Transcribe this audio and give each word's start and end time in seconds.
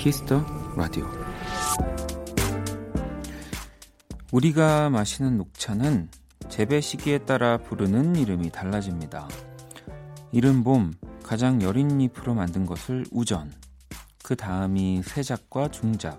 Kiss 0.00 0.24
the 0.24 0.42
Radio 0.78 1.06
우리가 4.32 4.88
마시는 4.88 5.36
녹차는 5.36 6.08
재배 6.48 6.80
시기에 6.80 7.18
따라 7.26 7.58
부르는 7.58 8.16
이름이 8.16 8.50
달라집니다. 8.50 9.28
이른 10.32 10.64
봄 10.64 10.94
가장 11.22 11.60
여린 11.60 12.00
잎으로 12.00 12.32
만든 12.32 12.64
것을 12.64 13.04
우전, 13.12 13.52
그 14.22 14.36
다음이 14.36 15.02
세작과 15.02 15.70
중작, 15.70 16.18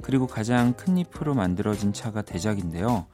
그리고 0.00 0.26
가장 0.26 0.72
큰 0.72 0.96
잎으로 0.96 1.34
만들어진 1.34 1.92
차가 1.92 2.22
대작인데요. 2.22 3.06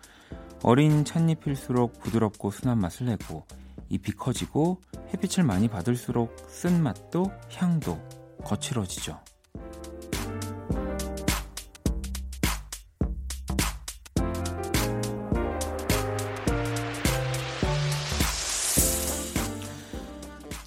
어린 0.63 1.05
찻잎일수록 1.05 2.01
부드럽고 2.01 2.53
순한 2.53 2.79
맛을 2.79 3.07
내고 3.07 3.45
잎이 3.89 4.15
커지고 4.17 4.81
햇빛을 5.13 5.43
많이 5.43 5.67
받을수록 5.67 6.47
쓴맛도 6.49 7.33
향도 7.51 8.01
거칠어지죠. 8.45 9.19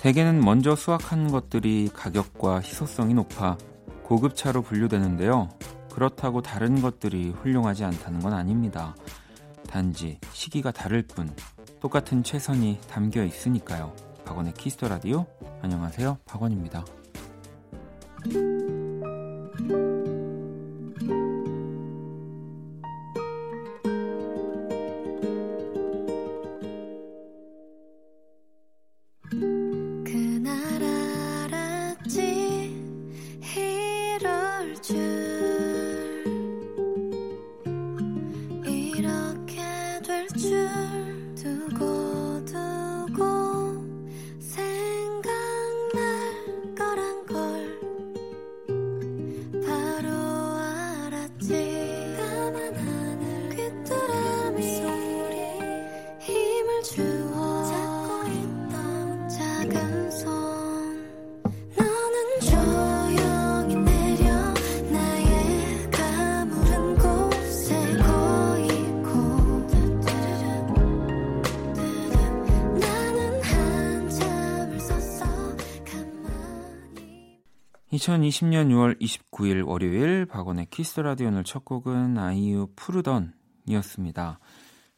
대개는 0.10 0.40
먼저 0.44 0.76
수확한 0.76 1.30
것들이 1.30 1.92
가격과 1.94 2.62
희소성이 2.62 3.14
높아 3.14 3.60
고급차로 4.02 4.64
분류되는데요. 4.64 5.50
그렇다고 5.92 6.42
다른 6.42 6.82
것들이 6.82 7.30
훌륭하지 7.30 7.84
않다는 7.84 8.20
건 8.20 8.34
아닙니다. 8.34 8.96
단지 9.70 10.18
시기가 10.34 10.72
다를 10.72 11.04
뿐 11.04 11.30
똑같은 11.80 12.24
최선이 12.24 12.80
담겨 12.90 13.24
있으니까요. 13.24 13.96
박원의 14.26 14.54
Kiss 14.56 14.74
the 14.74 14.88
Radio 14.88 15.28
안녕하세요. 15.62 16.18
박원입니다. 16.26 16.84
2020년 78.00 78.70
6월 78.70 79.00
29일 79.02 79.68
월요일 79.68 80.26
박원의 80.26 80.68
키스 80.70 81.02
라디오 81.02 81.28
오늘 81.28 81.44
첫 81.44 81.66
곡은 81.66 82.18
아이유 82.18 82.70
푸르던이었습니다. 82.78 84.40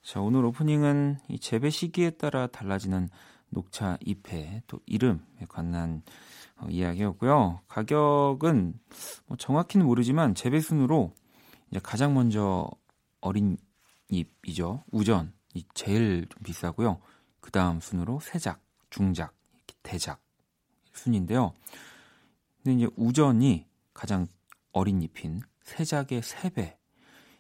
자, 0.04 0.22
오늘 0.22 0.46
오프닝은 0.46 1.18
이 1.30 1.40
재배 1.40 1.72
시기에 1.72 2.12
따라 2.12 2.46
달라지는 2.46 3.10
녹차 3.50 3.98
잎의 4.02 4.62
또 4.68 4.80
이름에 4.86 5.20
관한 5.50 6.04
어, 6.58 6.68
이야기였고요. 6.70 7.62
가격은 7.68 8.76
뭐 9.26 9.38
정확히는 9.38 9.86
모르지만 9.86 10.36
재배 10.36 10.60
순으로 10.60 11.12
이제 11.72 11.80
가장 11.82 12.14
먼저 12.14 12.70
어린 13.20 13.58
잎이죠. 14.10 14.84
우전 14.92 15.34
이 15.56 15.66
제일 15.74 16.28
좀 16.30 16.44
비싸고요. 16.44 17.00
그 17.40 17.50
다음 17.50 17.80
순으로 17.80 18.20
세작, 18.20 18.62
중작, 18.92 19.34
대작 19.82 20.22
순인데요. 20.94 21.54
근데 22.64 22.78
이제 22.78 22.90
우전이 22.96 23.68
가장 23.94 24.28
어린 24.72 25.02
잎인 25.02 25.42
세작의 25.64 26.22
3배. 26.22 26.78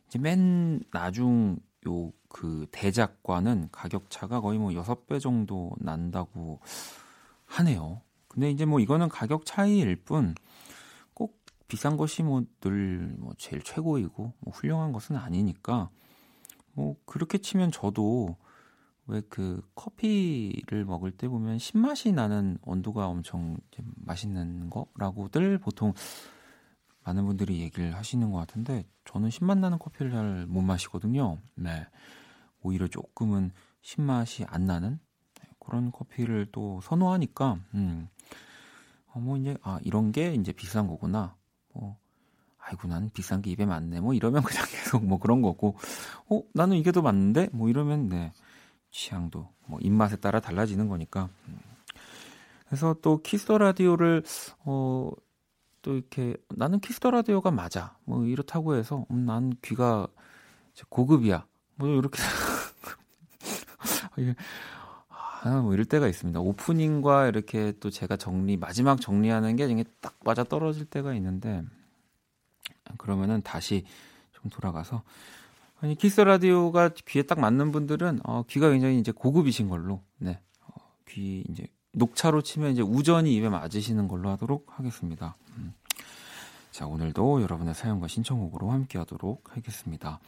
이제 0.07 0.19
맨 0.19 0.81
나중 0.91 1.57
요 1.87 2.11
그 2.31 2.65
대작과는 2.71 3.69
가격 3.71 4.09
차가 4.09 4.39
거의 4.39 4.57
뭐 4.57 4.71
6배 4.71 5.19
정도 5.19 5.71
난다고 5.79 6.59
하네요. 7.45 8.01
근데 8.27 8.49
이제 8.49 8.65
뭐 8.65 8.79
이거는 8.79 9.09
가격 9.09 9.45
차이일 9.45 9.97
뿐 9.97 10.33
꼭 11.13 11.37
비싼 11.67 11.97
것이 11.97 12.23
뭐 12.23 12.43
늘뭐 12.63 13.17
뭐 13.19 13.33
제일 13.37 13.61
최고이고 13.61 14.33
뭐 14.39 14.53
훌륭한 14.53 14.93
것은 14.93 15.17
아니니까 15.17 15.89
뭐 16.73 16.95
그렇게 17.05 17.37
치면 17.37 17.71
저도 17.71 18.37
왜 19.11 19.21
그 19.29 19.61
커피를 19.75 20.85
먹을 20.85 21.11
때 21.11 21.27
보면 21.27 21.59
신맛이 21.59 22.13
나는 22.13 22.57
온도가 22.63 23.07
엄청 23.07 23.57
맛있는 23.97 24.69
거라고들 24.69 25.57
보통 25.57 25.93
많은 27.03 27.25
분들이 27.25 27.59
얘기를 27.59 27.93
하시는 27.95 28.31
것 28.31 28.37
같은데 28.37 28.85
저는 29.05 29.29
신맛 29.29 29.57
나는 29.57 29.79
커피를 29.79 30.11
잘 30.11 30.45
못 30.47 30.61
마시거든요. 30.61 31.39
네. 31.55 31.85
오히려 32.61 32.87
조금은 32.87 33.51
신맛이 33.81 34.45
안 34.47 34.65
나는 34.65 34.99
그런 35.59 35.91
커피를 35.91 36.47
또 36.51 36.79
선호하니까 36.81 37.59
음. 37.73 38.07
어, 39.13 39.19
뭐 39.19 39.37
이제 39.37 39.57
아 39.61 39.79
이런 39.83 40.11
게 40.11 40.33
이제 40.35 40.53
비싼 40.53 40.87
거구나. 40.87 41.35
뭐 41.73 41.97
아이고 42.59 42.87
난 42.87 43.09
비싼 43.13 43.41
게 43.41 43.51
입에 43.51 43.65
맞네. 43.65 43.99
뭐 43.99 44.13
이러면 44.13 44.43
그냥 44.43 44.65
계속 44.69 45.03
뭐 45.03 45.19
그런 45.19 45.41
거고. 45.41 45.75
어 46.29 46.41
나는 46.53 46.77
이게 46.77 46.91
더 46.91 47.01
맞는데 47.01 47.49
뭐 47.51 47.67
이러면 47.69 48.07
네. 48.09 48.31
취향도 48.91 49.49
뭐 49.65 49.79
입맛에 49.81 50.17
따라 50.17 50.39
달라지는 50.39 50.87
거니까. 50.87 51.29
음. 51.47 51.59
그래서 52.67 52.95
또 53.01 53.21
키스 53.21 53.44
더 53.44 53.57
라디오를 53.57 54.23
어, 54.65 55.11
또 55.81 55.95
이렇게 55.95 56.35
나는 56.49 56.79
키스 56.79 56.99
더 56.99 57.11
라디오가 57.11 57.51
맞아. 57.51 57.97
뭐 58.05 58.25
이렇다고 58.25 58.75
해서 58.75 59.05
음, 59.11 59.25
난 59.25 59.53
귀가 59.61 60.07
고급이야. 60.89 61.45
뭐 61.75 61.89
이렇게 61.89 62.21
아, 65.43 65.61
뭐 65.61 65.73
이럴 65.73 65.85
때가 65.85 66.07
있습니다. 66.07 66.39
오프닝과 66.39 67.27
이렇게 67.27 67.73
또 67.79 67.89
제가 67.89 68.15
정리 68.15 68.57
마지막 68.57 69.01
정리하는 69.01 69.55
게 69.55 69.65
이게 69.65 69.83
딱 69.99 70.15
맞아 70.23 70.43
떨어질 70.43 70.85
때가 70.85 71.13
있는데 71.15 71.63
그러면은 72.97 73.41
다시 73.41 73.85
좀 74.33 74.49
돌아가서 74.49 75.03
아니 75.81 75.95
키스 75.95 76.12
더 76.12 76.21
라디오가 76.21 76.89
귀에 76.89 77.23
딱 77.23 77.39
맞는 77.39 77.71
분들은 77.71 78.21
어, 78.23 78.43
귀가 78.47 78.69
굉장히 78.69 78.99
이제 78.99 79.11
고급이신 79.11 79.67
걸로 79.67 80.03
네. 80.19 80.39
어, 80.61 80.73
귀 81.09 81.43
이제 81.49 81.65
녹차로 81.93 82.43
치면 82.43 82.71
이제 82.71 82.83
우전이 82.83 83.33
입에 83.35 83.49
맞으시는 83.49 84.07
걸로 84.07 84.29
하도록 84.29 84.65
하겠습니다. 84.67 85.35
음. 85.57 85.73
자, 86.69 86.85
오늘도 86.85 87.41
여러분의 87.41 87.73
사연과 87.73 88.07
신청곡으로 88.07 88.71
함께 88.71 88.97
하도록 88.99 89.43
하겠습니다. 89.49 90.19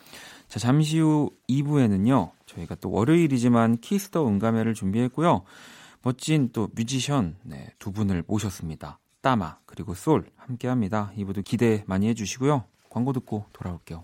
자, 0.49 0.59
잠시 0.59 0.99
후 0.99 1.31
2부에는요, 1.47 2.31
저희가 2.47 2.75
또 2.75 2.91
월요일이지만 2.91 3.77
키스 3.77 4.08
더 4.09 4.27
음감회를 4.27 4.73
준비했고요. 4.73 5.43
멋진 6.01 6.49
또 6.51 6.67
뮤지션, 6.75 7.37
네, 7.43 7.69
두 7.79 7.93
분을 7.93 8.25
모셨습니다. 8.27 8.99
따마, 9.21 9.57
그리고 9.65 9.93
쏠 9.93 10.25
함께 10.35 10.67
합니다. 10.67 11.13
2부도 11.15 11.45
기대 11.45 11.85
많이 11.87 12.09
해주시고요. 12.09 12.65
광고 12.89 13.13
듣고 13.13 13.45
돌아올게요. 13.53 14.03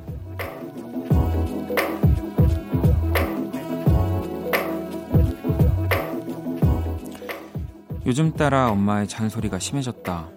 요즘 8.11 8.33
따라 8.33 8.69
엄마의 8.69 9.07
잔소리가 9.07 9.57
심해졌다. 9.57 10.29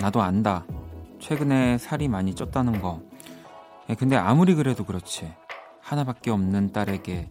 나도 0.00 0.20
안다. 0.20 0.66
최근에 1.20 1.78
살이 1.78 2.08
많이 2.08 2.34
쪘다는 2.34 2.82
거. 2.82 3.00
예, 3.88 3.94
근데 3.94 4.16
아무리 4.16 4.56
그래도 4.56 4.84
그렇지. 4.84 5.32
하나밖에 5.80 6.32
없는 6.32 6.72
딸에게 6.72 7.30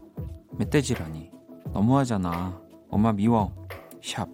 멧돼지라니. 0.51 1.31
너무하잖아. 1.73 2.61
엄마 2.89 3.11
미워. 3.11 3.53
샵. 4.01 4.29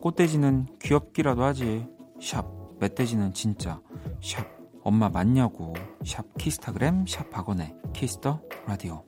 꽃돼지는 0.00 0.66
귀엽기라도 0.82 1.44
하지. 1.44 1.86
샵. 2.20 2.44
멧돼지는 2.80 3.32
진짜. 3.32 3.80
샵. 4.20 4.44
엄마 4.82 5.08
맞냐고. 5.08 5.74
샵 6.04 6.24
키스타그램 6.36 7.06
샵 7.06 7.30
박원의 7.30 7.72
키스 7.92 8.22
더 8.22 8.40
라디오. 8.66 9.04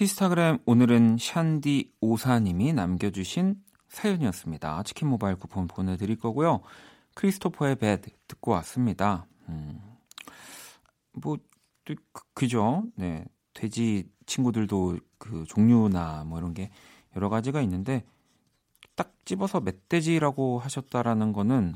키스타그램 0.00 0.60
오늘은 0.64 1.18
샨디 1.18 1.92
오사님이 2.00 2.72
남겨주신 2.72 3.62
사연이었습니다. 3.90 4.82
치킨 4.84 5.08
모바일 5.08 5.36
쿠폰 5.36 5.66
보내드릴 5.66 6.18
거고요. 6.18 6.62
크리스토퍼의 7.16 7.76
배드 7.76 8.08
듣고 8.26 8.52
왔습니다. 8.52 9.26
음, 9.50 9.78
뭐, 11.12 11.36
그, 11.84 11.96
그죠? 12.32 12.84
네. 12.94 13.26
돼지 13.52 14.08
친구들도 14.24 15.00
그 15.18 15.44
종류나 15.46 16.24
뭐 16.24 16.38
이런 16.38 16.54
게 16.54 16.70
여러 17.14 17.28
가지가 17.28 17.60
있는데 17.60 18.02
딱 18.94 19.12
집어서 19.26 19.60
멧돼지라고 19.60 20.60
하셨다라는 20.60 21.34
거는 21.34 21.74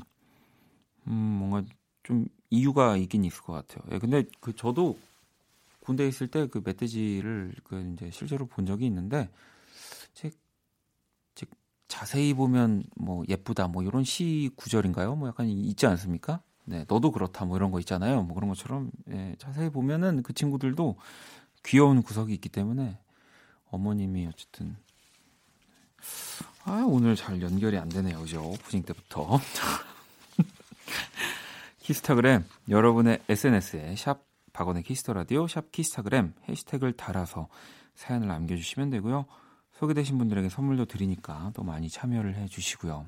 음, 1.05 1.13
뭔가 1.13 1.63
좀 2.01 2.25
이유가 2.49 2.97
있긴 2.97 3.23
있을 3.23 3.43
것 3.43 3.53
같아요. 3.53 3.83
예, 3.91 3.99
근데 3.99 4.23
그 4.39 4.55
저도 4.55 4.97
군대에 5.85 6.07
있을 6.07 6.27
때 6.27 6.47
그 6.47 6.61
멧돼지를 6.63 7.53
그 7.63 7.93
이제 7.93 8.09
실제로 8.11 8.45
본 8.47 8.65
적이 8.65 8.85
있는데 8.87 9.29
제, 10.13 10.31
제 11.35 11.45
자세히 11.87 12.33
보면 12.33 12.83
뭐 12.95 13.23
예쁘다 13.29 13.67
뭐 13.67 13.83
이런 13.83 14.03
시 14.03 14.51
구절인가요? 14.55 15.15
뭐 15.15 15.27
약간 15.27 15.47
있지 15.47 15.85
않습니까? 15.85 16.41
네, 16.65 16.85
너도 16.87 17.11
그렇다 17.11 17.45
뭐 17.45 17.57
이런 17.57 17.71
거 17.71 17.79
있잖아요. 17.79 18.23
뭐 18.23 18.33
그런 18.35 18.49
것처럼 18.49 18.91
예, 19.09 19.35
자세히 19.37 19.69
보면은 19.69 20.23
그 20.23 20.33
친구들도 20.33 20.97
귀여운 21.63 22.01
구석이 22.01 22.33
있기 22.33 22.49
때문에 22.49 22.97
어머님이 23.69 24.27
어쨌든 24.27 24.75
아 26.63 26.83
오늘 26.87 27.15
잘 27.15 27.41
연결이 27.41 27.77
안 27.77 27.89
되네요, 27.89 28.19
그죠? 28.19 28.41
오프닝 28.43 28.83
때부터 28.83 29.39
키스타그램 31.79 32.43
여러분의 32.69 33.21
SNS에 33.29 33.95
샵 33.95 34.23
박원의 34.55 34.83
키스 34.83 35.00
더 35.00 35.11
라디오 35.11 35.47
샵 35.49 35.69
키스타그램 35.73 36.33
해시태그를 36.47 36.93
달아서 36.93 37.49
사연을 37.93 38.29
남겨주시면 38.29 38.89
되고요. 38.89 39.25
소개되신 39.73 40.17
분들에게 40.17 40.47
선물도 40.47 40.85
드리니까 40.85 41.51
또 41.53 41.63
많이 41.63 41.89
참여를 41.89 42.35
해주시고요. 42.35 43.05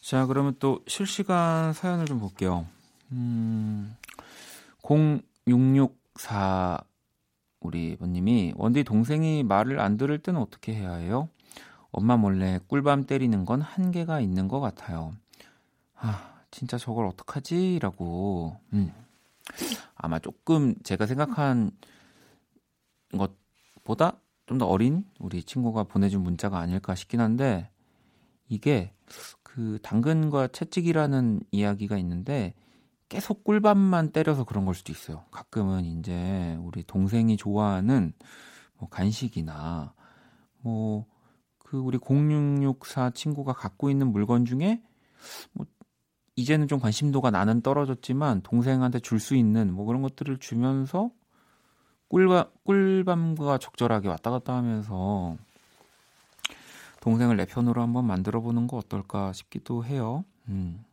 자, 0.00 0.26
그러면 0.26 0.56
또 0.58 0.82
실시간 0.88 1.72
사연을 1.72 2.06
좀 2.06 2.18
볼게요. 2.18 2.66
음, 3.12 3.96
0664 4.82 6.80
우리 7.60 7.96
번님이 7.96 8.54
원디 8.56 8.82
동생이 8.82 9.44
말을 9.44 9.78
안 9.78 9.96
들을 9.96 10.18
때는 10.18 10.40
어떻게 10.40 10.74
해야 10.74 10.94
해요? 10.94 11.28
엄마 11.92 12.16
몰래 12.16 12.58
꿀밤 12.66 13.04
때리는 13.06 13.44
건 13.44 13.60
한계가 13.60 14.18
있는 14.18 14.48
것 14.48 14.58
같아요. 14.58 15.14
아, 15.94 16.42
진짜 16.50 16.78
저걸 16.78 17.06
어떡하지? 17.06 17.78
라고. 17.80 18.58
음. 18.72 18.92
아마 19.94 20.18
조금 20.18 20.74
제가 20.82 21.06
생각한 21.06 21.70
것보다 23.12 24.20
좀 24.46 24.58
더 24.58 24.66
어린 24.66 25.04
우리 25.18 25.42
친구가 25.42 25.84
보내준 25.84 26.22
문자가 26.22 26.58
아닐까 26.58 26.94
싶긴 26.94 27.20
한데 27.20 27.70
이게 28.48 28.94
그 29.42 29.78
당근과 29.82 30.48
채찍이라는 30.48 31.40
이야기가 31.50 31.98
있는데 31.98 32.54
계속 33.10 33.44
꿀밤만 33.44 34.12
때려서 34.12 34.44
그런 34.44 34.64
걸 34.64 34.74
수도 34.74 34.90
있어요. 34.92 35.24
가끔은 35.30 35.84
이제 35.84 36.56
우리 36.62 36.82
동생이 36.82 37.36
좋아하는 37.36 38.14
뭐 38.78 38.88
간식이나 38.88 39.92
뭐 40.60 41.18
그 41.68 41.76
우리 41.76 41.98
0664 41.98 43.10
친구가 43.10 43.52
갖고 43.52 43.90
있는 43.90 44.10
물건 44.10 44.46
중에 44.46 44.82
뭐 45.52 45.66
이제는 46.38 46.68
좀 46.68 46.78
관심도가 46.78 47.32
나는 47.32 47.62
떨어졌지만 47.62 48.42
동생한테 48.42 49.00
줄 49.00 49.18
수 49.18 49.34
있는 49.34 49.74
뭐 49.74 49.84
그런 49.86 50.02
것들을 50.02 50.38
주면서 50.38 51.10
꿀과 52.08 52.52
꿀밤과 52.64 53.58
적절하게 53.58 54.06
왔다 54.08 54.30
갔다 54.30 54.54
하면서 54.54 55.36
동생을 57.00 57.36
내 57.36 57.44
편으로 57.44 57.82
한번 57.82 58.06
만들어 58.06 58.40
보는 58.40 58.68
거 58.68 58.76
어떨까 58.76 59.32
싶기도 59.32 59.84
해요. 59.84 60.24
음. 60.48 60.84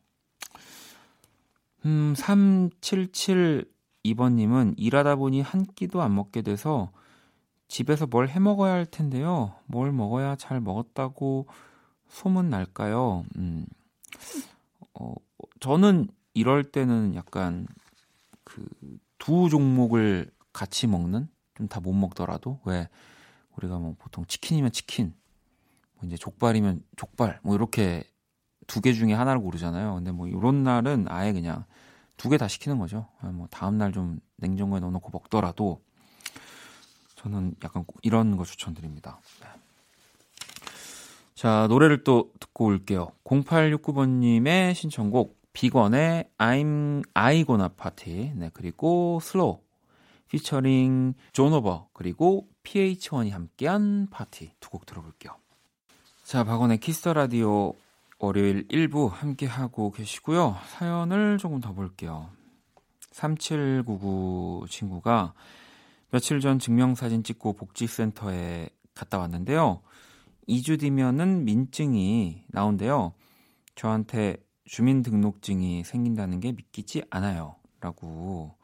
음, 1.85 2.15
3772번님은 2.17 4.73
일하다 4.77 5.17
보니 5.17 5.41
한 5.41 5.63
끼도 5.65 6.01
안 6.01 6.15
먹게 6.15 6.41
돼서 6.41 6.89
집에서 7.67 8.07
뭘 8.07 8.29
해 8.29 8.39
먹어야 8.39 8.73
할 8.73 8.87
텐데요. 8.87 9.53
뭘 9.67 9.91
먹어야 9.91 10.35
잘 10.37 10.59
먹었다고 10.59 11.45
소문 12.07 12.49
날까요? 12.49 13.25
음. 13.37 13.67
어, 14.95 15.13
저는 15.59 16.07
이럴 16.33 16.63
때는 16.71 17.15
약간 17.15 17.67
그 18.43 18.65
두 19.17 19.49
종목을 19.49 20.29
같이 20.53 20.87
먹는 20.87 21.27
좀 21.55 21.67
다 21.67 21.79
못 21.79 21.93
먹더라도 21.93 22.59
왜 22.65 22.87
우리가 23.55 23.79
뭐 23.79 23.95
보통 23.97 24.25
치킨이면 24.27 24.71
치킨, 24.71 25.13
뭐 25.95 26.05
이제 26.07 26.17
족발이면 26.17 26.83
족발 26.97 27.39
뭐 27.43 27.55
이렇게 27.55 28.03
두 28.67 28.81
개 28.81 28.93
중에 28.93 29.13
하나를 29.13 29.41
고르잖아요. 29.41 29.95
근데 29.95 30.11
뭐 30.11 30.27
이런 30.27 30.63
날은 30.63 31.05
아예 31.09 31.31
그냥 31.33 31.65
두 32.17 32.29
개 32.29 32.37
다 32.37 32.47
시키는 32.47 32.77
거죠. 32.79 33.07
아, 33.21 33.27
뭐 33.27 33.47
다음 33.49 33.77
날 33.77 33.91
좀 33.93 34.19
냉장고에 34.37 34.79
넣어놓고 34.81 35.09
먹더라도 35.11 35.81
저는 37.15 37.55
약간 37.63 37.85
이런 38.03 38.35
거 38.37 38.43
추천드립니다. 38.43 39.19
네. 39.41 39.47
자 41.35 41.67
노래를 41.69 42.03
또 42.03 42.31
듣고 42.39 42.65
올게요. 42.65 43.07
0869번님의 43.23 44.73
신청곡 44.75 45.37
비건의 45.55 46.29
I'm 46.37 47.01
I 47.13 47.45
Gonna 47.45 47.69
Party 47.75 48.33
네 48.35 48.51
그리고 48.53 49.19
슬로우 49.21 49.59
피처링 50.27 51.13
존 51.31 51.53
오버 51.53 51.87
그리고 51.93 52.49
pH-1이 52.63 53.31
함께한 53.31 54.07
파티 54.11 54.51
두 54.59 54.69
곡 54.69 54.85
들어볼게요. 54.85 55.33
자 56.25 56.43
박원의 56.43 56.79
키스 56.79 57.01
더 57.01 57.13
라디오 57.13 57.73
월요일 58.19 58.67
1부 58.67 59.09
함께 59.09 59.45
하고 59.45 59.91
계시고요. 59.91 60.57
사연을 60.67 61.37
조금 61.37 61.61
더 61.61 61.73
볼게요. 61.73 62.29
3799 63.11 64.65
친구가 64.69 65.33
며칠 66.11 66.41
전 66.41 66.59
증명사진 66.59 67.23
찍고 67.23 67.53
복지센터에 67.53 68.69
갔다 68.93 69.19
왔는데요. 69.19 69.81
2주 70.49 70.81
뒤면은 70.81 71.45
민증이 71.45 72.43
나온대요. 72.47 73.13
저한테 73.75 74.37
주민등록증이 74.65 75.83
생긴다는 75.83 76.39
게 76.39 76.51
믿기지 76.51 77.03
않아요. 77.09 77.55
라고, 77.79 78.55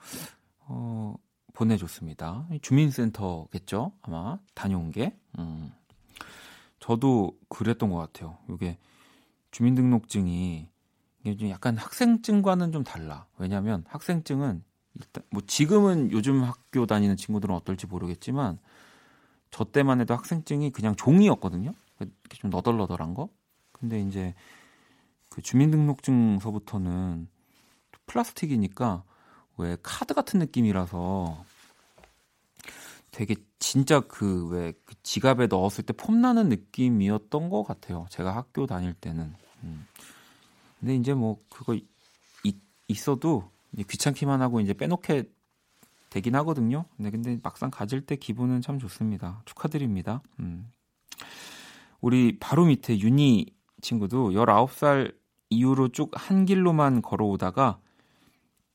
어, 0.59 1.15
보내줬습니다. 1.53 2.47
주민센터겠죠? 2.61 3.91
아마 4.01 4.39
다녀온 4.53 4.91
게. 4.91 5.15
음. 5.37 5.71
저도 6.79 7.37
그랬던 7.49 7.91
것 7.91 7.97
같아요. 7.97 8.37
이게 8.49 8.77
주민등록증이 9.51 10.67
이게 11.21 11.37
좀 11.37 11.49
약간 11.49 11.77
학생증과는 11.77 12.71
좀 12.71 12.83
달라. 12.83 13.27
왜냐하면 13.37 13.83
학생증은 13.87 14.63
일단 14.95 15.23
뭐 15.29 15.41
지금은 15.45 16.11
요즘 16.11 16.43
학교 16.43 16.85
다니는 16.85 17.15
친구들은 17.15 17.53
어떨지 17.53 17.85
모르겠지만 17.85 18.57
저 19.51 19.63
때만 19.63 20.01
해도 20.01 20.15
학생증이 20.15 20.71
그냥 20.71 20.95
종이였거든요. 20.95 21.73
좀 22.29 22.49
너덜너덜한 22.49 23.13
거. 23.13 23.29
근데 23.71 24.01
이제 24.01 24.33
그 25.31 25.41
주민등록증서부터는 25.41 27.27
플라스틱이니까 28.05 29.03
왜 29.57 29.77
카드 29.81 30.13
같은 30.13 30.39
느낌이라서 30.39 31.45
되게 33.11 33.35
진짜 33.57 34.01
그왜그 34.01 34.95
지갑에 35.03 35.47
넣었을 35.47 35.85
때 35.85 35.93
폼나는 35.93 36.49
느낌이었던 36.49 37.49
것 37.49 37.63
같아요. 37.63 38.07
제가 38.09 38.35
학교 38.35 38.65
다닐 38.65 38.93
때는. 38.93 39.33
음. 39.63 39.87
근데 40.79 40.95
이제 40.95 41.13
뭐 41.13 41.41
그거 41.49 41.75
이, 41.75 42.57
있어도 42.89 43.49
귀찮기만 43.87 44.41
하고 44.41 44.59
이제 44.59 44.73
빼놓게 44.73 45.31
되긴 46.09 46.35
하거든요. 46.35 46.85
근데 46.97 47.09
근데 47.09 47.37
막상 47.41 47.71
가질 47.71 48.05
때 48.05 48.17
기분은 48.17 48.61
참 48.61 48.79
좋습니다. 48.79 49.43
축하드립니다. 49.45 50.21
음. 50.39 50.69
우리 52.01 52.37
바로 52.37 52.65
밑에 52.65 52.99
윤희 52.99 53.45
친구도 53.81 54.31
19살 54.31 55.20
이후로 55.51 55.89
쭉 55.89 56.11
한 56.15 56.45
길로만 56.45 57.01
걸어오다가 57.01 57.79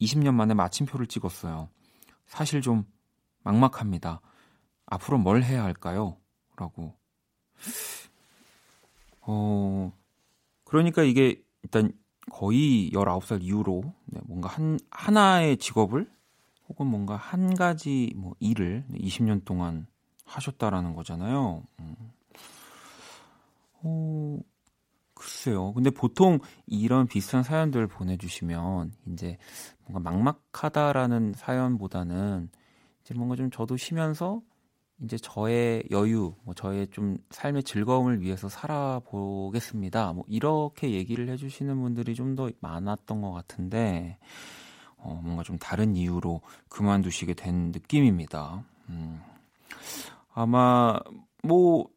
20년 0.00 0.34
만에 0.34 0.54
마침표를 0.54 1.06
찍었어요. 1.06 1.68
사실 2.26 2.60
좀 2.60 2.84
막막합니다. 3.42 4.20
앞으로 4.86 5.18
뭘 5.18 5.42
해야 5.42 5.64
할까요? 5.64 6.16
라고. 6.56 6.94
어, 9.22 9.92
그러니까 10.64 11.02
이게 11.02 11.42
일단 11.62 11.92
거의 12.30 12.90
19살 12.92 13.42
이후로 13.42 13.82
네, 14.06 14.20
뭔가 14.24 14.48
한, 14.48 14.78
하나의 14.90 15.56
직업을 15.56 16.10
혹은 16.68 16.86
뭔가 16.88 17.16
한 17.16 17.54
가지 17.54 18.12
뭐 18.16 18.34
일을 18.40 18.84
20년 18.92 19.44
동안 19.44 19.86
하셨다라는 20.24 20.94
거잖아요. 20.94 21.62
음. 21.80 21.96
어, 23.82 24.38
글쎄요. 25.26 25.72
근데 25.72 25.90
보통 25.90 26.38
이런 26.66 27.08
비슷한 27.08 27.42
사연들 27.42 27.88
보내주시면 27.88 28.92
이제 29.12 29.36
뭔가 29.84 30.08
막막하다라는 30.08 31.32
사연보다는 31.34 32.48
이제 33.02 33.12
뭔가 33.14 33.34
좀 33.34 33.50
저도 33.50 33.76
쉬면서 33.76 34.40
이제 35.02 35.18
저의 35.18 35.82
여유, 35.90 36.36
뭐 36.44 36.54
저의 36.54 36.86
좀 36.92 37.18
삶의 37.30 37.64
즐거움을 37.64 38.20
위해서 38.20 38.48
살아보겠습니다. 38.48 40.12
뭐 40.12 40.24
이렇게 40.28 40.92
얘기를 40.92 41.28
해주시는 41.28 41.80
분들이 41.80 42.14
좀 42.14 42.36
더 42.36 42.48
많았던 42.60 43.20
것 43.20 43.32
같은데, 43.32 44.18
어, 44.96 45.20
뭔가 45.24 45.42
좀 45.42 45.58
다른 45.58 45.96
이유로 45.96 46.40
그만두시게 46.68 47.34
된 47.34 47.72
느낌입니다. 47.72 48.62
음. 48.90 49.20
아마 50.34 51.00
뭐꼭 51.42 51.95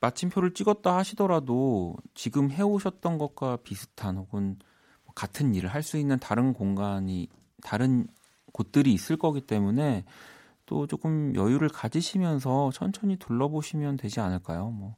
마침표를 0.00 0.54
찍었다 0.54 0.96
하시더라도 0.96 1.96
지금 2.14 2.50
해오셨던 2.50 3.18
것과 3.18 3.58
비슷한 3.58 4.16
혹은 4.18 4.58
뭐 5.04 5.14
같은 5.14 5.54
일을 5.54 5.70
할 5.72 5.82
수 5.82 5.98
있는 5.98 6.18
다른 6.18 6.52
공간이 6.52 7.28
다른 7.62 8.06
곳들이 8.52 8.92
있을 8.92 9.16
거기 9.16 9.40
때문에 9.40 10.04
또 10.66 10.86
조금 10.86 11.34
여유를 11.36 11.68
가지시면서 11.70 12.70
천천히 12.72 13.16
둘러보시면 13.18 13.96
되지 13.98 14.20
않을까요? 14.20 14.70
뭐 14.70 14.96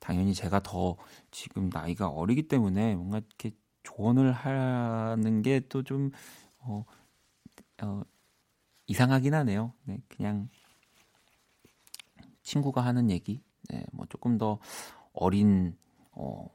당연히 0.00 0.34
제가 0.34 0.60
더 0.62 0.96
지금 1.30 1.70
나이가 1.72 2.08
어리기 2.08 2.48
때문에 2.48 2.94
뭔가 2.96 3.18
이렇게 3.18 3.52
조언을 3.84 4.32
하는 4.32 5.42
게 5.42 5.60
또 5.68 5.82
좀 5.82 6.10
어, 6.60 6.84
어, 7.82 8.02
이상하긴 8.86 9.34
하네요. 9.34 9.72
네, 9.84 9.98
그냥 10.08 10.48
친구가 12.42 12.80
하는 12.84 13.10
얘기, 13.10 13.42
네, 13.70 13.84
뭐 13.92 14.06
조금 14.08 14.38
더 14.38 14.58
어린 15.12 15.76
어, 16.12 16.48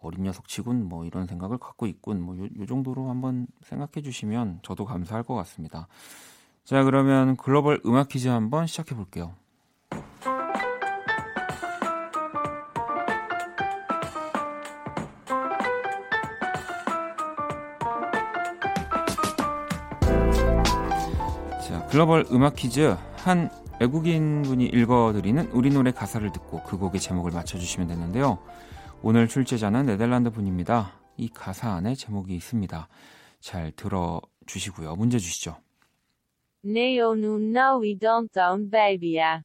어린 0.00 0.22
녀석치군 0.22 0.88
뭐 0.88 1.04
이런 1.04 1.26
생각을 1.26 1.58
갖고 1.58 1.86
있군 1.86 2.20
뭐 2.22 2.36
요, 2.38 2.44
요 2.44 2.66
정도로 2.66 3.08
한번 3.08 3.46
생각해 3.62 4.02
주시면 4.02 4.60
저도 4.62 4.84
감사할 4.84 5.22
것 5.22 5.34
같습니다. 5.34 5.88
자, 6.64 6.82
그러면 6.82 7.36
글로벌 7.36 7.80
음악 7.86 8.08
퀴즈 8.08 8.28
한번 8.28 8.66
시작해 8.66 8.94
볼게요. 8.94 9.34
자, 21.62 21.86
글로벌 21.90 22.26
음악 22.32 22.56
퀴즈 22.56 22.96
한 23.18 23.50
외국인 23.78 24.40
분이 24.42 24.64
읽어드리는 24.66 25.50
우리 25.52 25.68
노래 25.70 25.90
가사를 25.90 26.32
듣고 26.32 26.62
그 26.62 26.78
곡의 26.78 26.98
제목을 26.98 27.30
맞춰주시면 27.32 27.88
되는데요. 27.88 28.38
오늘 29.02 29.28
출제자는 29.28 29.86
네덜란드 29.86 30.30
분입니다. 30.30 30.92
이 31.18 31.28
가사 31.28 31.72
안에 31.72 31.94
제목이 31.94 32.34
있습니다. 32.34 32.88
잘 33.40 33.72
들어주시고요. 33.72 34.96
문제 34.96 35.18
주시죠. 35.18 35.58
Neo 36.64 37.12
no 37.12 37.80
we 37.82 37.98
don't 37.98 38.34
own 38.38 38.70
baby야. 38.70 39.42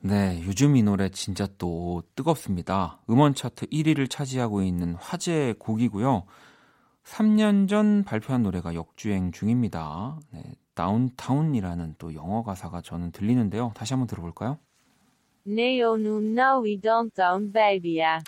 네, 0.00 0.42
요즘 0.46 0.76
이 0.76 0.82
노래 0.82 1.10
진짜 1.10 1.46
또 1.58 2.02
뜨겁습니다. 2.14 3.00
음원 3.10 3.34
차트 3.34 3.66
1위를 3.66 4.08
차지하고 4.08 4.62
있는 4.62 4.94
화제 4.94 5.54
곡이고요. 5.58 6.24
3년 7.04 7.68
전 7.68 8.04
발표한 8.04 8.42
노래가 8.42 8.74
역주행 8.74 9.32
중입니다. 9.32 10.18
네, 10.30 10.42
다운타운이라는 10.76 11.96
또 11.98 12.14
영어 12.14 12.44
가사가 12.44 12.82
저는 12.82 13.10
들리는데요. 13.10 13.72
다시 13.74 13.94
한번 13.94 14.06
들어볼까요? 14.06 14.58
Neo 15.44 15.96
no 15.96 16.62
we 16.62 16.80
don't 16.80 17.18
own 17.18 17.52
baby야. 17.52 18.20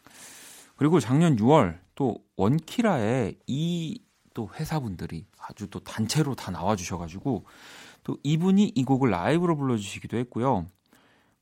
그리고 0.75 0.99
작년 0.99 1.37
6월 1.37 1.78
또 1.95 2.17
원키라의 2.37 3.37
이또 3.47 4.49
회사분들이 4.55 5.26
아주 5.38 5.69
또 5.69 5.78
단체로 5.81 6.35
다 6.35 6.50
나와주셔가지고 6.50 7.45
또 8.02 8.17
이분이 8.23 8.73
이 8.75 8.85
곡을 8.85 9.11
라이브로 9.11 9.57
불러주시기도 9.57 10.17
했고요. 10.17 10.67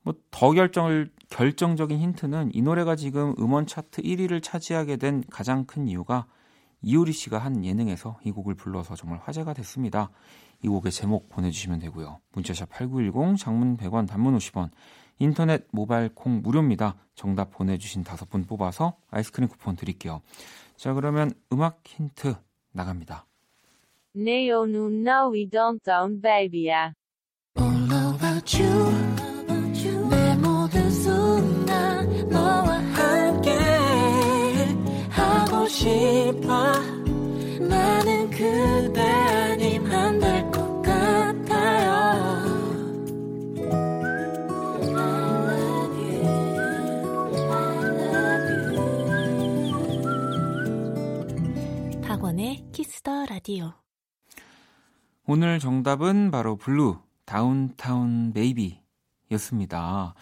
뭐 0.03 0.13
더 0.31 0.51
결정을 0.51 1.11
결정적인 1.29 1.99
힌트는 1.99 2.51
이 2.53 2.61
노래가 2.61 2.95
지금 2.95 3.33
음원 3.39 3.65
차트 3.67 4.01
1위를 4.01 4.41
차지하게 4.41 4.97
된 4.97 5.23
가장 5.29 5.65
큰 5.65 5.87
이유가 5.87 6.27
이효리 6.81 7.11
씨가 7.11 7.39
한 7.39 7.65
예능에서 7.65 8.19
이 8.23 8.31
곡을 8.31 8.55
불러서 8.55 8.95
정말 8.95 9.19
화제가 9.23 9.53
됐습니다. 9.53 10.09
이 10.63 10.67
곡의 10.67 10.91
제목 10.91 11.29
보내주시면 11.29 11.79
되고요. 11.79 12.19
문자샵 12.33 12.69
8910, 12.69 13.37
장문 13.37 13.77
100원, 13.77 14.07
단문 14.07 14.37
50원, 14.37 14.69
인터넷 15.19 15.67
모바일 15.71 16.09
콩 16.09 16.41
무료입니다. 16.41 16.95
정답 17.15 17.51
보내주신 17.51 18.03
다섯 18.03 18.29
분 18.29 18.45
뽑아서 18.45 18.97
아이스크림 19.09 19.49
쿠폰 19.49 19.75
드릴게요. 19.75 20.21
자 20.75 20.93
그러면 20.93 21.31
음악 21.51 21.81
힌트 21.85 22.35
나갑니다. 22.71 23.25
Neo 24.15 24.65
no 24.65 25.31
we 25.31 25.49
don't 25.49 25.87
own 25.87 26.21
baby야. 26.21 26.93
All 27.59 28.15
about 28.15 28.63
you. 28.63 29.27
내 30.09 30.35
모든 30.35 30.89
순간 30.89 32.27
너와 32.29 32.79
함께 32.79 33.51
하고 35.09 35.67
싶 35.67 36.16
키스더 53.07 53.25
라디오. 53.27 53.71
오늘 55.25 55.59
정답은 55.59 56.29
바로 56.29 56.57
블루 56.57 56.99
다운타운 57.23 58.33
베이비였습니다. 58.33 60.13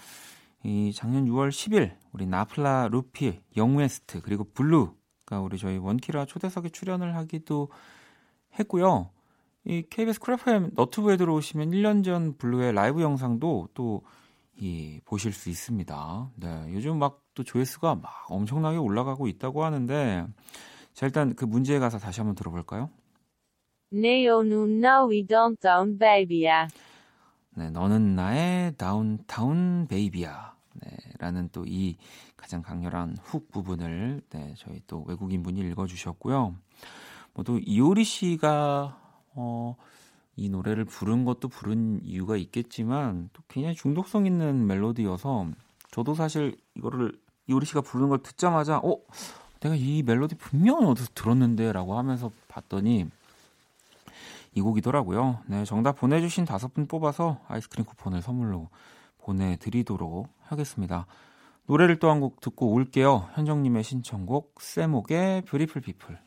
이 0.63 0.93
작년 0.93 1.25
6월 1.25 1.49
10일 1.49 1.95
우리 2.11 2.27
나플라 2.27 2.89
루피, 2.91 3.41
영웨스트 3.57 4.21
그리고 4.21 4.43
블루가 4.53 5.41
우리 5.41 5.57
저희 5.57 5.79
원키라 5.79 6.25
초대석에 6.25 6.69
출연을 6.69 7.15
하기도 7.15 7.69
했고요. 8.59 9.09
이 9.63 9.83
KBS 9.89 10.19
쿨FM 10.19 10.71
너튜브에 10.75 11.17
들어오시면 11.17 11.71
1년 11.71 12.03
전 12.03 12.37
블루의 12.37 12.73
라이브 12.73 13.01
영상도 13.01 13.69
또 13.73 14.03
이, 14.57 15.01
보실 15.05 15.33
수 15.33 15.49
있습니다. 15.49 16.31
네, 16.35 16.67
요즘 16.71 16.99
막 16.99 17.25
또 17.35 17.43
조회수가 17.43 17.95
막 17.95 18.25
엄청나게 18.29 18.77
올라가고 18.77 19.27
있다고 19.27 19.63
하는데 19.63 20.25
자, 20.95 21.05
일단 21.05 21.35
그 21.35 21.43
문제에 21.43 21.77
가서 21.77 21.99
다시 21.99 22.21
한번 22.21 22.35
들어볼까요? 22.35 22.89
Baby야. 25.99 26.67
네, 27.55 27.69
너는 27.69 28.15
나의 28.15 28.75
다운타운 28.77 29.87
베이비야. 29.87 30.55
네, 30.81 30.89
라는 31.19 31.49
또 31.51 31.63
이 31.65 31.97
가장 32.35 32.61
강렬한 32.61 33.17
훅 33.23 33.51
부분을 33.51 34.21
네, 34.29 34.53
저희 34.57 34.81
또 34.87 35.03
외국인 35.07 35.43
분이 35.43 35.59
읽어 35.61 35.85
주셨고요. 35.85 36.55
뭐또 37.33 37.59
이효리 37.59 38.03
씨가 38.03 38.97
어, 39.35 39.75
이 40.37 40.49
노래를 40.49 40.85
부른 40.85 41.25
것도 41.25 41.47
부른 41.49 42.01
이유가 42.03 42.37
있겠지만 42.37 43.29
또 43.33 43.41
굉장히 43.47 43.75
중독성 43.75 44.25
있는 44.25 44.65
멜로디여서 44.67 45.47
저도 45.91 46.13
사실 46.13 46.57
이거를 46.75 47.19
이효리 47.47 47.65
씨가 47.65 47.81
부르는 47.81 48.09
걸 48.09 48.19
듣자마자 48.23 48.77
어 48.77 48.97
내가 49.65 49.75
이 49.75 50.03
멜로디 50.03 50.35
분명히 50.35 50.85
어디서 50.85 51.09
들었는데라고 51.15 51.97
하면서 51.97 52.31
봤더니 52.47 53.09
이 54.53 54.61
곡이더라고요. 54.61 55.39
네, 55.47 55.65
정답 55.65 55.93
보내주신 55.93 56.45
다섯 56.45 56.71
분 56.73 56.85
뽑아서 56.87 57.39
아이스크림 57.47 57.83
쿠폰을 57.85 58.21
선물로 58.21 58.69
보내드리도록 59.17 60.29
하겠습니다. 60.43 61.07
노래를 61.65 61.97
또 61.97 62.09
한 62.09 62.19
곡 62.21 62.41
듣고 62.41 62.71
올게요. 62.71 63.27
현정님의 63.33 63.83
신청곡 63.83 64.61
샘옥의 64.61 65.41
Beautiful 65.45 65.81
People. 65.81 66.19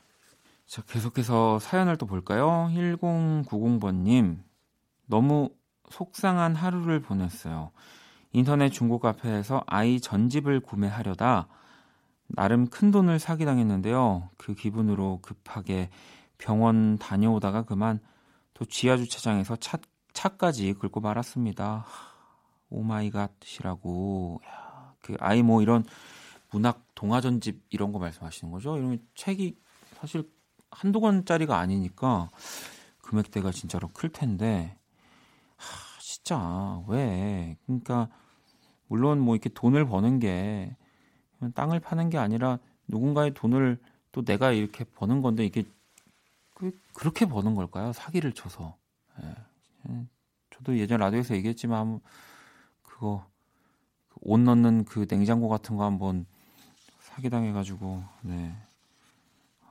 자, 0.66 0.82
계속해서 0.82 1.60
사연을 1.60 1.96
또 1.96 2.06
볼까요? 2.06 2.68
1090번님. 2.74 4.38
너무 5.06 5.50
속상한 5.90 6.56
하루를 6.56 7.00
보냈어요. 7.00 7.70
인터넷 8.32 8.70
중고 8.70 8.98
카페에서 8.98 9.62
아이 9.66 10.00
전집을 10.00 10.60
구매하려다 10.60 11.46
나름 12.28 12.68
큰 12.68 12.90
돈을 12.90 13.18
사기당했는데요. 13.18 14.30
그 14.36 14.54
기분으로 14.54 15.20
급하게 15.22 15.90
병원 16.36 16.98
다녀오다가 16.98 17.62
그만 17.62 18.00
또 18.54 18.64
지하 18.64 18.96
주차장에서 18.96 19.56
차, 19.56 19.78
차까지 20.12 20.74
긁고 20.74 21.00
말았습니다. 21.00 21.86
오마이갓이라고. 22.70 24.40
야, 24.46 24.94
그 25.00 25.16
아이 25.20 25.42
뭐 25.42 25.62
이런 25.62 25.84
문학 26.50 26.84
동화 26.94 27.20
전집 27.20 27.62
이런 27.70 27.92
거 27.92 27.98
말씀하시는 27.98 28.52
거죠? 28.52 28.76
이런 28.76 28.98
책이 29.14 29.56
사실 29.98 30.30
한두 30.70 31.00
권짜리가 31.00 31.58
아니니까 31.58 32.30
금액대가 33.02 33.52
진짜로 33.52 33.88
클 33.88 34.10
텐데 34.10 34.76
하, 35.56 36.00
진짜 36.00 36.82
왜? 36.88 37.56
그러니까 37.64 38.08
물론 38.86 39.18
뭐 39.20 39.34
이렇게 39.34 39.48
돈을 39.48 39.86
버는 39.86 40.18
게 40.18 40.76
땅을 41.54 41.80
파는 41.80 42.10
게 42.10 42.18
아니라 42.18 42.58
누군가의 42.86 43.34
돈을 43.34 43.78
또 44.12 44.24
내가 44.24 44.52
이렇게 44.52 44.84
버는 44.84 45.22
건데 45.22 45.44
이게 45.44 45.64
그, 46.54 46.76
그렇게 46.92 47.26
버는 47.26 47.54
걸까요? 47.54 47.92
사기를 47.92 48.32
쳐서. 48.32 48.76
예. 49.22 50.06
저도 50.50 50.76
예전 50.78 50.98
라디오에서 50.98 51.36
얘기했지만 51.36 52.00
그거 52.82 53.24
옷 54.20 54.40
넣는 54.40 54.84
그 54.84 55.06
냉장고 55.06 55.48
같은 55.48 55.76
거 55.76 55.84
한번 55.84 56.26
사기 56.98 57.30
당해가지고 57.30 58.02
네. 58.22 58.56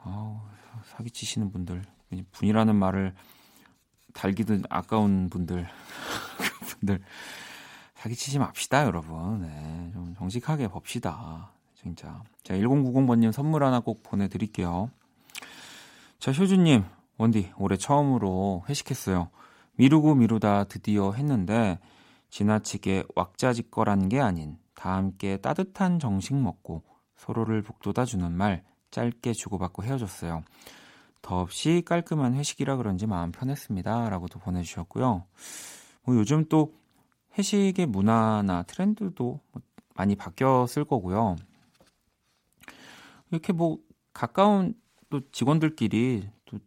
아우 0.04 0.40
사기 0.86 1.12
치시는 1.12 1.52
분들 1.52 1.84
분이라는 2.32 2.76
말을 2.76 3.14
달기도 4.14 4.60
아까운 4.70 5.30
분들 5.30 5.68
분들 6.80 7.04
사기 7.96 8.16
치지 8.16 8.40
맙시다 8.40 8.86
여러분 8.86 9.42
네, 9.42 9.92
좀 9.94 10.16
정직하게 10.16 10.70
봅시다 10.70 11.52
진짜 11.82 12.22
자 12.44 12.54
1090번님 12.54 13.32
선물 13.32 13.64
하나 13.64 13.80
꼭 13.80 14.04
보내드릴게요 14.04 14.90
자 16.20 16.32
효주님 16.32 16.84
원디 17.18 17.52
올해 17.58 17.78
처음으로 17.78 18.64
회식했어요 18.68 19.30
미루고 19.76 20.16
미루다 20.16 20.66
드디어 20.66 21.14
했는데 21.14 21.80
지나치게 22.30 23.04
왁자지껄한 23.16 24.10
게 24.10 24.20
아닌 24.20 24.58
다 24.74 24.96
함께 24.96 25.38
따뜻한 25.38 26.00
정식 26.00 26.36
먹고 26.36 26.84
서로를 27.16 27.62
북돋아주는 27.62 28.32
말 28.32 28.64
짧게 28.92 29.34
주고받고 29.34 29.84
헤어졌어요. 29.84 30.44
더없이 31.22 31.84
깔끔한 31.86 32.36
회식이라 32.36 32.78
그런지 32.78 33.06
마음 33.06 33.32
편했습니다. 33.32 34.10
라고도 34.10 34.40
보내주셨고요. 34.40 35.26
뭐 36.04 36.16
요즘 36.16 36.46
또 36.48 36.74
회식의 37.38 37.86
문화나 37.88 38.64
트렌드도 38.64 39.40
뭐 39.52 39.62
많이 39.96 40.16
바뀌었을 40.16 40.86
거고요. 40.86 41.36
이렇게 43.32 43.54
뭐 43.54 43.80
가까운 44.14 44.74
또 45.10 45.22
직원들끼리 45.32 46.30
또 46.46 46.60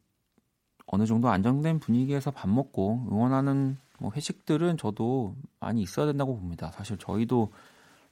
어느 0.86 1.06
정도 1.06 1.28
안정된 1.28 1.80
분위기에서 1.80 2.30
밥 2.30 2.48
먹고 2.48 3.06
응원하는 3.10 3.78
뭐 3.98 4.10
회식들은 4.14 4.78
저도 4.78 5.36
많이 5.60 5.82
있어야 5.82 6.06
된다고 6.06 6.36
봅니다. 6.36 6.70
사실 6.72 6.96
저희도 6.98 7.52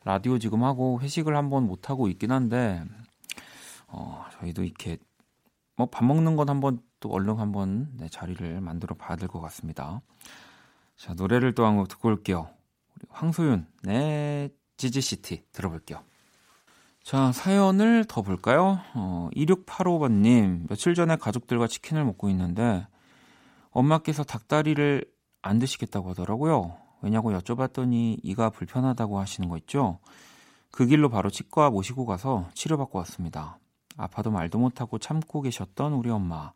라디오 0.05 0.39
지금 0.39 0.63
하고 0.65 1.01
회식을 1.01 1.37
한번 1.37 1.67
못 1.67 1.91
하고 1.91 2.09
있긴 2.09 2.31
한데 2.33 2.85
어, 3.89 4.25
저희도 4.41 4.65
이렇게 4.65 4.99
뭐 5.77 5.87
밥 5.87 6.05
먹는 6.05 6.37
건 6.37 6.49
한번 6.49 6.81
또 7.01 7.11
얼른 7.11 7.37
한번 7.39 7.89
네, 7.97 8.09
자리를 8.09 8.61
만들어 8.61 8.97
봐야 8.97 9.17
될 9.17 9.29
것 9.29 9.41
같습니다. 9.41 10.03
자 10.97 11.15
노래를 11.15 11.55
또 11.55 11.65
한 11.65 11.77
곡 11.77 11.89
듣고 11.89 12.09
올게요. 12.09 12.49
황소윤 13.11 13.67
네 13.85 14.51
지지시티 14.77 15.45
들어볼게요. 15.53 16.03
자, 17.03 17.33
사연을 17.33 18.05
더 18.07 18.23
볼까요? 18.23 18.81
어, 18.95 19.29
2685번님, 19.35 20.69
며칠 20.69 20.95
전에 20.95 21.17
가족들과 21.17 21.67
치킨을 21.67 22.05
먹고 22.05 22.29
있는데, 22.31 22.87
엄마께서 23.71 24.25
닭다리를 24.25 25.05
안 25.41 25.59
드시겠다고 25.59 26.11
하더라고요. 26.11 26.77
왜냐고 27.01 27.33
여쭤봤더니 27.33 28.19
이가 28.23 28.51
불편하다고 28.51 29.19
하시는 29.21 29.49
거 29.49 29.57
있죠? 29.59 30.01
그 30.71 30.85
길로 30.87 31.09
바로 31.09 31.31
치과 31.31 31.71
모시고 31.71 32.05
가서 32.05 32.49
치료받고 32.55 32.99
왔습니다. 32.99 33.59
아파도 33.97 34.31
말도 34.31 34.59
못하고 34.59 34.99
참고 34.99 35.41
계셨던 35.41 35.93
우리 35.93 36.11
엄마. 36.11 36.53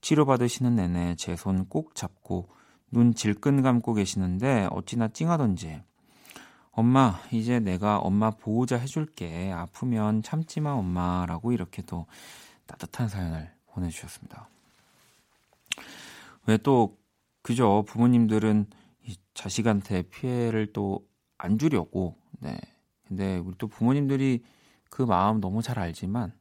치료받으시는 0.00 0.76
내내 0.76 1.16
제 1.16 1.32
손 1.34 1.66
꼭 1.68 1.94
잡고 1.94 2.48
눈 2.92 3.14
질끈 3.14 3.62
감고 3.62 3.94
계시는데 3.94 4.68
어찌나 4.70 5.08
찡하던지. 5.08 5.82
엄마, 6.76 7.20
이제 7.32 7.58
내가 7.58 7.98
엄마 7.98 8.30
보호자 8.30 8.76
해줄게. 8.76 9.50
아프면 9.50 10.22
참지 10.22 10.60
마, 10.60 10.72
엄마 10.72 11.24
라고 11.26 11.52
이렇게 11.52 11.82
또 11.82 12.06
따뜻한 12.66 13.08
사연을 13.08 13.50
보내주셨습니다. 13.66 14.48
왜 16.46 16.58
또, 16.58 16.98
그죠. 17.42 17.84
부모님들은 17.86 18.66
자식한테 19.34 20.02
피해를 20.02 20.72
또 20.72 21.06
안 21.38 21.58
주려고, 21.58 22.16
네. 22.40 22.58
근데 23.06 23.38
우리 23.38 23.56
또 23.58 23.68
부모님들이 23.68 24.42
그 24.90 25.02
마음 25.02 25.40
너무 25.40 25.62
잘 25.62 25.78
알지만 25.78 26.32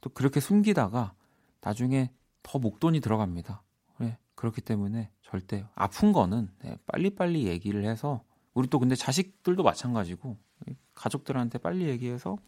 또 0.00 0.10
그렇게 0.10 0.40
숨기다가 0.40 1.14
나중에 1.60 2.10
더 2.42 2.58
목돈이 2.58 3.00
들어갑니다. 3.00 3.62
네. 3.98 4.18
그렇기 4.34 4.60
때문에 4.60 5.10
절대 5.22 5.64
아픈 5.74 6.12
거는 6.12 6.50
네, 6.62 6.76
빨리빨리 6.86 7.46
얘기를 7.46 7.84
해서 7.84 8.22
우리 8.54 8.68
또 8.68 8.78
근데 8.78 8.94
자식들도 8.94 9.62
마찬가지고 9.62 10.36
가족들한테 10.94 11.58
빨리 11.58 11.86
얘기해서 11.88 12.38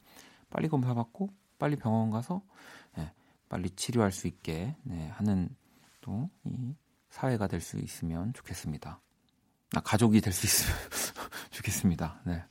빨리 0.50 0.68
검사받고 0.68 1.30
빨리 1.58 1.76
병원 1.76 2.10
가서 2.10 2.42
네, 2.96 3.12
빨리 3.48 3.70
치료할 3.70 4.12
수 4.12 4.26
있게 4.28 4.76
네, 4.84 5.08
하는 5.08 5.48
또 6.00 6.28
이 6.44 6.74
사회가 7.10 7.46
될 7.46 7.60
수 7.60 7.78
있으면 7.78 8.32
좋겠습니다. 8.34 9.00
아, 9.74 9.80
가족이 9.80 10.20
될 10.20 10.32
수 10.32 10.46
있으면 10.46 10.76
좋겠습니다. 11.50 12.20
네. 12.26 12.44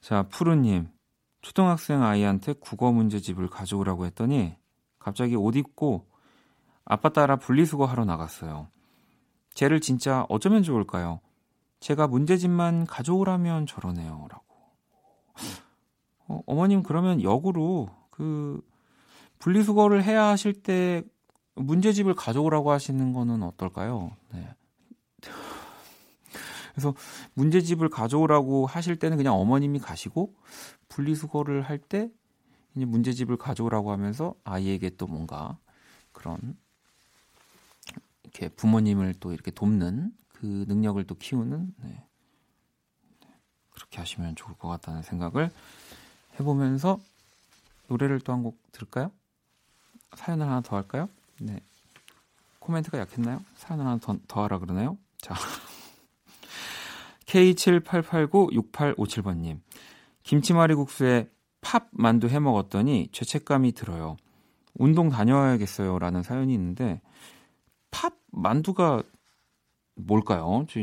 자, 0.00 0.22
푸르님. 0.24 0.88
초등학생 1.42 2.02
아이한테 2.02 2.52
국어 2.54 2.92
문제집을 2.92 3.48
가져오라고 3.48 4.04
했더니 4.06 4.56
갑자기 4.98 5.36
옷 5.36 5.56
입고 5.56 6.06
아빠 6.84 7.10
따라 7.10 7.36
분리수거 7.36 7.86
하러 7.86 8.04
나갔어요. 8.04 8.68
쟤를 9.54 9.80
진짜 9.80 10.26
어쩌면 10.28 10.62
좋을까요? 10.62 11.20
제가 11.80 12.06
문제집만 12.06 12.86
가져오라면 12.86 13.66
저러네요. 13.66 14.26
라고. 14.30 14.44
어, 16.28 16.42
어머님, 16.46 16.82
그러면 16.82 17.22
역으로 17.22 17.88
그 18.10 18.60
분리수거를 19.38 20.04
해야 20.04 20.26
하실 20.26 20.52
때 20.52 21.02
문제집을 21.54 22.14
가져오라고 22.14 22.70
하시는 22.70 23.12
거는 23.12 23.42
어떨까요? 23.42 24.16
네. 24.32 24.48
그래서 26.72 26.94
문제집을 27.34 27.88
가져오라고 27.88 28.66
하실 28.66 28.96
때는 28.96 29.16
그냥 29.16 29.34
어머님이 29.34 29.80
가시고 29.80 30.34
분리수거를 30.88 31.62
할 31.62 31.78
때 31.78 32.10
이제 32.76 32.84
문제집을 32.84 33.36
가져오라고 33.36 33.90
하면서 33.90 34.34
아이에게 34.44 34.90
또 34.90 35.06
뭔가 35.06 35.58
그런 36.12 36.56
이렇게 38.22 38.48
부모님을 38.48 39.14
또 39.20 39.32
이렇게 39.32 39.50
돕는 39.50 40.12
그 40.40 40.64
능력을 40.68 41.02
또 41.06 41.14
키우는 41.16 41.74
네. 41.82 42.04
그렇게 43.70 43.98
하시면 43.98 44.36
좋을 44.36 44.56
것 44.56 44.68
같다는 44.68 45.02
생각을 45.02 45.50
해보면서 46.38 46.98
노래를 47.88 48.20
또 48.20 48.32
한 48.32 48.42
곡 48.42 48.58
들을까요? 48.72 49.10
사연을 50.14 50.46
하나 50.46 50.60
더 50.60 50.76
할까요? 50.76 51.08
네. 51.40 51.60
코멘트가 52.60 52.98
약했나요? 52.98 53.42
사연을 53.56 53.86
하나 53.86 53.98
더, 53.98 54.16
더 54.28 54.42
하라 54.44 54.58
그러나요? 54.58 54.96
자. 55.18 55.34
K78896857번님. 57.26 59.60
김치말이국수에 60.22 61.28
팝 61.60 61.88
만두 61.92 62.28
해 62.28 62.38
먹었더니 62.38 63.08
죄책감이 63.12 63.72
들어요. 63.72 64.16
운동 64.74 65.10
다녀야겠어요. 65.10 65.98
라는 65.98 66.22
사연이 66.22 66.54
있는데, 66.54 67.00
팝 67.90 68.14
만두가 68.32 69.02
뭘까요? 70.06 70.66
저, 70.68 70.80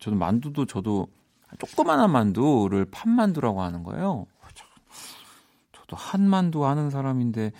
저는 0.00 0.18
만두도 0.18 0.66
저도 0.66 1.08
조그만한 1.58 2.10
만두를 2.10 2.86
팥만두라고 2.90 3.62
하는 3.62 3.82
거예요. 3.82 4.26
저도 5.72 5.96
한만두 5.96 6.64
하는 6.64 6.90
사람인데 6.90 7.52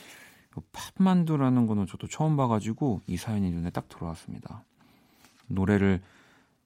팥만두라는 0.73 1.67
거는 1.67 1.87
저도 1.87 2.07
처음 2.09 2.37
봐가지고 2.37 3.01
이 3.07 3.17
사연이 3.17 3.51
눈에 3.51 3.71
딱 3.71 3.89
들어왔습니다. 3.89 4.65
노래를 5.47 6.03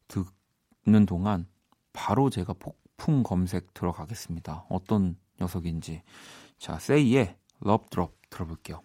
듣는 0.08 1.06
동안 1.06 1.46
바로 1.92 2.30
제가 2.30 2.54
폭풍 2.54 3.22
검색 3.22 3.74
들어가겠습니다. 3.74 4.66
어떤 4.68 5.16
녀석인지. 5.40 6.02
자, 6.58 6.78
세이의 6.78 7.36
Drop 7.90 8.14
들어볼게요. 8.30 8.82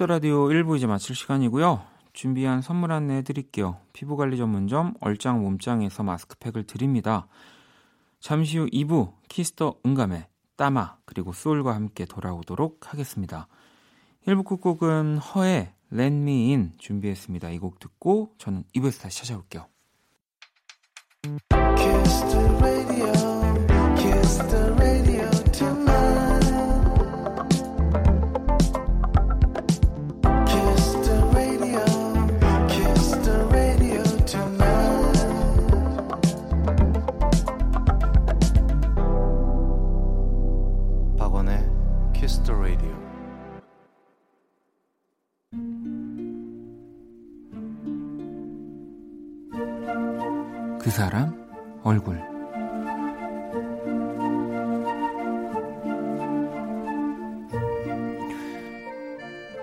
키스 0.00 0.04
더 0.04 0.06
라디오 0.06 0.48
1부 0.48 0.78
이제 0.78 0.86
마칠 0.86 1.14
시간이고요. 1.14 1.82
준비한 2.14 2.62
선물 2.62 2.90
안내 2.90 3.16
해 3.16 3.22
드릴게요. 3.22 3.76
피부관리 3.92 4.38
전문점 4.38 4.94
얼짱 4.98 5.42
몸짱에서 5.42 6.02
마스크팩을 6.04 6.64
드립니다. 6.66 7.26
잠시 8.18 8.56
후 8.56 8.66
2부 8.68 9.12
키스 9.28 9.57
더 9.57 9.74
음감회 9.84 10.26
따마 10.56 10.96
그리고 11.04 11.34
쏠과 11.34 11.74
함께 11.74 12.06
돌아오도록 12.06 12.90
하겠습니다. 12.90 13.46
1부 14.26 14.46
끝곡은 14.46 15.18
허의 15.18 15.74
Let 15.92 16.14
Me 16.14 16.48
In 16.48 16.72
준비했습니다. 16.78 17.50
이 17.50 17.58
곡 17.58 17.78
듣고 17.78 18.32
저는 18.38 18.64
2부에서 18.74 19.02
다시 19.02 19.18
찾아올게요. 19.18 19.66
The 21.50 22.29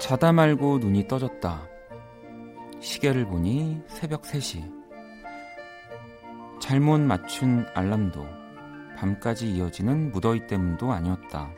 자다 0.08 0.32
말고 0.32 0.78
눈이 0.78 1.10
떠졌다. 1.10 1.68
시계를 2.80 3.26
보니 3.26 3.82
새벽 3.88 4.22
3시. 4.22 4.64
잘못 6.62 7.02
맞춘 7.02 7.66
알람도 7.74 8.26
밤까지 8.96 9.52
이어지는 9.52 10.14
무더위 10.14 10.48
때문도 10.48 10.94
아니었다. 10.94 11.52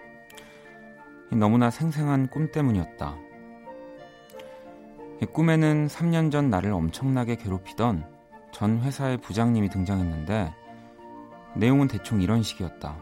너무나 1.32 1.70
생생한 1.70 2.30
꿈 2.30 2.52
때문이었다. 2.52 3.20
꿈에는 5.32 5.86
3년 5.86 6.32
전 6.32 6.50
나를 6.50 6.72
엄청나게 6.72 7.36
괴롭히던 7.36 8.04
전 8.52 8.82
회사의 8.82 9.18
부장님이 9.18 9.70
등장했는데 9.70 10.56
내용은 11.56 11.88
대충 11.88 12.20
이런 12.20 12.42
식이었다. 12.42 12.98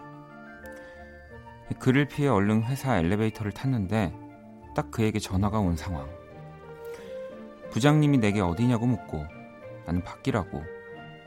그를 1.79 2.05
피해 2.05 2.27
얼른 2.27 2.63
회사 2.63 2.97
엘리베이터를 2.97 3.53
탔는데 3.53 4.26
딱 4.77 4.91
그에게 4.91 5.17
전화가 5.17 5.59
온 5.59 5.75
상황. 5.75 6.07
부장님이 7.71 8.19
내게 8.19 8.41
어디냐고 8.41 8.85
묻고 8.85 9.25
나는 9.87 10.03
밖이라고 10.03 10.61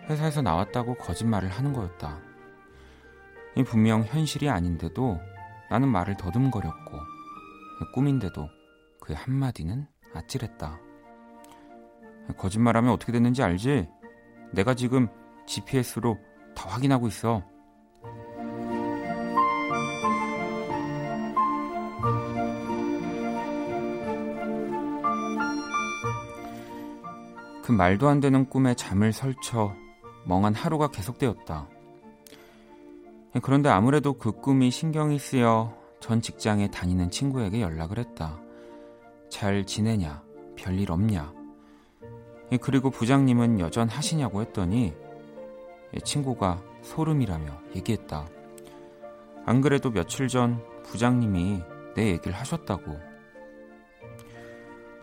회사에서 0.09 0.41
나왔다고 0.41 0.95
거짓말을 0.95 1.49
하는 1.49 1.73
거였다. 1.73 2.21
이 3.57 3.65
분명 3.65 4.05
현실이 4.05 4.49
아닌데도 4.49 5.19
나는 5.69 5.89
말을 5.89 6.17
더듬거렸고 6.17 6.93
꿈인데도 7.93 8.49
그의 9.01 9.17
한마디는 9.17 9.89
아찔했다. 10.15 10.79
거짓말하면 12.37 12.93
어떻게 12.93 13.11
됐는지 13.11 13.43
알지? 13.43 13.89
내가 14.53 14.75
지금 14.75 15.09
GPS로 15.47 16.19
다 16.55 16.69
확인하고 16.69 17.09
있어. 17.09 17.43
그 27.71 27.73
말도 27.73 28.09
안 28.09 28.19
되는 28.19 28.47
꿈에 28.47 28.75
잠을 28.75 29.13
설쳐 29.13 29.77
멍한 30.25 30.55
하루가 30.55 30.89
계속되었다. 30.89 31.69
그런데 33.43 33.69
아무래도 33.69 34.15
그 34.15 34.33
꿈이 34.33 34.73
신경이 34.73 35.21
쓰여 35.21 35.73
전 36.01 36.21
직장에 36.21 36.73
다니는 36.73 37.13
친구에게 37.13 37.61
연락을 37.61 38.01
했다. 38.01 38.41
잘 39.29 39.65
지내냐? 39.65 40.21
별일 40.57 40.91
없냐? 40.91 41.33
그리고 42.61 42.91
부장님은 42.91 43.61
여전하시냐고 43.61 44.41
했더니 44.41 44.93
친구가 46.03 46.61
소름이라며 46.83 47.53
얘기했다. 47.77 48.27
안 49.47 49.61
그래도 49.61 49.93
며칠 49.93 50.27
전 50.27 50.61
부장님이 50.83 51.63
내 51.95 52.09
얘기를 52.09 52.33
하셨다고. 52.33 52.99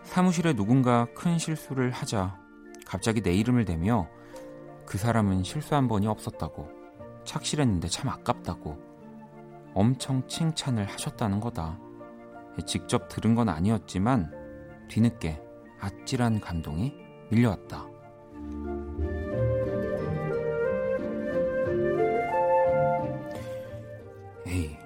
사무실에 0.02 0.52
누군가 0.52 1.06
큰 1.14 1.38
실수를 1.38 1.92
하자 1.92 2.46
갑자기 2.88 3.20
내 3.20 3.34
이름을 3.34 3.66
대며 3.66 4.08
그 4.86 4.96
사람은 4.96 5.42
실수 5.42 5.74
한 5.74 5.88
번이 5.88 6.06
없었다고. 6.06 6.70
착실했는데 7.24 7.88
참 7.88 8.08
아깝다고. 8.08 8.78
엄청 9.74 10.26
칭찬을 10.26 10.86
하셨다는 10.86 11.38
거다. 11.40 11.78
직접 12.66 13.08
들은 13.08 13.34
건 13.34 13.50
아니었지만 13.50 14.32
뒤늦게 14.88 15.40
아찔한 15.78 16.40
감동이 16.40 16.94
밀려왔다. 17.30 17.86
에이, 24.46 24.78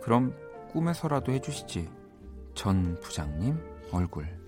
그럼 0.00 0.36
꿈에서라도 0.70 1.32
해주시지. 1.32 1.90
전 2.54 2.98
부장님 3.00 3.58
얼굴. 3.90 4.41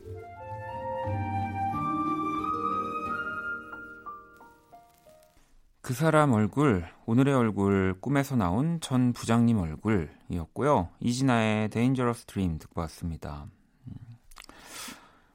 그 5.84 5.92
사람 5.92 6.32
얼굴, 6.32 6.88
오늘의 7.04 7.34
얼굴, 7.34 7.94
꿈에서 8.00 8.36
나온 8.36 8.80
전 8.80 9.12
부장님 9.12 9.58
얼굴이었고요. 9.58 10.88
이진아의 11.00 11.68
Dangerous 11.68 12.24
Dream 12.24 12.58
듣고 12.58 12.80
왔습니다. 12.80 13.46
음. 13.88 13.92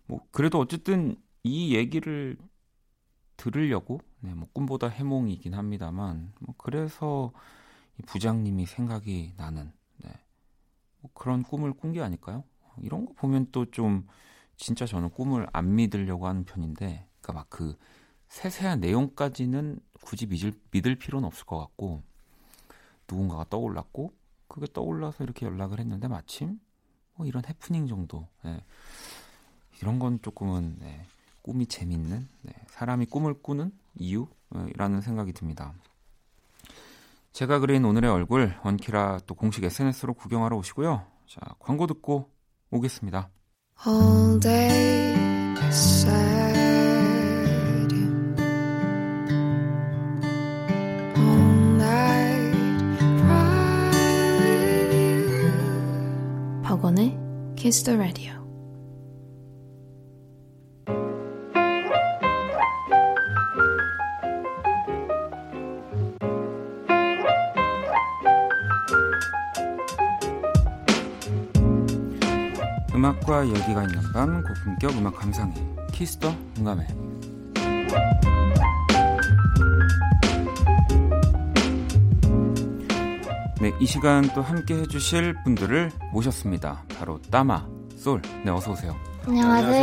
뭐 0.08 0.26
그래도 0.32 0.58
어쨌든 0.58 1.18
이 1.44 1.76
얘기를 1.76 2.36
들으려고 3.38 4.02
네, 4.22 4.34
뭐 4.34 4.48
꿈보다 4.52 4.88
해몽이긴 4.88 5.54
합니다만 5.54 6.34
뭐 6.40 6.56
그래서 6.58 7.32
이 8.00 8.02
부장님이 8.02 8.66
생각이 8.66 9.34
나는 9.38 9.72
네, 10.04 10.10
뭐 11.02 11.12
그런 11.14 11.44
꿈을 11.44 11.74
꾼 11.74 11.94
게 11.94 12.02
아닐까요? 12.02 12.44
이런 12.82 13.06
거 13.06 13.14
보면 13.14 13.50
또 13.52 13.66
좀 13.68 14.08
진짜 14.58 14.88
저는 14.88 15.12
꿈을 15.12 15.46
안 15.54 15.76
믿으려고 15.76 16.26
하는 16.26 16.44
편인데 16.44 17.06
그러니까 17.22 17.34
막 17.34 17.50
그 17.50 17.78
세세한 18.30 18.80
내용까지는 18.80 19.80
굳이 20.02 20.26
믿을, 20.28 20.54
믿을 20.72 20.96
필요는 20.96 21.28
없을 21.28 21.46
것 21.46 21.58
같고 21.58 22.02
누군가가 23.08 23.46
떠올랐고 23.50 24.14
그게 24.48 24.68
떠올라서 24.72 25.24
이렇게 25.24 25.46
연락을 25.46 25.80
했는데 25.80 26.08
마침 26.08 26.60
뭐 27.16 27.26
이런 27.26 27.44
해프닝 27.46 27.88
정도 27.88 28.28
네. 28.44 28.64
이런 29.82 30.00
건 30.00 30.20
조금은 30.22 30.78
네. 30.80 31.06
꿈이 31.42 31.66
재밌는 31.66 32.28
네, 32.42 32.54
사람이 32.68 33.08
꿈을 33.08 33.34
꾸는 33.42 33.72
이유라는 33.96 35.02
생각이 35.02 35.34
듭니다. 35.34 35.74
제가 37.32 37.60
그린 37.60 37.86
오늘의 37.86 38.10
얼굴 38.12 38.56
원키라 38.64 39.20
또 39.26 39.36
공식 39.36 39.64
SNS로 39.64 40.14
구경하러 40.14 40.58
오시고요. 40.58 41.06
자 41.28 41.42
광고 41.60 41.88
듣고 41.88 42.30
오겠습니다. 42.72 43.30
All 43.88 44.40
day 44.40 45.16
Kiss 57.70 57.84
the 57.84 57.96
Radio. 57.96 58.34
음악과 72.96 73.46
얘기가 73.46 73.84
있는 73.84 74.02
밤 74.14 74.44
고품격 74.44 74.98
음악 74.98 75.18
감상회 75.18 75.54
키스터 75.92 76.34
음감회 76.58 76.88
네, 83.62 83.74
이 83.82 83.86
시간 83.86 84.24
또 84.34 84.42
함께 84.42 84.74
해주실 84.74 85.44
분들을 85.44 85.92
모셨습니다. 86.14 86.86
바로 86.98 87.22
따마, 87.24 87.68
솔. 87.98 88.22
네, 88.46 88.52
어서 88.52 88.72
오세요. 88.72 88.96
안녕하세요. 89.28 89.74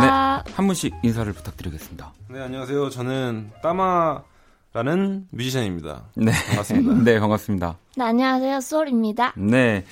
네, 0.00 0.52
한 0.52 0.66
분씩 0.66 0.94
인사를 1.02 1.32
부탁드리겠습니다. 1.32 2.12
네, 2.28 2.40
안녕하세요. 2.42 2.90
저는 2.90 3.52
따마라는 3.62 5.28
뮤지션입니다. 5.30 6.04
네, 6.14 6.30
반갑습니다. 6.48 6.94
네, 7.10 7.18
반갑습니다. 7.18 7.78
네, 7.96 8.04
안녕하세요. 8.04 8.60
솔입니다. 8.60 9.32
네. 9.38 9.86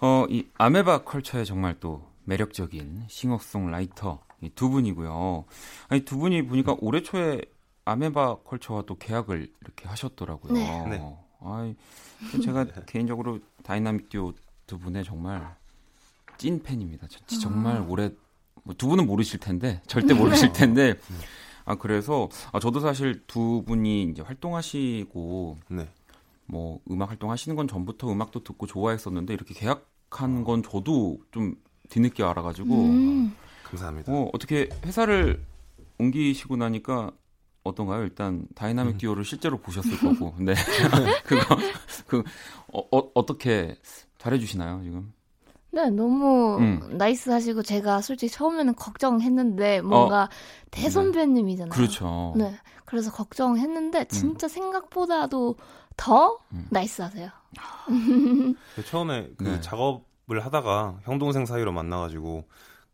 어, 0.00 0.24
이 0.30 0.46
아메바 0.56 1.04
컬처의 1.04 1.44
정말 1.44 1.76
또 1.78 2.06
매력적인 2.24 3.04
싱어송라이터 3.08 4.20
이두 4.40 4.70
분이고요. 4.70 5.44
아니 5.88 6.00
두 6.06 6.16
분이 6.16 6.46
보니까 6.46 6.74
올해 6.80 7.02
초에 7.02 7.42
아메바 7.84 8.36
컬처와 8.44 8.84
또 8.86 8.96
계약을 8.96 9.46
이렇게 9.60 9.88
하셨더라고요. 9.88 10.52
네. 10.54 10.86
네. 10.88 11.16
아이, 11.46 11.74
제가 12.42 12.64
개인적으로 12.86 13.40
다이나믹 13.62 14.08
듀오 14.08 14.32
두 14.66 14.78
분의 14.78 15.04
정말 15.04 15.56
찐 16.38 16.62
팬입니다. 16.62 17.06
저- 17.08 17.38
정말 17.38 17.84
올해 17.88 18.10
뭐두 18.64 18.88
분은 18.88 19.06
모르실 19.06 19.38
텐데 19.40 19.80
절대 19.86 20.12
모르실 20.14 20.52
텐데 20.52 20.94
아 21.64 21.76
그래서 21.76 22.28
아, 22.52 22.58
저도 22.60 22.80
사실 22.80 23.22
두 23.26 23.62
분이 23.66 24.04
이제 24.10 24.22
활동하시고 24.22 25.56
네. 25.68 25.88
뭐 26.46 26.80
음악 26.90 27.10
활동하시는 27.10 27.56
건 27.56 27.66
전부터 27.68 28.10
음악도 28.10 28.42
듣고 28.44 28.66
좋아했었는데 28.66 29.34
이렇게 29.34 29.54
계약한 29.54 30.44
건 30.44 30.62
저도 30.62 31.18
좀 31.32 31.54
뒤늦게 31.88 32.22
알아가지고 32.22 32.74
음. 32.74 33.36
감사합니다. 33.64 34.12
어, 34.12 34.30
어떻게 34.32 34.68
회사를 34.84 35.42
옮기시고 35.98 36.56
나니까 36.56 37.10
어떤가요? 37.66 38.02
일단 38.02 38.46
다이나믹 38.54 38.98
듀오를 38.98 39.24
실제로 39.24 39.58
보셨을 39.58 39.98
거고, 39.98 40.34
네 40.38 40.54
그거 41.24 41.56
그 42.06 42.22
어, 42.72 42.80
어, 42.96 43.10
어떻게 43.14 43.76
잘해주시나요 44.18 44.82
지금? 44.82 45.12
네, 45.70 45.90
너무 45.90 46.56
음. 46.58 46.96
nice 46.96 47.28
하시고 47.28 47.62
제가 47.62 48.00
솔직히 48.00 48.32
처음에는 48.32 48.74
걱정했는데 48.76 49.82
뭔가 49.82 50.30
대선배님이잖아요. 50.70 51.70
어. 51.70 51.76
그렇죠. 51.76 52.34
네. 52.36 52.56
그래서 52.86 53.10
걱정했는데 53.12 54.06
진짜 54.06 54.48
생각보다도 54.48 55.56
더 55.96 56.38
음. 56.52 56.66
nice 56.70 57.02
하세요. 57.02 57.28
그 58.74 58.84
처음에 58.84 59.30
그 59.36 59.44
네. 59.44 59.60
작업을 59.60 60.44
하다가 60.44 61.00
형 61.02 61.18
동생 61.18 61.44
사이로 61.44 61.72
만나가지고 61.72 62.44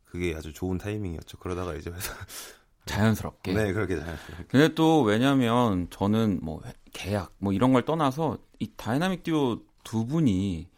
그게 0.04 0.34
아주 0.36 0.52
좋은 0.52 0.78
타이밍이었죠. 0.78 1.38
그러다가 1.38 1.74
이제 1.74 1.90
회사 1.90 2.12
자연스럽게. 2.86 3.52
네 3.52 3.72
그렇게 3.72 3.96
잘 3.98 4.16
근데 4.48 4.74
또 4.74 5.02
왜냐면 5.02 5.88
저는 5.90 6.40
뭐 6.42 6.60
회- 6.64 6.72
계약 6.92 7.32
뭐 7.38 7.52
이런 7.52 7.72
걸 7.72 7.84
떠나서 7.84 8.38
이 8.58 8.70
다이나믹 8.76 9.22
듀오 9.22 9.60
두 9.84 10.06
분이 10.06 10.68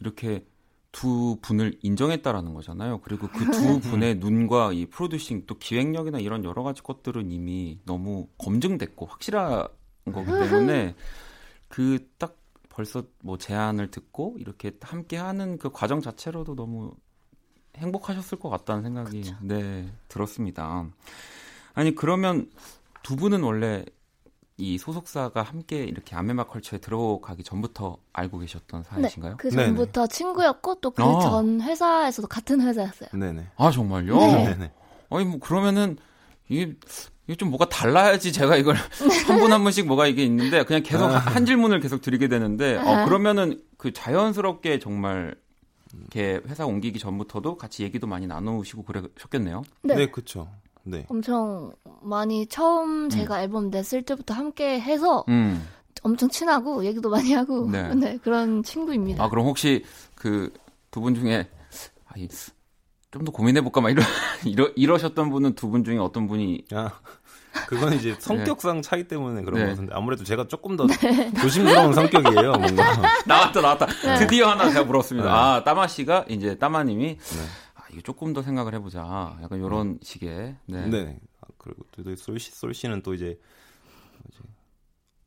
이렇게 0.00 0.46
두 0.92 1.38
분을 1.40 1.78
인정했다라는 1.82 2.52
거잖아요. 2.54 3.00
그리고 3.00 3.28
그 3.28 3.50
두 3.50 3.80
분의 3.80 4.16
눈과 4.16 4.72
이 4.72 4.86
프로듀싱 4.86 5.44
또 5.46 5.56
기획력이나 5.58 6.18
이런 6.18 6.44
여러 6.44 6.62
가지 6.62 6.82
것들은 6.82 7.30
이미 7.30 7.78
너무 7.86 8.28
검증됐고 8.38 9.06
확실한 9.06 9.68
거기 10.12 10.26
때문에 10.38 10.94
그 11.68 11.98
딱 12.18 12.36
벌써 12.68 13.04
뭐 13.22 13.36
제안을 13.38 13.90
듣고 13.90 14.36
이렇게 14.38 14.72
함께 14.80 15.16
하는 15.18 15.58
그 15.58 15.70
과정 15.70 16.00
자체로도 16.00 16.54
너무 16.54 16.94
행복하셨을 17.76 18.38
것 18.38 18.48
같다는 18.50 18.82
생각이 18.82 19.22
네 19.42 19.90
들었습니다. 20.08 20.86
아니 21.74 21.94
그러면 21.94 22.50
두 23.02 23.16
분은 23.16 23.42
원래 23.42 23.84
이 24.58 24.78
소속사가 24.78 25.42
함께 25.42 25.82
이렇게 25.84 26.14
아메마 26.14 26.44
컬처에 26.44 26.78
들어가기 26.78 27.42
전부터 27.42 27.96
알고 28.12 28.38
계셨던 28.38 28.84
사이신가요? 28.84 29.36
그 29.38 29.48
네네. 29.48 29.64
전부터 29.66 30.06
친구였고 30.06 30.76
또그 30.76 31.02
아. 31.02 31.20
전 31.20 31.60
회사에서도 31.60 32.28
같은 32.28 32.60
회사였어요. 32.60 33.08
네네. 33.12 33.46
아 33.56 33.70
정말요? 33.70 34.16
네. 34.16 34.44
네네. 34.44 34.70
아니 35.10 35.24
뭐 35.24 35.38
그러면은 35.40 35.96
이게 36.48 36.74
이게 37.26 37.36
좀 37.36 37.50
뭐가 37.50 37.68
달라야지 37.68 38.32
제가 38.32 38.56
이걸 38.56 38.76
한분한 39.26 39.62
분씩 39.62 39.86
뭐가 39.86 40.06
이게 40.06 40.22
있는데 40.24 40.64
그냥 40.64 40.82
계속 40.82 41.06
아. 41.06 41.18
한 41.18 41.46
질문을 41.46 41.80
계속 41.80 42.02
드리게 42.02 42.28
되는데 42.28 42.76
어 42.76 42.98
아. 42.98 43.04
그러면은 43.04 43.60
그 43.78 43.92
자연스럽게 43.92 44.78
정말 44.78 45.34
이렇게 45.98 46.40
회사 46.46 46.66
옮기기 46.66 46.98
전부터도 46.98 47.56
같이 47.56 47.82
얘기도 47.82 48.06
많이 48.06 48.26
나누시고 48.26 48.84
그러셨겠네요. 48.84 49.62
네. 49.82 49.94
네, 49.94 50.06
그쵸. 50.10 50.48
네. 50.84 51.04
엄청 51.08 51.72
많이 52.02 52.46
처음 52.46 53.08
제가 53.08 53.42
앨범 53.42 53.70
냈을 53.70 54.02
때부터 54.02 54.34
함께 54.34 54.80
해서 54.80 55.24
음. 55.28 55.66
엄청 56.02 56.28
친하고 56.28 56.84
얘기도 56.84 57.10
많이 57.10 57.32
하고 57.32 57.68
네. 57.70 57.92
네, 57.94 58.18
그런 58.22 58.62
친구입니다. 58.62 59.22
아 59.24 59.28
그럼 59.28 59.46
혹시 59.46 59.84
그 60.14 60.50
두 60.90 61.00
분 61.00 61.14
중에 61.14 61.48
좀 63.10 63.24
더 63.24 63.30
고민해 63.32 63.60
볼까 63.60 63.80
막 63.80 63.90
이러, 63.90 64.02
이러 64.44 64.70
이러셨던 64.76 65.30
분은 65.30 65.54
두 65.54 65.68
분 65.70 65.84
중에 65.84 65.98
어떤 65.98 66.26
분이 66.28 66.64
아, 66.72 66.90
그건 67.68 67.92
이제 67.94 68.14
성격상 68.20 68.80
차이 68.82 69.06
때문에 69.06 69.42
그런 69.42 69.58
네. 69.60 69.64
것 69.66 69.70
같은데 69.72 69.94
아무래도 69.94 70.24
제가 70.24 70.48
조금 70.48 70.76
더 70.76 70.86
조심스러운 71.40 71.92
성격이에요. 71.92 72.52
뭔가. 72.52 72.94
나왔다 73.26 73.60
나왔다 73.60 73.86
네. 73.86 74.18
드디어 74.18 74.48
하나 74.50 74.68
제가 74.70 74.84
물었습니다. 74.84 75.28
네. 75.28 75.34
아 75.34 75.62
따마 75.64 75.86
씨가 75.86 76.24
이제 76.28 76.56
따마님이 76.58 77.16
네. 77.18 77.40
아 77.61 77.61
이거 77.92 78.00
조금 78.02 78.32
더 78.32 78.42
생각을 78.42 78.74
해보자 78.74 79.38
약간 79.42 79.58
이런 79.58 79.98
식의 80.02 80.56
네. 80.66 80.86
네. 80.86 81.20
아, 81.40 81.46
그리고 81.58 81.84
또 81.92 82.16
솔, 82.16 82.38
씨, 82.38 82.50
솔 82.52 82.72
씨는 82.74 83.02
또 83.02 83.14
이제, 83.14 83.38
이제 84.30 84.38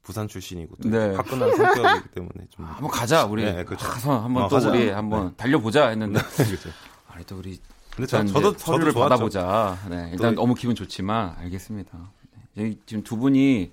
부산 0.02 0.28
출신이고 0.28 0.76
또 0.82 0.90
네. 0.90 1.16
화끈한 1.16 1.56
성격이기 1.56 2.10
때문에 2.10 2.48
좀. 2.50 2.66
아, 2.66 2.70
한번 2.74 2.90
가자 2.90 3.26
우리 3.26 3.44
네, 3.44 3.64
그렇죠. 3.64 3.88
가서 3.88 4.20
한번 4.24 4.44
어, 4.44 4.48
또 4.48 4.56
가자. 4.56 4.70
우리 4.70 4.90
한번 4.90 5.36
달려보자 5.36 5.88
했는데 5.90 6.20
그렇죠. 6.38 6.70
아니 7.08 7.26
또 7.26 7.38
우리 7.38 7.60
근데 7.96 8.08
저, 8.08 8.18
일단 8.18 8.28
저도 8.28 8.54
서류를 8.58 8.92
저도. 8.94 9.04
받아보자. 9.04 9.78
네, 9.90 10.10
일단 10.12 10.36
또- 10.36 10.42
너무 10.42 10.54
기분 10.56 10.76
좋지만 10.76 11.36
알겠습니다. 11.38 12.12
네. 12.56 12.76
지금 12.86 13.04
두 13.04 13.18
분이 13.18 13.72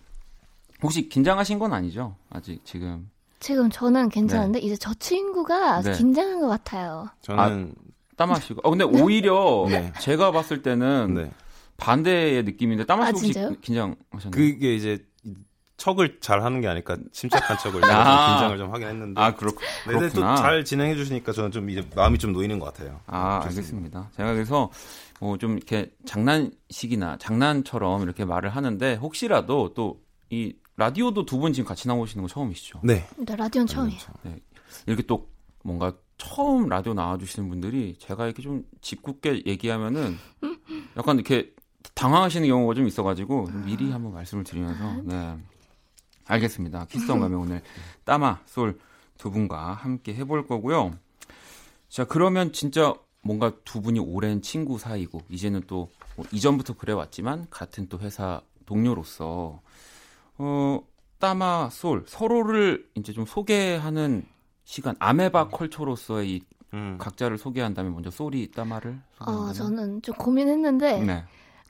혹시 0.82 1.08
긴장하신 1.08 1.58
건 1.58 1.72
아니죠? 1.72 2.16
아직 2.30 2.64
지금 2.64 3.10
지금 3.40 3.70
저는 3.70 4.08
괜찮은데 4.08 4.58
이제 4.60 4.76
저 4.76 4.94
친구가 4.94 5.82
네. 5.82 5.92
긴장한 5.92 6.40
것 6.40 6.48
같아요. 6.48 7.08
저는 7.22 7.74
따마시고. 8.16 8.60
어 8.64 8.70
근데 8.70 8.84
오히려 8.84 9.66
네. 9.70 9.92
제가 10.00 10.30
봤을 10.32 10.62
때는 10.62 11.14
네. 11.14 11.30
반대의 11.76 12.42
느낌인데 12.44 12.84
따마씨 12.86 13.06
아, 13.08 13.10
혹시 13.10 13.32
진짜요? 13.32 13.56
긴장하셨나요? 13.60 14.30
그게 14.30 14.74
이제 14.74 15.04
척을 15.78 16.18
잘 16.20 16.42
하는 16.44 16.60
게 16.60 16.68
아닐까 16.68 16.96
침착한 17.10 17.58
척을 17.58 17.82
아. 17.90 18.28
긴장을 18.36 18.58
좀 18.58 18.72
하긴 18.72 18.86
했는데 18.88 19.20
아 19.20 19.34
그렇 19.34 19.50
네, 19.50 19.56
근데 19.86 19.98
그렇구나. 20.10 20.36
또잘 20.36 20.64
진행해 20.64 20.94
주시니까 20.94 21.32
저는 21.32 21.50
좀 21.50 21.68
이제 21.70 21.84
마음이 21.96 22.18
좀 22.18 22.32
놓이는 22.32 22.58
것 22.60 22.66
같아요. 22.72 23.00
아, 23.06 23.40
좋습니다. 23.40 23.48
알겠습니다. 23.48 24.10
제가 24.16 24.32
그래서 24.34 24.70
뭐 25.20 25.36
좀 25.38 25.56
이렇게 25.56 25.90
장난식이나 26.06 27.16
장난처럼 27.18 28.02
이렇게 28.02 28.24
말을 28.24 28.50
하는데 28.50 28.94
혹시라도 28.96 29.74
또 29.74 30.00
이 30.30 30.54
라디오도 30.78 31.26
두 31.26 31.38
분 31.38 31.52
지금 31.52 31.68
같이 31.68 31.86
나오시는 31.88 32.22
거 32.22 32.28
처음이시죠? 32.28 32.80
네. 32.84 33.06
근데 33.14 33.36
라디오는 33.36 33.66
처음이에요. 33.66 34.00
이렇게 34.86 35.02
또 35.02 35.28
뭔가 35.62 35.92
처음 36.22 36.68
라디오 36.68 36.94
나와주시는 36.94 37.48
분들이 37.48 37.96
제가 37.98 38.26
이렇게 38.26 38.42
좀 38.42 38.64
짓궂게 38.80 39.42
얘기하면은 39.46 40.16
약간 40.96 41.16
이렇게 41.16 41.52
당황하시는 41.94 42.46
경우가 42.46 42.74
좀 42.74 42.86
있어가지고 42.86 43.48
미리 43.64 43.90
한번 43.90 44.12
말씀을 44.14 44.44
드리면서 44.44 45.02
네 45.02 45.36
알겠습니다. 46.26 46.86
키스성 46.86 47.18
가면 47.20 47.38
오늘 47.38 47.62
따마 48.04 48.40
솔 48.46 48.78
두 49.18 49.30
분과 49.30 49.74
함께 49.74 50.14
해볼 50.14 50.48
거고요. 50.48 50.96
자 51.88 52.04
그러면 52.04 52.52
진짜 52.52 52.92
뭔가 53.22 53.52
두 53.64 53.80
분이 53.80 54.00
오랜 54.00 54.42
친구 54.42 54.78
사이고 54.78 55.22
이제는 55.28 55.62
또 55.66 55.88
뭐 56.16 56.26
이전부터 56.30 56.74
그래왔지만 56.74 57.46
같은 57.48 57.88
또 57.88 57.98
회사 58.00 58.42
동료로서 58.66 59.62
어 60.38 60.80
따마 61.18 61.70
솔 61.70 62.04
서로를 62.06 62.86
이제 62.96 63.12
좀 63.14 63.24
소개하는 63.24 64.26
시간 64.64 64.94
아메바 64.98 65.48
컬처로서의 65.48 66.30
이 66.30 66.40
음. 66.74 66.96
각자를 66.98 67.36
소개한다면 67.38 67.92
먼저 67.92 68.10
소리 68.10 68.50
따마를 68.50 68.98
소개한다면 69.18 69.50
어, 69.50 69.52
저는 69.52 70.02
좀 70.02 70.14
고민했는데 70.14 71.00
네. 71.00 71.24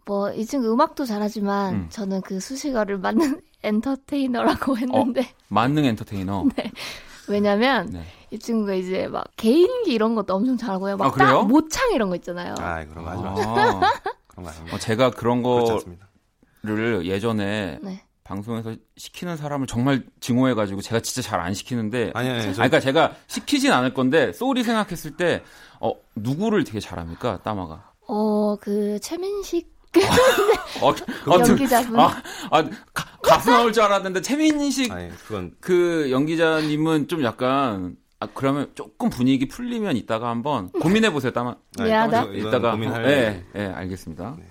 뭐이 0.05 0.45
친구 0.47 0.73
음악도 0.73 1.05
잘하지만 1.05 1.75
음. 1.75 1.87
저는 1.91 2.21
그 2.23 2.41
수식어를 2.41 2.99
맞는 2.99 3.41
엔터테이너라고 3.63 4.77
했는데 4.79 5.29
만능 5.49 5.85
엔터테이너 5.85 6.47
왜냐면 7.29 7.89
네. 7.91 8.03
이 8.31 8.39
친구가 8.39 8.75
이제 8.75 9.07
막 9.09 9.25
개인기 9.37 9.93
이런 9.93 10.15
것도 10.15 10.35
엄청 10.35 10.57
잘하고요. 10.57 10.97
막 10.97 11.21
아, 11.21 11.43
모창 11.43 11.93
이런 11.93 12.09
거 12.09 12.17
있잖아요. 12.17 12.55
아 12.59 12.85
그런 12.85 13.05
거 13.05 13.11
하지 13.11 13.23
마. 13.23 13.31
아, 13.31 13.35
그런 14.27 14.45
거 14.45 14.51
아닙니다. 14.51 14.75
어, 14.77 14.79
제가 14.79 15.11
그런 15.11 15.43
거를. 15.43 17.07
예전에 17.07 17.79
네. 17.83 18.03
방송에서 18.25 18.75
시키는 18.97 19.37
사람을 19.37 19.67
정말 19.67 20.05
증오해가지고 20.21 20.81
제가 20.83 21.01
진짜 21.01 21.23
잘 21.29 21.41
안 21.41 21.55
시키는데 21.55 22.13
아니 22.15 22.29
아니 22.29 22.39
아, 22.39 22.43
저, 22.43 22.53
그러니까 22.53 22.79
제가 22.81 23.17
시키진 23.27 23.73
않을 23.73 23.95
건데 23.95 24.33
소리 24.33 24.63
생각했을 24.63 25.17
때 25.17 25.43
어, 25.81 25.93
누구를 26.15 26.63
되게 26.65 26.79
잘합니까 26.79 27.41
따마가? 27.43 27.91
어, 28.07 28.57
그 28.57 28.99
최민식 29.01 29.73
어, 30.81 30.89
어, 30.89 30.95
저- 30.95 31.05
연기자분. 31.51 31.99
아, 31.99 32.23
아 32.51 32.63
가, 32.95 33.05
가수 33.23 33.51
나올 33.51 33.73
줄 33.73 33.83
알았는데 33.83 34.23
최민식 34.23 34.91
아니 34.93 35.11
그건 35.27 35.53
그 35.61 36.11
연기자님은 36.11 37.09
좀 37.09 37.23
약간 37.25 37.97
아 38.21 38.29
그러면 38.33 38.71
조금 38.77 39.11
분위기 39.11 39.49
풀리면 39.49 39.97
이따가 39.97 40.29
한번 40.31 40.71
고민해 40.71 41.11
보세요. 41.13 41.33
따마 41.33 41.57
아니, 41.79 41.91
미안하다. 41.91 42.33
이따가 42.35 42.71
고민할. 42.71 43.05
예, 43.07 43.45
예, 43.57 43.67
알겠습니다. 43.67 44.37
네, 44.39 44.47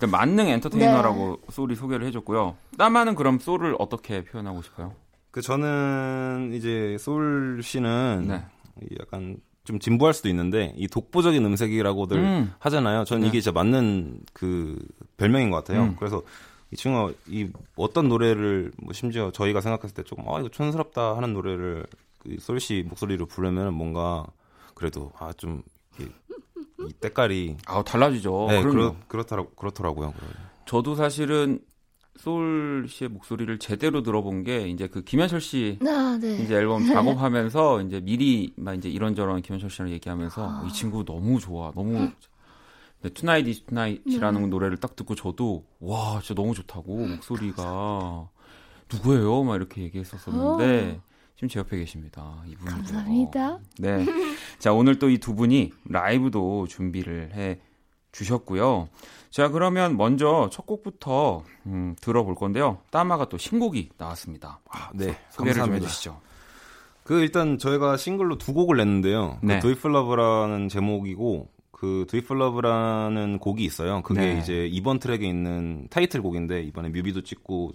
일단 0.00 0.10
만능 0.10 0.48
엔터테이너라고 0.48 1.40
소리 1.50 1.76
소개를 1.76 2.06
해줬고요. 2.06 2.56
따마는 2.78 3.14
그럼 3.14 3.38
소를 3.38 3.76
어떻게 3.78 4.24
표현하고 4.24 4.62
싶어요? 4.62 4.94
그 5.30 5.42
저는 5.42 6.52
이제 6.54 6.96
솔 6.98 7.60
씨는 7.62 8.24
네. 8.26 8.44
이 8.82 8.96
약간 8.98 9.36
좀 9.64 9.78
진부할 9.78 10.14
수도 10.14 10.30
있는데 10.30 10.72
이 10.76 10.88
독보적인 10.88 11.44
음색이라고들 11.44 12.16
음. 12.16 12.52
하잖아요. 12.60 13.04
저는 13.04 13.22
네. 13.22 13.28
이게 13.28 13.40
진짜 13.40 13.52
맞는 13.52 14.20
그 14.32 14.78
별명인 15.18 15.50
것 15.50 15.58
같아요. 15.58 15.82
음. 15.84 15.96
그래서 15.98 16.22
이 16.70 16.76
친구가 16.76 17.12
이 17.28 17.50
어떤 17.76 18.08
노래를 18.08 18.72
뭐 18.82 18.94
심지어 18.94 19.30
저희가 19.30 19.60
생각했을 19.60 19.94
때 19.94 20.02
조금 20.02 20.24
아 20.30 20.38
이거 20.40 20.48
촌스럽다 20.48 21.14
하는 21.14 21.34
노래를 21.34 21.84
그 22.20 22.36
솔씨 22.40 22.86
목소리로 22.88 23.26
부르면 23.26 23.74
뭔가 23.74 24.24
그래도 24.74 25.12
아 25.18 25.32
좀 25.36 25.62
이 26.02 26.92
때깔이 27.00 27.56
아 27.66 27.82
달라지죠. 27.82 28.46
네. 28.48 28.62
그렇, 28.62 28.94
그렇더라, 29.08 29.44
그렇더라고요. 29.56 30.14
저도 30.66 30.94
사실은 30.94 31.60
소울 32.16 32.86
씨의 32.88 33.08
목소리를 33.08 33.58
제대로 33.58 34.02
들어본 34.02 34.44
게 34.44 34.68
이제 34.68 34.86
그 34.86 35.02
김현철 35.02 35.40
씨 35.40 35.78
아, 35.86 36.18
네. 36.20 36.36
이제 36.42 36.54
앨범 36.54 36.84
작업하면서 36.86 37.82
이제 37.82 38.00
미리 38.00 38.52
막 38.56 38.74
이제 38.74 38.88
이런저런 38.88 39.40
김현철 39.42 39.70
씨랑 39.70 39.90
얘기하면서 39.90 40.44
어, 40.44 40.66
이 40.66 40.72
친구 40.72 41.04
너무 41.04 41.40
좋아, 41.40 41.72
너무 41.74 42.10
네, 43.02 43.08
Tonight 43.08 43.48
is 43.48 43.64
Tonight이라는 43.64 44.50
노래를 44.50 44.76
딱 44.76 44.94
듣고 44.96 45.14
저도 45.14 45.64
와 45.80 46.20
진짜 46.22 46.34
너무 46.40 46.54
좋다고 46.54 46.94
목소리가 47.06 48.28
누구예요? 48.92 49.42
막 49.44 49.56
이렇게 49.56 49.82
얘기했었었는데 49.82 51.00
지금 51.40 51.48
제 51.48 51.58
옆에 51.58 51.78
계십니다. 51.78 52.34
이분 52.46 52.66
감사합니다. 52.66 53.58
네, 53.78 54.04
자 54.58 54.74
오늘 54.74 54.98
또 54.98 55.08
이 55.08 55.16
두 55.16 55.34
분이 55.34 55.72
라이브도 55.86 56.66
준비를 56.66 57.32
해 57.32 57.58
주셨고요. 58.12 58.90
자 59.30 59.48
그러면 59.48 59.96
먼저 59.96 60.50
첫 60.52 60.66
곡부터 60.66 61.42
음, 61.64 61.96
들어볼 62.02 62.34
건데요. 62.34 62.82
따마가 62.90 63.26
또 63.30 63.38
신곡이 63.38 63.88
나왔습니다. 63.96 64.60
아, 64.68 64.90
네, 64.92 65.16
소개를 65.30 65.54
좀 65.54 65.60
감사합니다. 65.62 65.86
해주시죠. 65.86 66.20
그 67.04 67.20
일단 67.22 67.56
저희가 67.56 67.96
싱글로 67.96 68.36
두 68.36 68.52
곡을 68.52 68.76
냈는데요. 68.76 69.38
네. 69.42 69.60
그 69.60 69.62
Do 69.62 69.70
It 69.70 69.78
For 69.78 69.90
Love라는 69.92 70.68
제목이고 70.68 71.48
그 71.70 72.04
Do 72.10 72.17
It 72.17 72.25
For 72.25 72.36
Love라는 72.38 73.38
곡이 73.38 73.64
있어요. 73.64 74.02
그게 74.02 74.34
네. 74.34 74.38
이제 74.40 74.66
이번 74.66 74.98
트랙에 74.98 75.26
있는 75.26 75.86
타이틀곡인데 75.88 76.64
이번에 76.64 76.90
뮤비도 76.90 77.22
찍고 77.22 77.72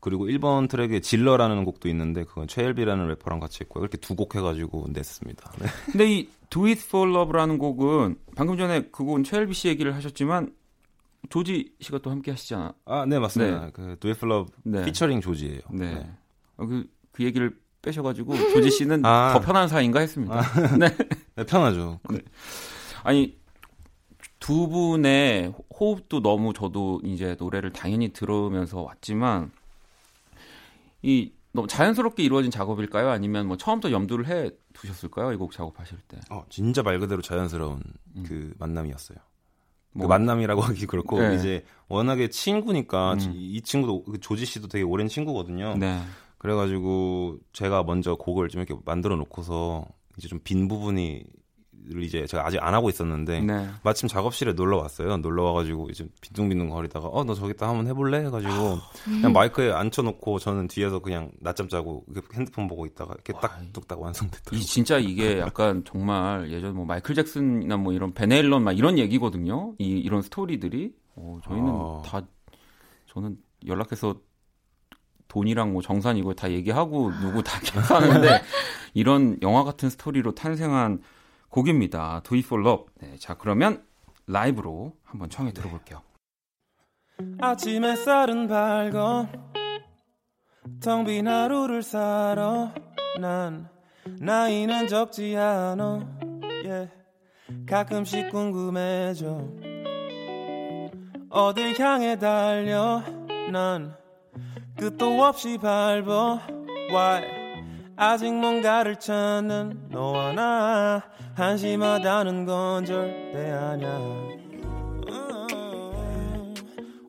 그리고 0.00 0.26
1번 0.26 0.68
트랙에 0.68 1.00
질러라는 1.00 1.64
곡도 1.64 1.88
있는데 1.88 2.24
그건 2.24 2.46
최엘비라는 2.48 3.06
래퍼랑 3.08 3.40
같이 3.40 3.60
했고요. 3.62 3.82
이렇게 3.82 3.96
두 3.98 4.14
곡 4.14 4.34
해가지고 4.36 4.86
냈습니다. 4.92 5.52
네. 5.58 5.66
근데 5.92 6.12
이 6.12 6.28
Do 6.50 6.66
It 6.66 6.80
For 6.86 7.08
Love라는 7.10 7.58
곡은 7.58 8.16
방금 8.36 8.56
전에 8.56 8.82
그 8.92 9.04
곡은 9.04 9.24
최엘비 9.24 9.54
씨 9.54 9.68
얘기를 9.68 9.94
하셨지만 9.94 10.52
조지 11.28 11.72
씨가 11.80 11.98
또 11.98 12.10
함께 12.10 12.30
하시잖아. 12.30 12.72
아, 12.84 13.04
네 13.06 13.18
맞습니다. 13.18 13.66
네. 13.66 13.70
그 13.72 13.96
Do 13.98 14.07
It 14.07 14.15
For 14.15 14.28
Love 14.28 14.52
네. 14.62 14.84
피처링 14.84 15.20
조지예요. 15.20 15.60
네. 15.72 16.08
어, 16.56 16.66
그, 16.66 16.86
그 17.10 17.24
얘기를 17.24 17.58
빼셔가지고 17.82 18.36
조지 18.52 18.70
씨는 18.70 19.02
아. 19.06 19.32
더 19.32 19.40
편한 19.40 19.66
사이인가 19.66 20.00
했습니다. 20.00 20.40
네. 20.78 20.88
네, 21.34 21.44
편하죠. 21.44 21.98
그- 22.06 22.22
아니 23.02 23.36
두 24.38 24.68
분의 24.68 25.52
호흡도 25.78 26.20
너무 26.22 26.52
저도 26.52 27.00
이제 27.04 27.34
노래를 27.38 27.72
당연히 27.72 28.12
들으면서 28.12 28.82
왔지만 28.82 29.50
이 31.06 31.32
너무 31.52 31.68
자연스럽게 31.68 32.22
이루어진 32.22 32.50
작업일까요? 32.50 33.08
아니면 33.08 33.46
뭐 33.46 33.56
처음부터 33.56 33.90
염두를 33.92 34.26
해 34.26 34.50
두셨을까요? 34.74 35.32
이 35.32 35.36
곡 35.36 35.52
작업하실 35.52 35.98
때. 36.08 36.18
어, 36.30 36.44
진짜 36.50 36.82
말 36.82 36.98
그대로 36.98 37.22
자연스러운 37.22 37.80
음. 38.16 38.24
그 38.26 38.52
만남이었어요. 38.58 39.16
뭐, 39.92 40.06
그 40.06 40.12
만남이라고 40.12 40.60
하기 40.62 40.86
그렇고 40.86 41.18
네. 41.20 41.34
이제 41.36 41.64
워낙에 41.88 42.28
친구니까 42.28 43.14
음. 43.14 43.32
이 43.34 43.62
친구도 43.62 44.02
그 44.04 44.20
조지 44.20 44.44
씨도 44.44 44.68
되게 44.68 44.84
오랜 44.84 45.08
친구거든요. 45.08 45.76
네. 45.78 46.02
그래가지고 46.38 47.38
제가 47.52 47.82
먼저 47.84 48.14
곡을 48.16 48.48
좀 48.48 48.60
이렇게 48.62 48.78
만들어 48.84 49.16
놓고서 49.16 49.86
이제 50.18 50.28
좀 50.28 50.40
빈 50.44 50.68
부분이 50.68 51.24
이제 52.02 52.26
제가 52.26 52.46
아직 52.46 52.58
안 52.62 52.74
하고 52.74 52.88
있었는데 52.88 53.40
네. 53.40 53.68
마침 53.82 54.08
작업실에 54.08 54.52
놀러 54.54 54.78
왔어요. 54.78 55.16
놀러 55.18 55.44
와가지고 55.44 55.88
이제 55.90 56.06
빈둥빈둥 56.20 56.70
거리다가 56.70 57.08
어 57.08 57.24
너 57.24 57.34
저기다 57.34 57.68
한번 57.68 57.86
해볼래 57.86 58.24
해가지고 58.24 58.78
그냥 59.04 59.32
마이크에 59.32 59.72
앉혀놓고 59.72 60.38
저는 60.38 60.68
뒤에서 60.68 60.98
그냥 61.00 61.30
낮잠 61.40 61.68
자고 61.68 62.04
핸드폰 62.34 62.66
보고 62.68 62.86
있다가 62.86 63.14
이렇게 63.14 63.32
와, 63.34 63.40
딱 63.40 63.60
뚝딱 63.72 64.00
완성됐더라고요. 64.00 64.58
이 64.58 64.62
진짜 64.62 64.98
이게 64.98 65.38
약간 65.38 65.82
정말 65.84 66.50
예전 66.50 66.74
뭐 66.74 66.84
마이클 66.84 67.14
잭슨이나 67.14 67.76
뭐 67.76 67.92
이런 67.92 68.12
반 68.14 68.27
헤일런 68.27 68.62
막 68.64 68.72
이런 68.76 68.98
얘기거든요. 68.98 69.74
이 69.78 69.84
이런 69.98 70.22
스토리들이 70.22 70.92
어, 71.16 71.38
저희는 71.44 71.68
아. 71.70 72.02
다 72.04 72.20
저는 73.12 73.36
연락해서 73.66 74.14
돈이랑 75.28 75.72
뭐 75.72 75.82
정산 75.82 76.16
이거 76.16 76.32
다 76.34 76.50
얘기하고 76.50 77.10
누구 77.20 77.42
다 77.42 77.58
계산하는데 77.64 78.42
이런 78.94 79.36
영화 79.42 79.64
같은 79.64 79.90
스토리로 79.90 80.34
탄생한 80.34 81.00
곡입니다. 81.56 82.20
Do 82.22 82.36
It 82.36 82.46
For 82.46 82.62
Love. 82.62 82.86
네, 83.00 83.16
자 83.16 83.32
그러면 83.34 83.82
라이브로 84.26 84.92
한번 85.04 85.30
청해 85.30 85.52
들어볼게요. 85.52 86.02
아침 87.40 87.82
햇살은 87.82 88.46
밝아 88.46 89.32
텅빈 90.82 91.26
하루를 91.26 91.82
살아 91.82 92.74
난 93.18 93.70
나이는 94.20 94.86
적지 94.88 95.34
않아 95.34 96.06
yeah. 96.62 96.90
가끔씩 97.66 98.30
궁금해져 98.30 99.48
어딜 101.30 101.80
향해 101.80 102.18
달려 102.18 103.02
난 103.50 103.96
끝도 104.76 105.22
없이 105.22 105.56
밟아 105.56 106.46
Why 106.90 107.35
아직 107.98 108.32
뭔가를 108.34 108.96
찾는 108.96 109.88
너와 109.90 110.32
나 110.32 111.02
한심하다는 111.34 112.44
건 112.44 112.84
절대 112.84 113.50
아냐 113.50 114.26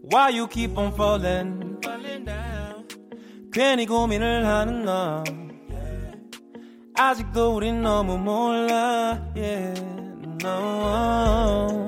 Why 0.09 0.37
you 0.37 0.47
keep 0.47 0.77
on 0.79 0.93
falling? 0.93 1.77
괜히 3.51 3.85
고민을 3.85 4.45
하는 4.45 4.85
너 4.85 5.23
아직도 6.95 7.55
우린 7.55 7.81
너무 7.81 8.17
몰라 8.17 9.19
yeah, 9.35 9.73
no. 10.41 11.87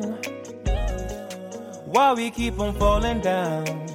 Why 1.88 2.14
we 2.18 2.30
keep 2.32 2.60
on 2.60 2.76
falling 2.76 3.22
down 3.22 3.89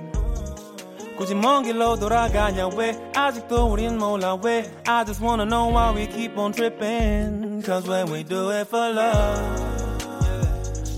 굳이 1.17 1.36
먼 1.36 1.63
길로 1.63 1.97
돌아가냐 1.97 2.69
왜 2.77 2.97
아직도 3.15 3.71
우린 3.71 3.97
몰라 3.97 4.36
왜 4.36 4.71
I 4.88 5.05
just 5.05 5.23
wanna 5.23 5.45
know 5.45 5.69
why 5.69 5.93
we 5.93 6.08
keep 6.08 6.38
on 6.38 6.53
tripping 6.53 7.62
Cause 7.62 7.89
when 7.89 8.12
we 8.12 8.23
do 8.23 8.51
it 8.51 8.67
for 8.69 8.93
love 8.93 9.69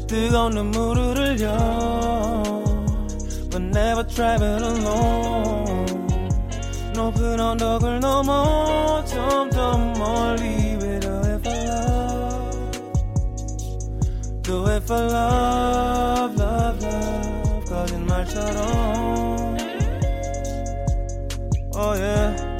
뜨거운 0.07 0.51
눈물을 0.51 1.17
흘려 1.17 1.57
But 3.49 3.63
never 3.63 4.07
travel 4.07 4.63
alone 4.63 5.85
높은 6.93 7.39
언덕을 7.39 7.99
넘어 7.99 9.03
점점 9.05 9.93
멀리 9.93 10.75
We 10.75 10.99
do 10.99 11.21
it 11.23 11.41
for 11.41 11.57
love 11.65 11.91
Do 14.43 14.65
it 14.67 14.83
for 14.83 15.01
love, 15.01 16.35
love, 16.37 16.85
love 16.85 17.65
거짓말처럼 17.65 19.44
Oh 21.78 22.00
yeah 22.00 22.56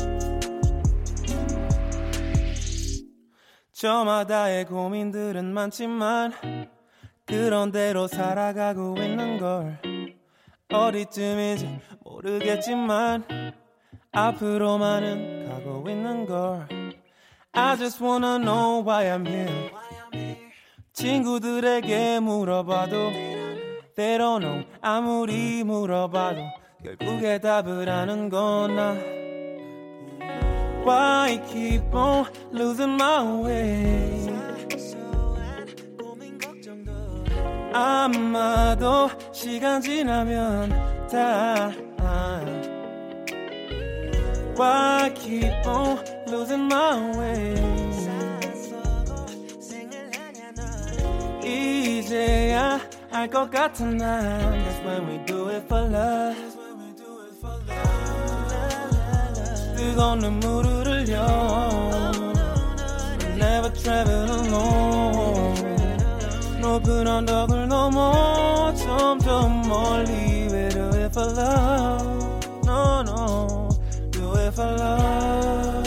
저마다의 3.72 4.66
고민들은 4.66 5.54
많지만 5.54 6.32
그런 7.24 7.72
대로 7.72 8.06
살아가고 8.08 8.96
있는 8.98 9.38
걸 9.38 9.78
어디쯤인지 10.70 11.80
모르겠지만 12.04 13.24
앞으로만은 14.12 15.48
가고 15.48 15.88
있는 15.88 16.26
걸 16.26 16.68
I 17.52 17.76
just 17.78 18.04
wanna 18.04 18.38
know 18.38 18.82
why 18.86 19.06
I'm 19.06 19.26
here. 19.26 19.70
친구들에게 20.92 22.20
물어봐도 22.20 23.12
know 23.94 24.64
아무리 24.82 25.64
물어봐도 25.64 26.65
결국에 26.86 27.38
답을 27.40 27.88
아는 27.88 28.28
건나 28.28 28.94
Why 30.86 31.44
keep 31.48 31.92
on 31.92 32.26
losing 32.54 32.94
my 32.94 33.42
way 33.42 34.28
아마도 37.72 39.10
시간 39.32 39.80
지나면 39.80 40.70
다 41.10 41.72
Why 44.56 45.12
keep 45.14 45.66
on 45.66 45.98
losing 46.28 46.72
my 46.72 47.18
way 47.18 47.56
이제야 51.44 52.78
알 53.10 53.28
것 53.28 53.50
같은 53.50 53.96
난 53.96 54.38
That's 54.62 54.86
when 54.86 55.08
we 55.08 55.18
do 55.26 55.48
it 55.50 55.66
for 55.66 55.82
love 55.82 56.55
뜨거운 59.76 60.18
눈물을 60.20 60.86
흘려 60.86 61.26
Never 63.36 63.72
travel 63.74 64.30
alone 64.30 65.66
높은 66.60 67.06
언덕을 67.06 67.68
넘어 67.68 68.72
점점 68.74 69.62
멀리 69.68 70.48
왜 70.50 70.68
do 70.68 70.88
it 70.94 71.10
for 71.12 71.32
love 71.32 72.38
no 72.64 73.02
no 73.02 73.68
do 74.10 74.32
for 74.52 74.74
love 74.74 74.76
love 74.76 75.85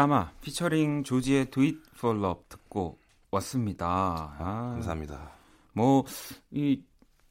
따마 0.00 0.30
피처링 0.40 1.04
조지의 1.04 1.50
Do 1.50 1.62
It 1.62 1.78
For 1.94 2.16
Love 2.16 2.44
듣고 2.48 2.96
왔습니다. 3.32 4.34
아, 4.38 4.70
감사합니다. 4.72 5.30
뭐, 5.74 6.04
이, 6.50 6.82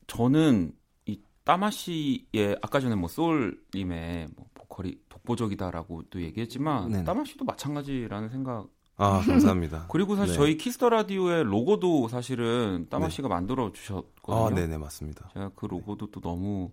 저는 0.05 0.73
이 1.07 1.19
따마 1.43 1.71
씨의 1.71 2.59
아까 2.61 2.79
전에 2.79 2.93
뭐 2.93 3.09
솔님의 3.09 4.27
뭐 4.35 4.45
보컬이 4.53 4.99
독보적이다라고 5.09 6.03
또 6.11 6.21
얘기했지만 6.21 6.91
네네. 6.91 7.05
따마 7.05 7.23
씨도 7.23 7.43
마찬가지라는 7.43 8.29
생각. 8.29 8.67
아 8.97 9.19
감사합니다. 9.21 9.87
그리고 9.89 10.15
사실 10.15 10.33
네. 10.33 10.37
저희 10.37 10.57
키스 10.57 10.77
더 10.77 10.89
라디오의 10.89 11.45
로고도 11.45 12.07
사실은 12.07 12.85
따마 12.91 13.07
네. 13.07 13.15
씨가 13.15 13.29
만들어 13.29 13.71
주셨거든요. 13.71 14.45
아 14.45 14.49
네네 14.51 14.77
맞습니다. 14.77 15.27
제가 15.33 15.49
그 15.55 15.65
로고도 15.65 16.11
또 16.11 16.21
너무 16.21 16.69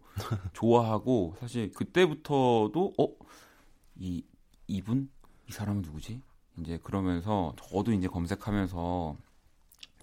좋아하고 0.52 1.36
사실 1.40 1.72
그때부터도 1.72 2.92
어? 2.98 3.08
이 3.98 4.22
이분 4.66 5.08
이 5.48 5.52
사람은 5.52 5.82
누구지? 5.82 6.20
이제 6.58 6.78
그러면서 6.82 7.54
저도 7.60 7.92
이제 7.92 8.08
검색하면서 8.08 9.16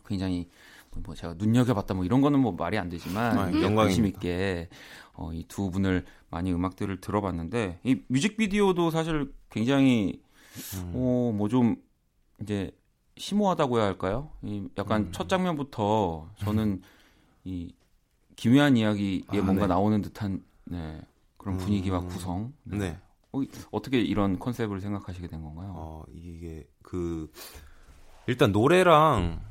굉장히 0.05 0.47
뭐 0.95 1.15
제가 1.15 1.33
눈여겨봤다 1.35 1.95
뭐 1.95 2.05
이런 2.05 2.21
거는 2.21 2.39
뭐 2.39 2.51
말이 2.51 2.77
안 2.77 2.87
되지만 2.89 3.37
아, 3.37 3.41
영광입니다. 3.47 3.75
관심 3.75 4.05
있게 4.05 4.69
어, 5.13 5.31
이 5.33 5.43
두 5.47 5.71
분을 5.71 6.05
많이 6.29 6.53
음악들을 6.53 7.01
들어봤는데 7.01 7.79
이 7.83 8.01
뮤직비디오도 8.07 8.91
사실 8.91 9.33
굉장히 9.49 10.21
음. 10.75 10.91
어, 10.93 11.31
뭐 11.35 11.47
좀 11.49 11.77
이제 12.41 12.71
심오하다고 13.17 13.77
해야 13.77 13.85
할까요? 13.85 14.29
이 14.43 14.67
약간 14.77 15.03
음. 15.03 15.11
첫 15.11 15.29
장면부터 15.29 16.29
저는 16.37 16.81
이 17.43 17.73
기묘한 18.35 18.77
이야기에 18.77 19.21
아, 19.27 19.35
뭔가 19.37 19.61
네. 19.63 19.67
나오는 19.67 20.01
듯한 20.01 20.43
네, 20.65 21.01
그런 21.37 21.57
분위기와 21.57 21.99
음. 21.99 22.07
구성. 22.07 22.53
네. 22.63 22.89
어, 22.91 23.02
어떻게 23.71 23.99
이런 23.99 24.37
컨셉을 24.39 24.79
생각하시게 24.79 25.27
된 25.27 25.41
건가요? 25.41 25.73
어, 25.75 26.03
이게 26.13 26.67
그 26.81 27.29
일단 28.27 28.51
노래랑 28.51 29.41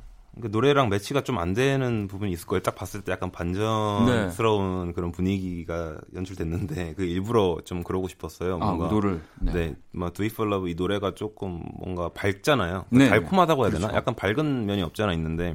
그 0.40 0.46
노래랑 0.46 0.88
매치가 0.88 1.22
좀 1.22 1.36
안 1.38 1.52
되는 1.52 2.06
부분이 2.08 2.32
있을 2.32 2.46
거예요. 2.46 2.62
딱 2.62 2.74
봤을 2.74 3.02
때 3.02 3.12
약간 3.12 3.30
반전스러운 3.30 4.94
그런 4.94 5.12
분위기가 5.12 5.98
연출됐는데 6.14 6.94
그 6.96 7.04
일부러 7.04 7.58
좀 7.64 7.82
그러고 7.82 8.08
싶었어요. 8.08 8.54
아, 8.54 8.58
뭔가 8.64 8.84
의도를. 8.86 9.20
네. 9.40 9.52
네, 9.52 9.76
뭐 9.90 10.10
Do 10.10 10.24
It 10.24 10.32
For 10.34 10.50
Love 10.50 10.70
이 10.70 10.74
노래가 10.74 11.14
조금 11.14 11.62
뭔가 11.78 12.08
밝잖아요. 12.08 12.86
네. 12.90 13.08
달콤하다고 13.10 13.64
해야 13.64 13.70
되나? 13.72 13.88
그렇죠. 13.88 13.96
약간 13.96 14.14
밝은 14.14 14.64
면이 14.64 14.80
없지 14.82 15.02
않아 15.02 15.12
있는데 15.14 15.54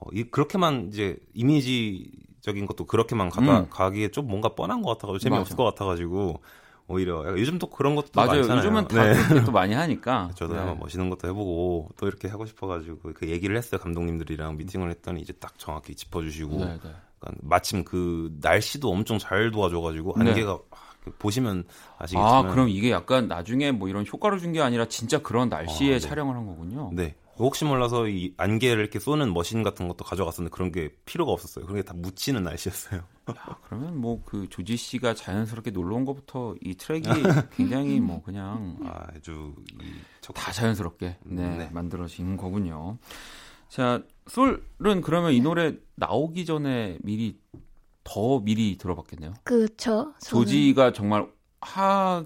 어, 0.00 0.06
이 0.12 0.24
그렇게만 0.24 0.88
이제 0.88 1.18
이미지적인 1.34 2.64
것도 2.66 2.86
그렇게만 2.86 3.28
가다 3.30 3.60
음. 3.60 3.66
가기에 3.68 4.08
좀 4.08 4.26
뭔가 4.28 4.54
뻔한 4.54 4.80
것 4.80 4.90
같아가지고 4.92 5.18
재미없을 5.18 5.54
맞아. 5.54 5.56
것 5.56 5.64
같아가지고 5.64 6.40
오히려 6.88 7.24
요즘 7.38 7.58
또 7.58 7.68
그런 7.68 7.94
것도 7.94 8.08
맞아요. 8.14 8.40
많잖아요. 8.40 8.58
요즘은 8.58 8.88
다 8.88 9.04
네. 9.34 9.44
또 9.44 9.52
많이 9.52 9.74
하니까. 9.74 10.30
저도 10.36 10.54
네. 10.54 10.58
한번 10.60 10.78
멋있는 10.80 11.10
것도 11.10 11.28
해보고 11.28 11.90
또 11.98 12.06
이렇게 12.08 12.28
하고 12.28 12.46
싶어가지고 12.46 13.12
그 13.14 13.28
얘기를 13.28 13.56
했어요 13.56 13.78
감독님들이랑 13.80 14.56
미팅을 14.56 14.90
했더니 14.90 15.20
이제 15.20 15.32
딱 15.34 15.58
정확히 15.58 15.94
짚어주시고 15.94 16.56
네, 16.56 16.64
네. 16.64 16.90
약간 17.22 17.36
마침 17.42 17.84
그 17.84 18.30
날씨도 18.40 18.90
엄청 18.90 19.18
잘 19.18 19.50
도와줘가지고 19.50 20.14
네. 20.22 20.30
안개가 20.30 20.52
아, 20.70 20.76
보시면 21.18 21.64
아시겠지만 21.98 22.46
아, 22.46 22.50
그럼 22.50 22.68
이게 22.70 22.90
약간 22.90 23.28
나중에 23.28 23.70
뭐 23.70 23.88
이런 23.88 24.06
효과를 24.10 24.38
준 24.38 24.52
게 24.52 24.60
아니라 24.62 24.86
진짜 24.86 25.18
그런 25.18 25.48
날씨에 25.50 25.96
아, 25.96 25.98
네. 25.98 26.00
촬영을 26.00 26.34
한 26.36 26.46
거군요. 26.46 26.90
네. 26.94 27.14
혹시 27.44 27.64
몰라서 27.64 28.08
이 28.08 28.34
안개를 28.36 28.80
이렇게 28.82 28.98
쏘는 28.98 29.32
머신 29.32 29.62
같은 29.62 29.86
것도 29.88 30.04
가져갔었는데 30.04 30.52
그런 30.54 30.72
게 30.72 30.90
필요가 31.04 31.32
없었어요. 31.32 31.64
그런 31.66 31.80
게 31.80 31.86
다 31.86 31.94
묻히는 31.94 32.42
날씨였어요. 32.44 33.02
그러면 33.66 34.00
뭐 34.00 34.22
그 34.24 34.48
조지 34.48 34.76
씨가 34.76 35.14
자연스럽게 35.14 35.70
놀러 35.70 35.96
온 35.96 36.04
것부터 36.04 36.54
이 36.62 36.74
트랙이 36.74 37.02
굉장히 37.56 38.00
뭐 38.00 38.22
그냥 38.22 38.78
아주 39.14 39.54
이 39.80 39.84
적- 40.20 40.32
다 40.34 40.50
자연스럽게 40.52 41.16
네, 41.24 41.56
네. 41.58 41.70
만들어진 41.72 42.36
거군요. 42.36 42.98
자, 43.68 44.02
솔은 44.28 45.02
그러면 45.02 45.32
이 45.32 45.40
노래 45.40 45.76
나오기 45.96 46.44
전에 46.46 46.98
미리 47.02 47.38
더 48.04 48.40
미리 48.40 48.78
들어봤겠네요. 48.78 49.34
그쵸. 49.44 50.14
저는- 50.20 50.28
조지가 50.30 50.92
정말 50.94 51.28
하 51.60 52.24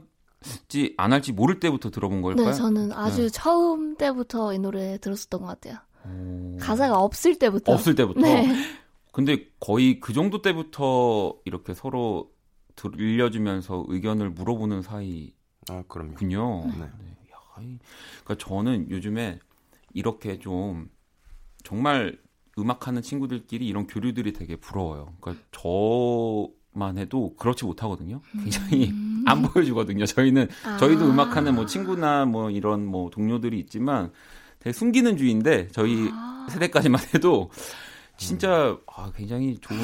지 0.69 0.95
안 0.97 1.13
할지 1.13 1.33
모를 1.33 1.61
때부터 1.61 1.91
들어본 1.91 2.23
걸까요? 2.23 2.47
네, 2.47 2.53
저는 2.53 2.93
아주 2.93 3.31
처음 3.31 3.97
때부터 3.97 4.53
이 4.55 4.59
노래 4.59 4.99
들었었던 4.99 5.41
것 5.41 5.47
같아요. 5.47 5.77
오. 6.05 6.57
가사가 6.59 6.99
없을 6.99 7.39
때부터. 7.39 7.73
없을 7.73 7.95
때부터. 7.95 8.21
네. 8.21 8.47
근데 9.13 9.47
거의 9.61 10.01
그 10.01 10.13
정도 10.13 10.41
때부터 10.43 11.37
이렇게 11.45 11.75
서로 11.75 12.31
들려주면서 12.77 13.85
의견을 13.89 14.31
물어보는 14.31 14.83
사이군요. 14.83 15.33
아 15.71 15.85
그럼요. 15.87 16.67
네. 16.67 16.79
네. 16.79 16.89
그러니까 18.25 18.35
저는 18.39 18.91
요즘에 18.91 19.39
이렇게 19.93 20.39
좀 20.39 20.91
정말 21.63 22.19
음악하는 22.59 23.03
친구들끼리 23.03 23.67
이런 23.67 23.87
교류들이 23.87 24.33
되게 24.33 24.57
부러워요. 24.57 25.15
그러니까 25.21 25.45
저 25.53 26.49
만 26.73 26.99
해도 26.99 27.35
그렇지 27.37 27.65
못하거든요. 27.65 28.21
굉장히 28.33 28.91
음. 28.91 29.25
안 29.29 29.43
보여주거든요. 29.43 30.07
저희는 30.07 30.49
아. 30.65 30.77
저희도 30.79 31.05
음악하는 31.05 31.55
뭐 31.55 31.67
친구나 31.67 32.25
뭐 32.25 32.51
이런 32.51 32.87
뭐 32.87 33.11
동료들이 33.11 33.59
있지만 33.61 34.11
되게 34.59 34.73
숨기는 34.73 35.17
주의인데 35.17 35.69
저희 35.69 36.09
아. 36.13 36.47
세대까지만 36.51 37.01
해도 37.15 37.51
진짜 38.17 38.77
아, 38.87 39.11
굉장히 39.17 39.59
좋은 39.59 39.79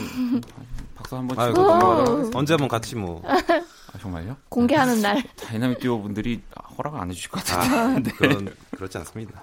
박수 0.94 1.16
한번 1.16 1.38
아유, 1.38 1.52
치고 1.52 1.70
하겠습니다. 1.70 2.38
언제 2.38 2.52
한번 2.54 2.68
같이 2.68 2.94
뭐 2.94 3.22
아, 3.24 3.98
정말요? 3.98 4.36
공개하는 4.48 5.00
날. 5.00 5.22
다이나믹 5.36 5.80
듀오 5.80 6.00
분들이 6.02 6.40
허락을 6.76 7.00
안 7.00 7.10
해주실 7.10 7.30
것 7.30 7.44
같은데. 7.44 8.10
아, 8.10 8.14
그런 8.18 8.54
그렇지 8.70 8.98
않습니다. 8.98 9.42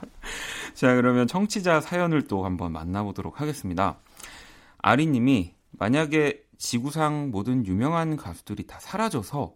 자, 0.73 0.95
그러면 0.95 1.27
청취자 1.27 1.81
사연을 1.81 2.27
또 2.27 2.45
한번 2.45 2.71
만나보도록 2.71 3.41
하겠습니다. 3.41 3.97
아리님이 4.77 5.53
만약에 5.71 6.44
지구상 6.57 7.31
모든 7.31 7.65
유명한 7.65 8.15
가수들이 8.17 8.67
다 8.67 8.79
사라져서 8.79 9.53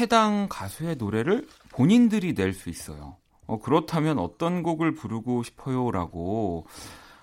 해당 0.00 0.46
가수의 0.48 0.96
노래를 0.96 1.46
본인들이 1.70 2.34
낼 2.34 2.52
수 2.54 2.70
있어요. 2.70 3.16
어, 3.46 3.58
그렇다면 3.58 4.18
어떤 4.18 4.62
곡을 4.62 4.94
부르고 4.94 5.42
싶어요?라고 5.42 6.66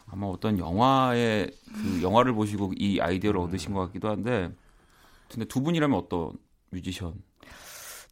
아마 0.08 0.28
어떤 0.28 0.58
영화의 0.58 1.52
그 1.74 2.02
영화를 2.02 2.34
보시고 2.34 2.74
이 2.76 3.00
아이디어를 3.00 3.40
얻으신 3.40 3.74
것 3.74 3.82
같기도 3.88 4.10
한데, 4.10 4.52
근데 5.30 5.46
두 5.46 5.62
분이라면 5.62 5.98
어떤 5.98 6.34
뮤지션? 6.72 7.14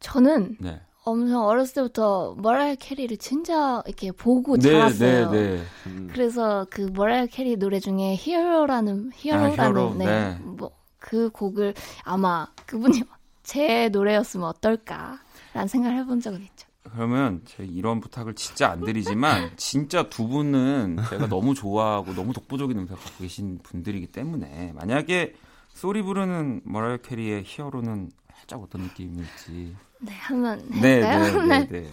저는 0.00 0.56
네. 0.60 0.80
엄청 1.04 1.44
어렸을 1.46 1.74
때부터 1.74 2.34
머라이어 2.38 2.76
캐리를 2.76 3.16
진짜 3.16 3.82
이렇게 3.86 4.12
보고 4.12 4.56
네, 4.56 4.72
자랐어요. 4.72 5.30
네, 5.30 5.56
네. 5.56 6.06
그래서 6.12 6.66
그 6.70 6.90
머라이어 6.94 7.26
캐리 7.26 7.56
노래 7.56 7.80
중에 7.80 8.14
Hero라는 8.16 9.12
Hero라는 9.14 9.56
Hero, 9.56 9.94
네. 9.94 10.04
네. 10.06 10.38
뭐그 10.42 11.30
곡을 11.30 11.74
아마 12.04 12.46
그분이 12.66 13.02
제 13.42 13.88
노래였으면 13.88 14.46
어떨까라는 14.48 15.68
생각을 15.68 15.96
해본 15.98 16.20
적은 16.20 16.42
있죠. 16.42 16.68
그러면 16.82 17.42
제가 17.46 17.64
이런 17.64 18.00
부탁을 18.00 18.34
진짜 18.34 18.70
안 18.70 18.80
드리지만 18.80 19.50
진짜 19.56 20.08
두 20.08 20.26
분은 20.28 20.98
제가 21.08 21.28
너무 21.28 21.54
좋아하고 21.54 22.14
너무 22.14 22.32
독보적인 22.32 22.78
음색을 22.78 23.02
갖고 23.02 23.22
계신 23.22 23.58
분들이기 23.62 24.08
때문에 24.08 24.72
만약에 24.74 25.34
소리 25.70 26.02
부르는 26.02 26.62
머라이어 26.64 26.98
캐리의 26.98 27.44
히어로는 27.46 28.10
살짝 28.38 28.62
어떤 28.62 28.82
느낌일지. 28.82 29.74
네, 30.00 30.12
한번 30.12 30.64
네, 30.80 31.02
해볼까요? 31.02 31.46
네, 31.46 31.66
네, 31.66 31.80
네. 31.82 31.90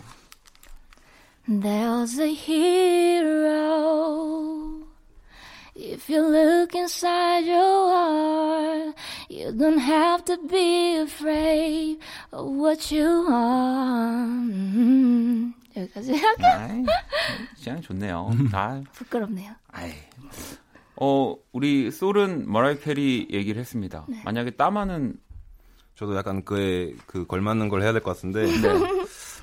There's 1.48 2.20
a 2.20 2.34
hero. 2.34 4.06
If 5.76 6.10
you 6.10 6.24
look 6.26 6.74
inside 6.74 7.46
your 7.46 7.91
heart, 7.91 8.96
you 9.30 9.52
don't 9.52 9.78
have 9.78 10.24
to 10.26 10.38
be 10.48 10.98
afraid 11.02 12.00
of 12.32 12.48
what 12.56 12.96
you 12.96 13.28
are. 13.28 14.24
음, 14.24 15.54
여기까지. 15.76 16.14
아이, 16.41 16.86
그냥 17.62 17.82
좋네요. 17.82 18.32
아, 18.54 18.82
부끄럽네요. 18.93 19.52
아이. 19.68 19.91
어, 20.96 21.36
우리 21.52 21.91
솔은 21.91 22.50
머라이어 22.50 22.80
캐리 22.80 23.28
얘기를 23.30 23.60
했습니다. 23.60 24.06
네. 24.08 24.22
만약에 24.24 24.52
따마는 24.52 25.18
저도 25.96 26.16
약간 26.16 26.43
그에 26.43 26.93
그 27.08 27.26
걸맞는 27.26 27.70
걸 27.70 27.82
해야 27.82 27.91
될 27.93 28.02
것 28.02 28.16
같은데 28.16 28.46
네. 28.46 28.68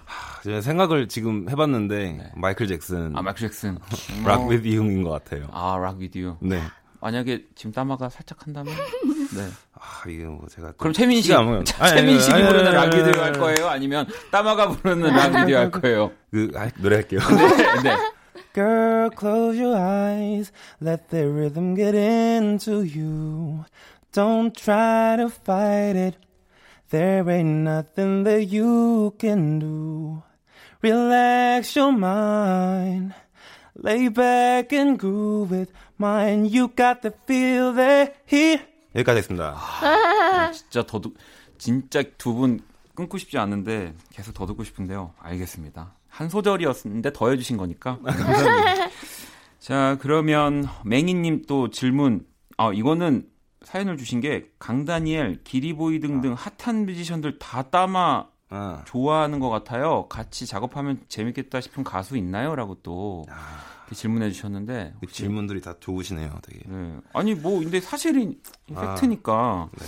하, 0.05 0.42
제가 0.42 0.61
생각을 0.61 1.09
지금 1.09 1.48
해봤는데 1.48 2.12
네. 2.12 2.30
마이클 2.36 2.66
잭슨, 2.66 3.16
아, 3.16 3.22
마이클 3.22 3.48
잭슨. 3.48 3.78
Rock 4.26 4.42
어, 4.42 4.46
With 4.48 4.66
You인 4.68 5.03
것 5.03 5.11
같아요. 5.11 5.46
아, 5.53 5.76
Rock 5.78 5.98
With 5.98 6.17
You. 6.17 6.36
네. 6.40 6.61
만약에 7.00 7.46
지금 7.57 7.72
따마가 7.72 8.09
살짝 8.09 8.46
한다면 8.46 8.72
네. 9.34 9.48
아 9.74 10.09
이게 10.09 10.24
뭐 10.24 10.46
제가 10.48 10.68
또 10.72 10.76
그럼 10.76 10.92
채민 10.92 11.20
씨, 11.20 11.28
채민 11.30 11.64
아니, 11.80 12.20
씨가 12.20 12.36
부르는 12.36 12.72
락 12.72 12.82
아니, 12.82 12.96
위디오 12.96 13.11
아니, 13.11 13.18
할 13.18 13.28
아니. 13.30 13.38
거예요? 13.38 13.68
아니면 13.68 14.07
따마가 14.30 14.68
부르는 14.68 15.11
락 15.11 15.34
위디오 15.34 15.57
할 15.57 15.70
거예요? 15.72 16.12
그 16.30 16.50
아, 16.55 16.68
노래 16.80 16.96
할게요. 16.96 17.18
네. 17.82 17.82
네. 17.90 17.96
Girl, 18.55 19.09
close 19.18 19.59
your 19.59 19.76
eyes. 19.76 20.53
Let 20.80 21.09
the 21.09 21.26
rhythm 21.26 21.74
get 21.74 21.96
into 21.96 22.82
you. 22.84 23.64
Don't 24.12 24.55
try 24.55 25.16
to 25.16 25.28
fight 25.30 25.96
it. 25.96 26.18
There 26.93 27.24
ain't 27.30 27.64
nothing 27.64 28.24
that 28.24 28.53
you 28.53 29.14
can 29.18 29.59
do. 29.59 30.22
Relax 30.82 31.74
your 31.74 31.90
mind. 31.90 33.14
Lay 33.76 34.09
back 34.09 34.74
and 34.74 34.99
groove 34.99 35.51
with 35.51 35.72
mine. 35.97 36.45
You 36.45 36.68
got 36.68 37.01
to 37.03 37.12
feel 37.26 37.72
the 37.72 38.12
heat. 38.26 38.61
여기까지 38.95 39.18
했습니다. 39.18 39.57
아, 39.57 40.53
진짜 40.53 40.84
더 40.84 41.01
듣, 41.01 41.14
진짜 41.57 42.03
두 42.18 42.34
분 42.34 42.61
끊고 42.95 43.16
싶지 43.16 43.38
않은데 43.38 43.95
계속 44.11 44.34
더 44.34 44.45
듣고 44.45 44.62
싶은데요. 44.62 45.14
알겠습니다. 45.18 45.95
한 46.11 46.28
소절이었는데 46.28 47.14
더 47.14 47.30
해주신 47.30 47.57
거니까. 47.57 47.99
자, 49.59 49.97
그러면 50.01 50.68
맹이님 50.84 51.45
또 51.49 51.70
질문. 51.70 52.26
아, 52.59 52.70
이거는 52.74 53.24
사연을 53.64 53.96
주신 53.96 54.20
게 54.20 54.50
강다니엘, 54.58 55.44
기리보이 55.44 56.00
등등 56.00 56.34
핫한 56.34 56.86
뮤지션들 56.86 57.38
다 57.38 57.62
따마 57.62 58.26
아, 58.48 58.82
좋아하는 58.86 59.40
것 59.40 59.48
같아요. 59.48 60.08
같이 60.08 60.46
작업하면 60.46 61.00
재밌겠다 61.08 61.60
싶은 61.60 61.84
가수 61.84 62.16
있나요? 62.16 62.54
라고 62.54 62.74
또 62.82 63.24
이렇게 63.86 63.94
질문해 63.94 64.30
주셨는데. 64.30 64.94
그 65.00 65.06
질문들이 65.06 65.62
다 65.62 65.74
좋으시네요, 65.80 66.38
되게. 66.42 66.60
네. 66.66 66.98
아니, 67.14 67.34
뭐, 67.34 67.60
근데 67.60 67.80
사실은 67.80 68.38
아. 68.74 68.94
팩트니까. 68.94 69.70
네. 69.78 69.86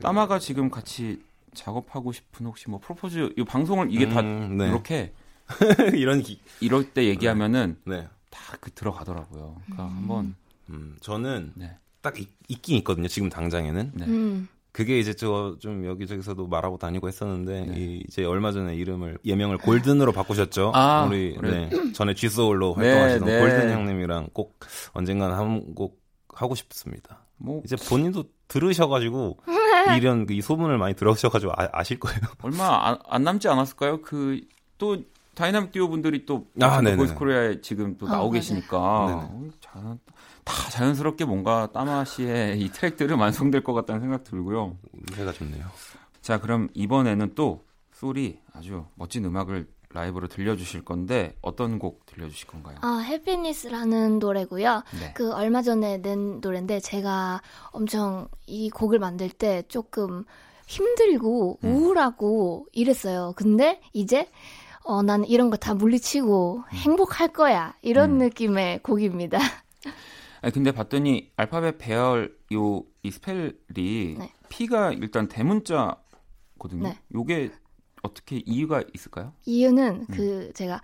따마가 0.00 0.38
지금 0.38 0.70
같이 0.70 1.22
작업하고 1.54 2.12
싶은 2.12 2.46
혹시 2.46 2.68
뭐 2.70 2.78
프로포즈 2.78 3.34
이 3.36 3.44
방송을 3.44 3.88
이게 3.90 4.08
다 4.08 4.20
음, 4.20 4.58
네. 4.58 4.68
이렇게 4.68 5.12
이런 5.94 6.20
기, 6.20 6.40
이럴 6.60 6.92
때 6.92 7.06
얘기하면은 7.06 7.78
네. 7.84 8.06
다그 8.30 8.72
들어가더라고요. 8.72 9.56
그러니까 9.64 9.84
한번 9.84 10.34
음, 10.68 10.96
저는 11.00 11.52
네. 11.54 11.78
딱 12.06 12.20
있, 12.20 12.28
있긴 12.48 12.76
있거든요. 12.78 13.08
지금 13.08 13.28
당장에는. 13.28 13.90
네. 13.94 14.04
음, 14.06 14.48
그게 14.70 14.98
이제 15.00 15.14
저 15.14 15.56
좀 15.58 15.84
여기저기서도 15.86 16.46
말하고 16.46 16.76
다니고 16.78 17.08
했었는데 17.08 17.66
네. 17.66 17.74
이, 17.76 18.04
이제 18.06 18.24
얼마 18.24 18.52
전에 18.52 18.76
이름을 18.76 19.18
예명을 19.24 19.58
골든으로 19.58 20.12
바꾸셨죠. 20.12 20.70
아, 20.74 21.04
우리 21.08 21.34
그래. 21.34 21.68
네, 21.72 21.92
전에 21.92 22.14
G소울로 22.14 22.76
네, 22.78 22.90
활동하시던 22.92 23.28
네. 23.28 23.40
골든 23.40 23.70
형님이랑 23.72 24.28
꼭 24.32 24.58
언젠간 24.92 25.32
한 25.32 25.74
곡 25.74 25.98
하고 26.34 26.54
싶습니다. 26.54 27.24
뭐 27.38 27.62
이제 27.64 27.74
본인도 27.88 28.24
들으셔가지고 28.48 29.38
이런 29.98 30.26
이 30.30 30.42
소문을 30.42 30.76
많이 30.78 30.94
들으셔가지고 30.94 31.52
아, 31.56 31.82
실 31.82 31.98
거예요. 31.98 32.20
얼마 32.42 32.88
안, 32.88 32.98
안 33.08 33.24
남지 33.24 33.48
않았을까요? 33.48 34.02
그 34.02 34.40
또 34.78 34.98
다이나믹 35.36 35.70
듀오 35.70 35.88
분들이 35.88 36.24
또 36.24 36.46
아, 36.60 36.80
네네. 36.80 36.96
보이스 36.96 37.14
코리아에 37.14 37.60
지금 37.60 37.96
또 37.98 38.06
아, 38.08 38.12
나오고 38.12 38.30
맞아요. 38.30 38.32
계시니까 38.32 39.06
네네. 39.06 39.20
어, 39.20 39.48
자연, 39.60 39.98
다 40.44 40.70
자연스럽게 40.70 41.26
뭔가 41.26 41.70
따마 41.72 42.04
씨의 42.04 42.58
이 42.58 42.70
트랙들은 42.70 43.16
완성될 43.20 43.62
것 43.62 43.74
같다는 43.74 44.00
생각 44.00 44.24
들고요. 44.24 44.76
새가 45.12 45.32
좋네요. 45.32 45.66
자, 46.22 46.40
그럼 46.40 46.68
이번에는 46.74 47.34
또 47.34 47.64
솔이 47.92 48.40
아주 48.52 48.86
멋진 48.94 49.24
음악을 49.26 49.68
라이브로 49.90 50.26
들려주실 50.26 50.84
건데 50.84 51.36
어떤 51.42 51.78
곡 51.78 52.04
들려주실 52.06 52.46
건가요? 52.48 52.76
아, 52.80 52.98
해피니스라는 52.98 54.18
노래고요. 54.18 54.82
네. 55.00 55.12
그 55.14 55.32
얼마 55.32 55.62
전에 55.62 55.98
낸 55.98 56.40
노래인데 56.40 56.80
제가 56.80 57.42
엄청 57.70 58.28
이 58.46 58.70
곡을 58.70 58.98
만들 58.98 59.28
때 59.28 59.62
조금 59.68 60.24
힘들고 60.66 61.60
음. 61.62 61.68
우울하고 61.74 62.66
이랬어요. 62.72 63.34
근데 63.36 63.80
이제 63.92 64.28
어, 64.86 65.02
나는 65.02 65.26
이런 65.26 65.50
거 65.50 65.56
다 65.56 65.74
물리치고 65.74 66.64
행복할 66.70 67.28
거야. 67.28 67.74
이런 67.82 68.12
음. 68.12 68.18
느낌의 68.18 68.82
곡입니다. 68.82 69.38
아니, 70.42 70.52
근데 70.52 70.70
봤더니 70.72 71.30
알파벳 71.36 71.78
배열 71.78 72.36
요 72.52 72.84
이 73.02 73.10
스펠이 73.10 74.16
네. 74.18 74.32
P가 74.48 74.92
일단 74.92 75.28
대문자거든요. 75.28 76.82
네. 76.82 76.98
요게 77.14 77.52
어떻게 78.02 78.42
이유가 78.44 78.82
있을까요? 78.94 79.32
이유는 79.44 80.06
음. 80.10 80.14
그 80.14 80.52
제가 80.54 80.80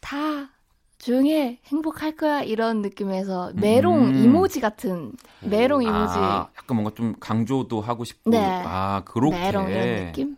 다 0.00 0.50
조용해 0.98 1.60
행복할 1.66 2.16
거야 2.16 2.42
이런 2.42 2.82
느낌에서 2.82 3.52
메롱 3.54 4.04
음. 4.08 4.14
이모지 4.24 4.60
같은 4.60 5.12
메롱 5.42 5.82
이모지 5.82 6.14
아, 6.16 6.48
약간 6.58 6.76
뭔가 6.76 6.92
좀 6.94 7.14
강조도 7.20 7.80
하고 7.80 8.02
싶고 8.04 8.30
네. 8.30 8.38
아 8.66 9.02
그렇게 9.04 9.36
메롱 9.38 9.70
이런 9.70 10.06
느낌. 10.06 10.36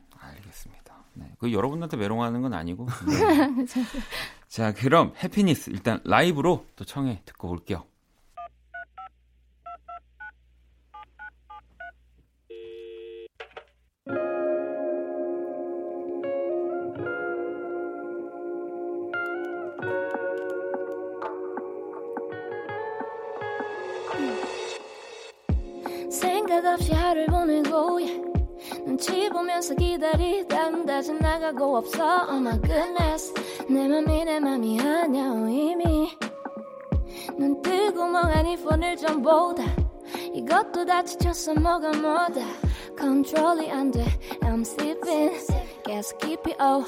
그 1.39 1.53
여러분한테 1.53 1.97
메롱하는 1.97 2.43
건 2.43 2.55
아니고. 2.55 2.87
네. 3.07 3.85
자, 4.49 4.73
그럼 4.73 5.13
Happiness 5.23 5.71
일단 5.71 6.01
라이브로 6.05 6.65
또 6.77 6.85
청해 6.85 7.23
듣고 7.25 7.51
올게요. 7.51 7.85
생각 26.11 26.65
없이 26.65 26.93
하루를 26.93 27.27
보내고 27.27 27.97
yeah. 27.97 28.36
눈치 28.97 29.29
보면서 29.29 29.75
기다리다 29.75 30.71
다 30.87 31.03
지나가고 31.03 31.77
없어. 31.77 32.03
Oh 32.31 32.37
my 32.39 32.59
goodness 32.63 33.35
내 33.69 33.87
맘이 33.87 34.25
내 34.25 34.41
맘이 34.41 34.81
아냐 34.81 35.35
이미. 35.51 36.17
눈 37.39 37.61
뜨고 37.61 38.07
멍하니 38.07 38.57
폰을 38.57 38.97
좀 38.97 39.21
보다. 39.21 39.65
이것도 40.33 40.87
다 40.87 41.03
지쳤어 41.05 41.53
뭐가 41.57 41.91
뭐다. 41.91 42.41
컨트롤이 42.99 43.71
안돼. 43.71 44.03
I'm 44.41 44.63
sleeping. 44.63 45.47
계속 45.85 46.17
깊이 46.17 46.55
oh 46.59 46.83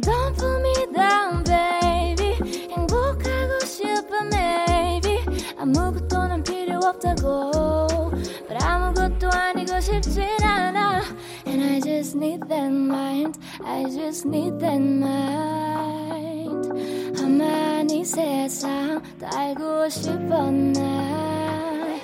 Don't 0.00 0.34
put 0.34 0.60
me 0.62 0.94
down 0.94 1.44
baby. 1.44 2.70
행복하고 2.70 3.60
싶어 3.66 4.16
maybe. 4.32 5.18
아무것도 5.58 6.26
난 6.26 6.42
필요 6.42 6.78
없다고. 6.78 8.10
But 8.48 8.64
아무것도 8.64 9.28
아니고 9.30 9.53
싶진 9.81 10.23
않아 10.43 11.01
And 11.47 11.63
I 11.63 11.79
just 11.81 12.15
need 12.15 12.41
that 12.49 12.71
mind 12.71 13.39
I 13.65 13.83
just 13.85 14.27
need 14.27 14.59
that 14.59 14.79
mind 14.79 16.69
가만히 17.17 18.05
세상 18.05 19.01
다 19.19 19.29
알고 19.35 19.89
싶어 19.89 20.51
나 20.51 21.99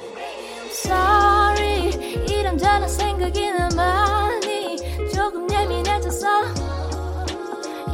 Sorry 0.71 1.91
이런저런 2.27 2.87
생각이 2.87 3.51
나 3.51 3.69
많이 3.75 4.77
조금 5.13 5.47
예민해졌어 5.51 6.27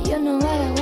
You 0.06 0.18
know 0.18 0.38
what 0.38 0.48
I 0.48 0.75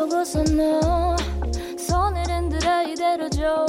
보고서 0.00 0.42
너 0.44 1.14
손을 1.76 2.24
흔들어 2.26 2.82
이대로 2.84 3.28
줘. 3.28 3.66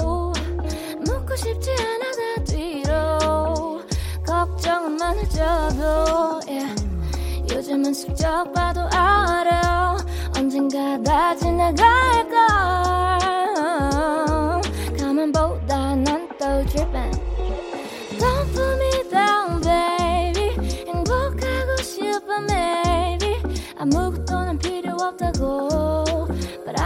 묻고 1.06 1.36
싶지 1.36 1.70
않아 1.72 2.12
다 2.12 2.44
뒤로 2.46 3.82
걱정은 4.26 4.96
많아져도 4.96 6.40
yeah. 6.48 6.74
요즘은 7.54 7.94
슬쩍 7.94 8.54
봐도 8.54 8.80
알아. 8.94 9.98
언젠가 10.38 10.98
다 11.04 11.36
지나갈걸. 11.36 12.38
가만 14.98 15.34
보다 15.34 15.96
난또 15.98 16.66
trippin' 16.68 17.12
Don't 18.20 18.54
put 18.54 18.78
me 18.80 19.10
down 19.10 19.62
baby. 19.62 20.86
행복하고 20.88 21.76
싶어 21.84 22.40
maybe. 22.50 23.36
아무것도 23.78 24.46
난 24.46 24.58
필요 24.60 24.94
없다고 24.94 26.11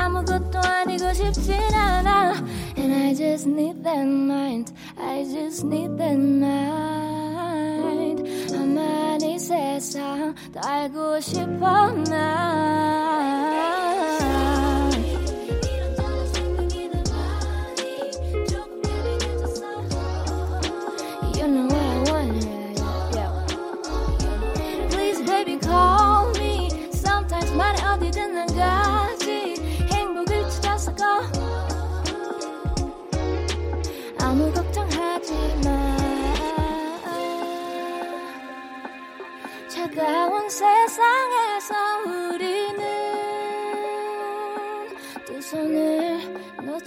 아무것도 0.04 0.58
아니고 0.58 1.12
싶진 1.12 1.54
않아 1.74 2.34
And 2.76 2.92
I 2.92 3.14
just 3.14 3.48
need 3.48 3.82
that 3.82 4.06
mind 4.06 4.72
I 4.98 5.24
just 5.24 5.66
need 5.66 5.96
that 5.96 6.18
mind 6.18 7.00
가만히 8.52 9.38
세상 9.38 10.34
더 10.52 10.60
알고 10.68 11.20
싶어 11.20 11.90
나 12.10 13.43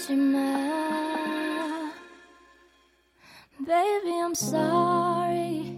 놓지 0.09 0.16
마 0.16 0.38
Baby 3.66 4.12
I'm 4.22 4.32
sorry. 4.32 5.76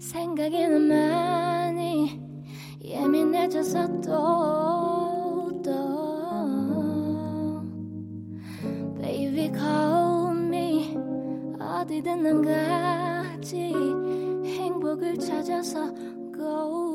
생각이 0.00 0.66
너무 0.66 0.86
많이 0.86 2.20
예민해져서 2.82 4.00
또, 4.00 5.62
또 5.62 7.62
Baby 9.00 9.52
call 9.54 10.36
me. 10.36 10.96
어디든 11.60 12.22
난 12.22 12.42
가지. 12.42 13.72
행복을 14.44 15.16
찾아서 15.18 15.94
go 16.34 16.91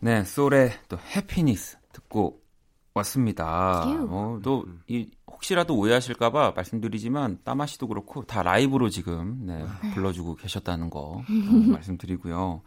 네, 0.00 0.24
소울의 0.24 0.72
또 0.88 0.98
해피니스 0.98 1.78
듣고 1.92 2.40
왔습니다. 2.94 3.82
휴. 3.84 4.06
어, 4.10 4.40
또 4.42 4.64
이 4.88 5.10
혹시라도 5.30 5.76
오해하실까봐 5.76 6.52
말씀드리지만 6.56 7.40
따마 7.44 7.66
씨도 7.66 7.88
그렇고 7.88 8.24
다 8.24 8.42
라이브로 8.42 8.88
지금 8.88 9.44
네, 9.46 9.64
불러주고 9.92 10.36
계셨다는 10.36 10.88
거 10.88 11.00
어, 11.00 11.22
말씀드리고요. 11.72 12.62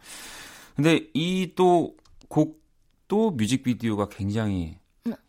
근데 0.76 1.08
이 1.14 1.52
또 1.56 1.96
곡도 2.28 3.32
뮤직비디오가 3.32 4.08
굉장히 4.08 4.78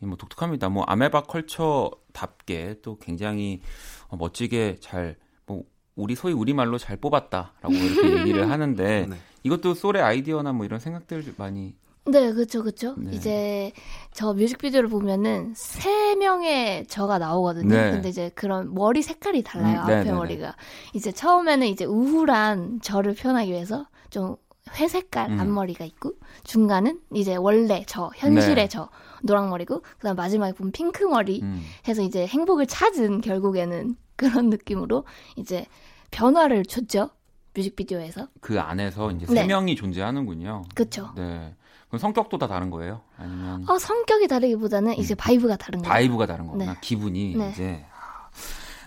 이뭐 0.04 0.18
독특합니다. 0.18 0.70
뭐 0.70 0.84
아메바 0.84 1.24
컬처답게 1.24 2.82
또 2.84 2.98
굉장히 3.00 3.62
어, 4.10 4.18
멋지게 4.18 4.78
잘 4.82 5.16
뭐 5.48 5.64
우리 5.96 6.14
소위 6.16 6.34
우리 6.34 6.54
말로 6.54 6.78
잘 6.78 6.96
뽑았다라고 6.98 7.74
이렇게 7.74 8.20
얘기를 8.20 8.50
하는데 8.52 9.08
네. 9.08 9.18
이것도 9.44 9.74
소울의 9.74 10.04
아이디어나 10.04 10.54
뭐 10.54 10.66
이런 10.66 10.80
생각들 10.80 11.34
많이 11.38 11.76
네, 12.06 12.34
그쵸, 12.34 12.64
그쵸. 12.64 12.96
네. 12.98 13.12
이제 13.14 13.72
저 14.12 14.34
뮤직비디오를 14.34 14.90
보면은 14.90 15.54
세 15.56 16.16
명의 16.16 16.86
저가 16.88 17.20
나오거든요. 17.20 17.70
네. 17.76 17.92
근데 17.92 18.10
이제 18.10 18.32
그런 18.34 18.74
머리 18.74 19.02
색깔이 19.04 19.44
달라요, 19.44 19.80
음, 19.80 19.84
앞에 19.84 19.96
네네네. 19.98 20.14
머리가. 20.14 20.56
이제 20.94 21.12
처음에는 21.12 21.68
이제 21.68 21.86
우울한 21.86 22.80
저를 22.82 23.14
표현하기 23.14 23.52
위해서 23.52 23.86
좀 24.10 24.36
회색깔 24.74 25.32
음. 25.32 25.40
앞머리가 25.40 25.86
있고, 25.86 26.14
중간은 26.44 27.00
이제 27.14 27.36
원래 27.36 27.84
저, 27.88 28.10
현실의 28.16 28.56
네. 28.56 28.68
저, 28.68 28.90
노랑머리고, 29.22 29.82
그 29.82 30.04
다음 30.04 30.16
마지막에 30.16 30.54
보면 30.54 30.72
핑크 30.72 31.04
머리 31.04 31.42
음. 31.44 31.62
해서 31.88 32.02
이제 32.02 32.26
행복을 32.26 32.66
찾은 32.66 33.22
결국에는 33.22 33.96
그런 34.16 34.50
느낌으로 34.50 35.06
이제 35.36 35.66
변화를 36.10 36.66
줬죠. 36.66 37.12
뮤직비디오에서. 37.54 38.28
그 38.40 38.60
안에서 38.60 39.12
이제 39.12 39.26
네. 39.28 39.42
세 39.42 39.46
명이 39.46 39.76
존재하는군요. 39.76 40.64
그쵸. 40.74 41.10
네. 41.16 41.54
그럼 41.92 42.00
성격도 42.00 42.38
다 42.38 42.48
다른 42.48 42.70
거예요? 42.72 43.02
아니면 43.18 43.70
어, 43.70 43.78
성격이 43.78 44.28
다르기보다는 44.28 44.98
이제 44.98 45.14
vibe가 45.14 45.58
다른 45.58 45.82
거예요. 45.82 45.90
음. 45.90 45.94
vibe가 45.94 46.26
다른 46.26 46.48
거구나. 46.48 46.74
네. 46.74 46.80
기분이 46.82 47.36
네. 47.36 47.52
이제 47.52 47.86
아, 47.94 48.30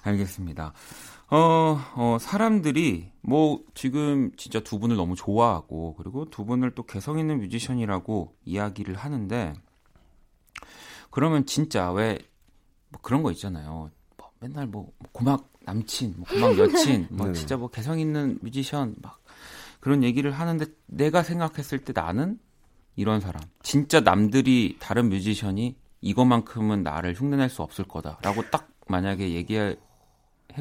알겠습니다. 0.03 0.73
어, 1.31 1.81
어, 1.95 2.17
사람들이 2.21 3.13
뭐 3.21 3.61
지금 3.75 4.33
진짜 4.37 4.61
두 4.61 4.79
분을 4.79 4.97
너무 4.97 5.15
좋아하고 5.17 5.95
그리고 5.97 6.29
두 6.31 6.45
분을 6.45 6.75
또 6.75 6.83
개성 6.85 7.19
있는 7.19 7.39
뮤지션이라고 7.41 8.35
이야기를 8.45 8.97
하는데 8.97 9.55
그러면 11.11 11.47
진짜 11.47 11.93
왜 11.93 12.19
뭐 12.95 13.01
그런 13.03 13.23
거 13.25 13.33
있잖아요. 13.33 13.91
뭐 14.17 14.31
맨날 14.39 14.67
뭐 14.69 14.93
고막 15.11 15.51
남친, 15.65 16.15
뭐 16.17 16.27
고막 16.29 16.57
여친, 16.59 17.09
뭐 17.11 17.27
네네. 17.27 17.39
진짜 17.39 17.57
뭐 17.57 17.69
개성 17.69 17.99
있는 17.99 18.39
뮤지션 18.41 18.95
막 19.03 19.21
그런 19.81 20.05
얘기를 20.05 20.31
하는데 20.31 20.65
내가 20.87 21.25
생각했을 21.25 21.81
때 21.85 21.93
나는 21.93 22.39
이런 22.97 23.21
사람. 23.21 23.43
진짜 23.63 24.01
남들이 24.01 24.77
다른 24.81 25.09
뮤지션이 25.09 25.77
이것만큼은 26.01 26.83
나를 26.83 27.15
흉내낼 27.15 27.49
수 27.49 27.63
없을 27.63 27.85
거다라고 27.87 28.43
딱 28.51 28.69
만약에 28.89 29.31
얘기해 29.35 29.77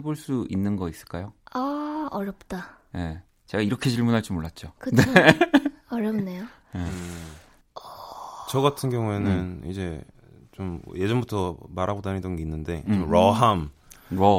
볼 0.01 0.15
수 0.15 0.45
있는 0.49 0.75
거 0.75 0.89
있을까요? 0.89 1.33
아, 1.53 2.07
어렵다. 2.11 2.77
예. 2.95 3.21
제가 3.45 3.61
이렇게 3.61 3.89
질문할 3.89 4.21
줄 4.23 4.35
몰랐죠. 4.35 4.71
그쵸. 4.79 5.01
어렵네요. 5.91 6.45
저 8.49 8.61
같은 8.61 8.89
경우에는 8.89 9.31
음. 9.31 9.61
이제 9.69 10.01
좀 10.51 10.81
예전부터 10.95 11.57
말하고 11.69 12.01
다니던 12.01 12.35
게 12.35 12.43
있는데 12.43 12.83
음. 12.87 12.99
좀 13.01 13.11
러함, 13.11 13.59
뭐, 13.59 13.69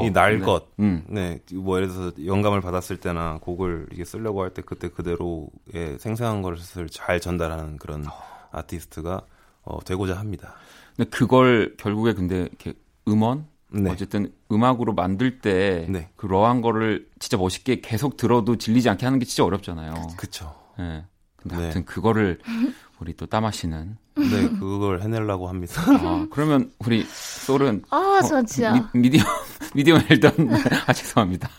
이 0.05 0.11
날것, 0.11 0.69
네. 0.77 0.85
음. 0.85 1.05
네, 1.09 1.41
뭐 1.55 1.77
예를 1.77 1.89
들어서 1.89 2.13
영감을 2.25 2.61
받았을 2.61 2.97
때나 2.99 3.39
곡을 3.41 3.89
이게 3.93 4.05
쓰려고 4.05 4.43
할 4.43 4.51
때 4.51 4.63
그때 4.63 4.89
그대로의 4.89 5.99
생생한 5.99 6.43
것을 6.43 6.89
잘 6.89 7.21
전달하는 7.21 7.77
그런 7.79 8.05
아티스트가 8.53 9.23
어, 9.63 9.85
되고자 9.85 10.17
합니다. 10.19 10.55
근데 10.97 11.11
그걸 11.11 11.75
결국에 11.79 12.13
근데 12.15 12.43
이렇게 12.43 12.75
음원 13.09 13.47
네. 13.71 13.91
어쨌든 13.91 14.33
음악으로 14.53 14.93
만들 14.95 15.41
때 15.41 15.87
네. 15.89 16.09
그 16.17 16.27
러한 16.27 16.61
거를 16.61 17.09
진짜 17.19 17.37
멋있게 17.37 17.81
계속 17.81 18.17
들어도 18.17 18.57
질리지 18.57 18.89
않게 18.91 19.05
하는 19.05 19.19
게 19.19 19.25
진짜 19.25 19.45
어렵잖아요. 19.45 19.95
그쵸. 20.17 20.55
예. 20.79 21.05
근데 21.37 21.57
네. 21.57 21.65
아무튼 21.65 21.85
그거를 21.85 22.39
우리 23.05 23.15
또 23.15 23.27
따마 23.27 23.51
씨는 23.51 23.99
네, 24.15 24.49
그걸 24.59 25.03
해내려고 25.03 25.47
합니다. 25.47 25.83
아, 25.87 26.27
그러면 26.31 26.73
우리 26.79 27.05
솔은 27.05 27.83
아, 27.91 27.97
어, 27.97 28.23
저 28.27 28.43
진짜. 28.45 28.91
미, 28.95 29.11
디엄 29.11 29.27
미디엄 29.75 30.01
웰던 30.09 30.33
아 30.89 30.93
죄송합니다. 30.95 31.51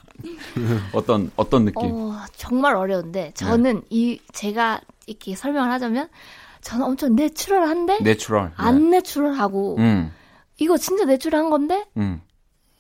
어떤 0.92 1.30
어떤 1.36 1.66
느낌? 1.66 1.92
어, 1.92 2.16
정말 2.36 2.76
어려운데, 2.76 3.32
저는 3.36 3.76
네. 3.76 3.82
이, 3.92 4.20
제가 4.34 4.82
이렇게 5.06 5.36
설명을 5.36 5.70
하자면, 5.70 6.10
저는 6.62 6.84
엄청 6.84 7.14
natural한데, 7.14 8.00
natural. 8.00 8.46
네. 8.46 8.54
안 8.56 8.90
natural하고, 8.90 9.76
음. 9.78 10.12
이거 10.58 10.78
진짜 10.78 11.06
natural한 11.06 11.52
건데, 11.52 11.86
음. 11.98 12.22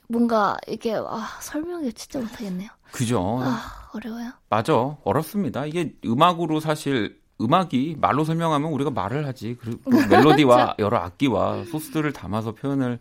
뭔가, 0.07 0.57
이게, 0.68 0.95
아, 0.95 1.38
설명이 1.39 1.93
진짜 1.93 2.18
못하겠네요. 2.20 2.70
그죠. 2.91 3.41
아, 3.43 3.89
어려워요. 3.93 4.32
맞아. 4.49 4.74
어렵습니다. 5.03 5.68
이게 5.68 5.93
음악으로 6.03 6.59
사실 6.59 7.20
음악이 7.42 7.98
말로 8.00 8.24
설명하면 8.24 8.72
우리가 8.72 8.90
말을 8.92 9.26
하지. 9.28 9.58
그리고 9.60 9.80
그 9.90 9.96
멜로디와 10.10 10.76
여러 10.80 10.98
악기와 11.00 11.66
소스들을 11.66 12.14
담아서 12.14 12.54
표현을 12.54 13.00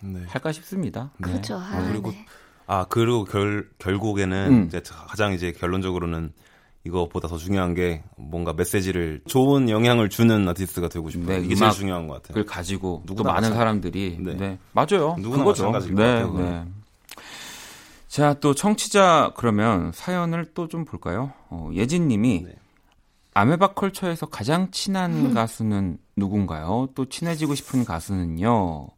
네. 0.00 0.22
할까 0.26 0.52
싶습니다. 0.52 1.10
네. 1.18 1.30
그렇죠. 1.30 1.56
아, 1.56 1.84
그리고 1.88 2.10
네. 2.10 2.26
아 2.66 2.84
그리고 2.88 3.24
결 3.24 3.68
결국에는 3.78 4.48
음. 4.52 4.64
이제 4.66 4.82
가장 5.08 5.32
이제 5.32 5.52
결론적으로는 5.52 6.32
이거보다 6.84 7.26
더 7.28 7.36
중요한 7.36 7.74
게 7.74 8.02
뭔가 8.16 8.52
메시지를 8.52 9.20
좋은 9.26 9.68
영향을 9.68 10.08
주는 10.08 10.48
아티스트가 10.48 10.88
되고 10.88 11.10
싶어요. 11.10 11.38
네, 11.38 11.44
이게 11.44 11.54
제일 11.54 11.70
중요한 11.72 12.06
것 12.06 12.14
같아요. 12.14 12.28
그걸 12.34 12.44
가지고 12.44 13.02
또 13.06 13.22
많은. 13.24 13.52
사람들이 13.52 14.18
네, 14.20 14.34
네. 14.34 14.58
맞아요. 14.72 15.16
누구나 15.18 15.42
그거죠. 15.44 15.72
네. 15.94 16.24
네. 16.24 16.64
자, 18.08 18.34
또 18.34 18.54
청취자 18.54 19.32
그러면 19.36 19.92
사연을 19.92 20.52
또 20.54 20.68
좀 20.68 20.84
볼까요? 20.84 21.32
어, 21.50 21.70
예진 21.74 22.08
님이 22.08 22.44
네. 22.46 22.54
아메바 23.36 23.74
컬처에서 23.74 24.24
가장 24.26 24.70
친한 24.70 25.34
가수는 25.34 25.98
누군가요? 26.16 26.88
또 26.94 27.04
친해지고 27.04 27.54
싶은 27.54 27.84
가수는요? 27.84 28.48
뭐 28.48 28.88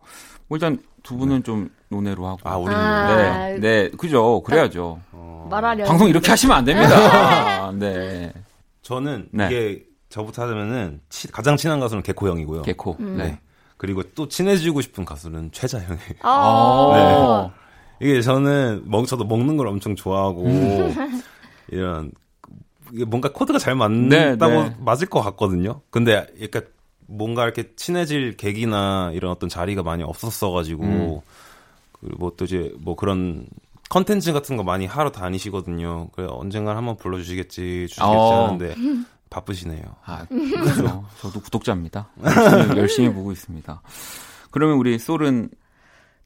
일단 0.53 0.79
두 1.03 1.17
분은 1.17 1.43
좀 1.43 1.69
논외로 1.89 2.25
하고. 2.29 2.39
아, 2.45 2.57
우리 2.57 2.73
아, 2.73 3.17
네, 3.17 3.59
네, 3.59 3.91
그죠. 3.91 4.41
그래야죠. 4.43 5.01
어, 5.11 5.49
말하려. 5.51 5.87
방송 5.87 6.09
이렇게 6.09 6.31
하시면 6.31 6.57
안 6.57 6.65
됩니다. 6.65 7.73
네. 7.75 8.33
저는 8.83 9.29
네. 9.33 9.47
이게 9.47 9.85
저부터 10.09 10.43
하자면은 10.43 11.01
치- 11.09 11.27
가장 11.33 11.57
친한 11.57 11.81
가수는 11.81 12.05
개코 12.05 12.29
형이고요. 12.29 12.63
개코. 12.63 12.97
음. 13.01 13.17
네. 13.17 13.25
네. 13.25 13.41
그리고 13.77 14.05
또 14.15 14.29
친해지고 14.29 14.83
싶은 14.83 15.05
가수는 15.05 15.51
최자형이에요. 15.51 15.99
아, 16.23 17.51
이게 18.01 18.23
저는 18.23 18.85
먹 18.87 19.05
저도 19.07 19.25
먹는 19.25 19.57
걸 19.57 19.67
엄청 19.67 19.97
좋아하고 19.97 20.45
음. 20.47 21.23
이런 21.73 22.13
뭔가 23.07 23.33
코드가 23.33 23.59
잘 23.59 23.75
맞다고 23.75 23.97
네, 24.09 24.37
네. 24.37 24.77
맞을 24.79 25.09
것 25.09 25.21
같거든요. 25.23 25.81
근데 25.91 26.27
약간 26.43 26.63
뭔가 27.07 27.45
이렇게 27.45 27.75
친해질 27.75 28.37
계기나 28.37 29.13
이런 29.15 29.31
어떤 29.31 29.49
자리가 29.49 29.83
많이 29.83 30.03
없었어가지고 30.03 30.85
음. 30.85 31.21
그리고 32.01 32.31
또 32.37 32.45
이제 32.45 32.73
뭐 32.79 32.97
그런 32.97 33.47
컨텐츠 33.89 34.33
같은 34.33 34.57
거 34.57 34.63
많이 34.63 34.87
하러 34.87 35.11
다니시거든요. 35.11 36.09
그래 36.13 36.27
언젠간 36.31 36.77
한번 36.77 36.97
불러주시겠지 36.97 37.87
주시겠지 37.89 38.01
어. 38.03 38.47
하는데 38.47 38.75
바쁘시네요. 39.31 39.83
아, 40.05 40.25
그렇죠. 40.29 41.05
저도 41.21 41.41
구독자입니다. 41.41 42.09
열심히, 42.25 42.79
열심히 42.79 43.13
보고 43.13 43.33
있습니다. 43.33 43.81
그러면 44.51 44.77
우리 44.77 44.99
솔은 44.99 45.51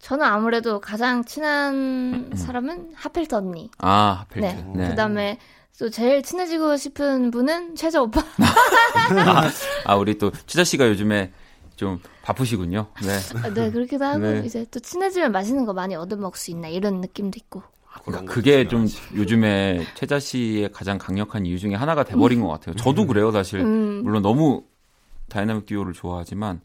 저는 0.00 0.26
아무래도 0.26 0.80
가장 0.80 1.24
친한 1.24 2.32
사람은 2.34 2.92
하필트 2.94 3.36
언니. 3.36 3.70
아 3.78 4.24
하필트. 4.26 4.46
네. 4.46 4.64
네. 4.74 4.88
그다음에 4.88 5.38
또 5.78 5.88
제일 5.90 6.22
친해지고 6.22 6.76
싶은 6.76 7.30
분은 7.30 7.76
최자 7.76 8.02
오빠. 8.02 8.22
아 9.84 9.96
우리 9.96 10.18
또 10.18 10.30
치자 10.46 10.64
씨가 10.64 10.88
요즘에 10.88 11.32
좀 11.76 11.98
바쁘시군요. 12.22 12.88
네. 13.02 13.18
아, 13.42 13.52
네, 13.52 13.70
그렇기도 13.70 14.04
하고 14.04 14.18
네. 14.18 14.42
이제 14.44 14.66
또 14.70 14.78
친해지면 14.78 15.32
맛있는 15.32 15.64
거 15.64 15.72
많이 15.72 15.94
얻어 15.94 16.16
먹을 16.16 16.38
수 16.38 16.50
있나 16.50 16.68
이런 16.68 17.00
느낌도 17.00 17.36
있고. 17.36 17.62
그러니까 18.04 18.32
그게 18.32 18.68
좀 18.68 18.86
요즘에 19.14 19.84
최자 19.94 20.18
씨의 20.18 20.70
가장 20.72 20.98
강력한 20.98 21.46
이유 21.46 21.58
중에 21.58 21.74
하나가 21.74 22.04
돼버린 22.04 22.40
것 22.40 22.48
같아요. 22.48 22.74
저도 22.76 23.06
그래요, 23.06 23.32
사실. 23.32 23.60
음. 23.60 24.02
물론 24.02 24.22
너무 24.22 24.64
다이나믹 25.28 25.66
듀오를 25.66 25.92
좋아하지만 25.92 26.60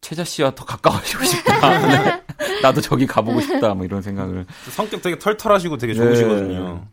최자 0.00 0.24
씨와 0.24 0.54
더 0.54 0.64
가까워지고 0.64 1.24
싶다. 1.24 1.78
네. 1.88 2.22
나도 2.62 2.80
저기 2.80 3.06
가보고 3.06 3.40
싶다. 3.40 3.74
뭐 3.74 3.84
이런 3.84 4.02
생각을. 4.02 4.46
성격 4.70 5.02
되게 5.02 5.18
털털하시고 5.18 5.76
되게 5.78 5.92
네. 5.94 5.98
좋으시거든요. 5.98 6.86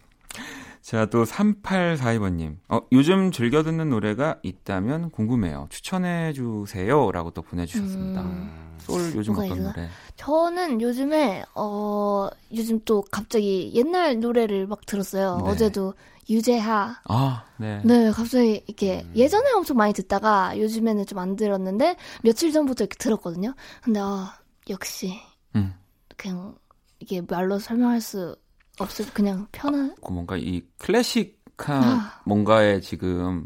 자, 0.82 1.06
또 1.06 1.24
3842번님. 1.24 2.58
어, 2.70 2.82
요즘 2.92 3.32
즐겨 3.32 3.64
듣는 3.64 3.90
노래가 3.90 4.40
있다면 4.44 5.12
궁금해요. 5.12 5.68
추천해 5.70 6.34
주세요.라고 6.34 7.32
또 7.32 7.42
보내주셨습니다. 7.42 8.22
음. 8.22 8.72
솔 8.80 9.14
요즘 9.16 9.34
어떤 9.34 9.58
있나? 9.58 9.72
노래? 9.74 9.90
저는 10.16 10.82
요즘에 10.82 11.44
어 11.54 12.28
요즘 12.52 12.80
또 12.84 13.04
갑자기 13.12 13.72
옛날 13.76 14.20
노래를 14.20 14.66
막 14.66 14.84
들었어요. 14.88 15.38
네. 15.38 15.50
어제도 15.52 15.94
유재하. 16.30 17.00
아, 17.08 17.46
네. 17.58 17.80
네, 17.86 18.10
갑자기 18.10 18.64
이렇게 18.66 19.06
예전에 19.16 19.52
엄청 19.52 19.78
많이 19.78 19.94
듣다가 19.94 20.58
요즘에는 20.58 21.06
좀 21.06 21.20
안 21.20 21.36
들었는데 21.36 21.96
며칠 22.24 22.52
전부터 22.52 22.86
이렇게 22.86 22.96
들었거든요. 22.98 23.54
근데 23.84 24.00
아 24.02 24.34
역시 24.70 25.20
음. 25.56 25.76
그냥 26.18 26.56
이게 27.00 27.22
말로 27.22 27.60
설명할 27.60 28.02
수 28.02 28.36
없을 28.80 29.06
그냥 29.14 29.48
편한 29.52 29.96
그 30.04 30.12
뭔가 30.12 30.38
이 30.38 30.62
클래식한 30.80 31.84
아. 31.84 32.22
뭔가에 32.26 32.80
지금 32.82 33.46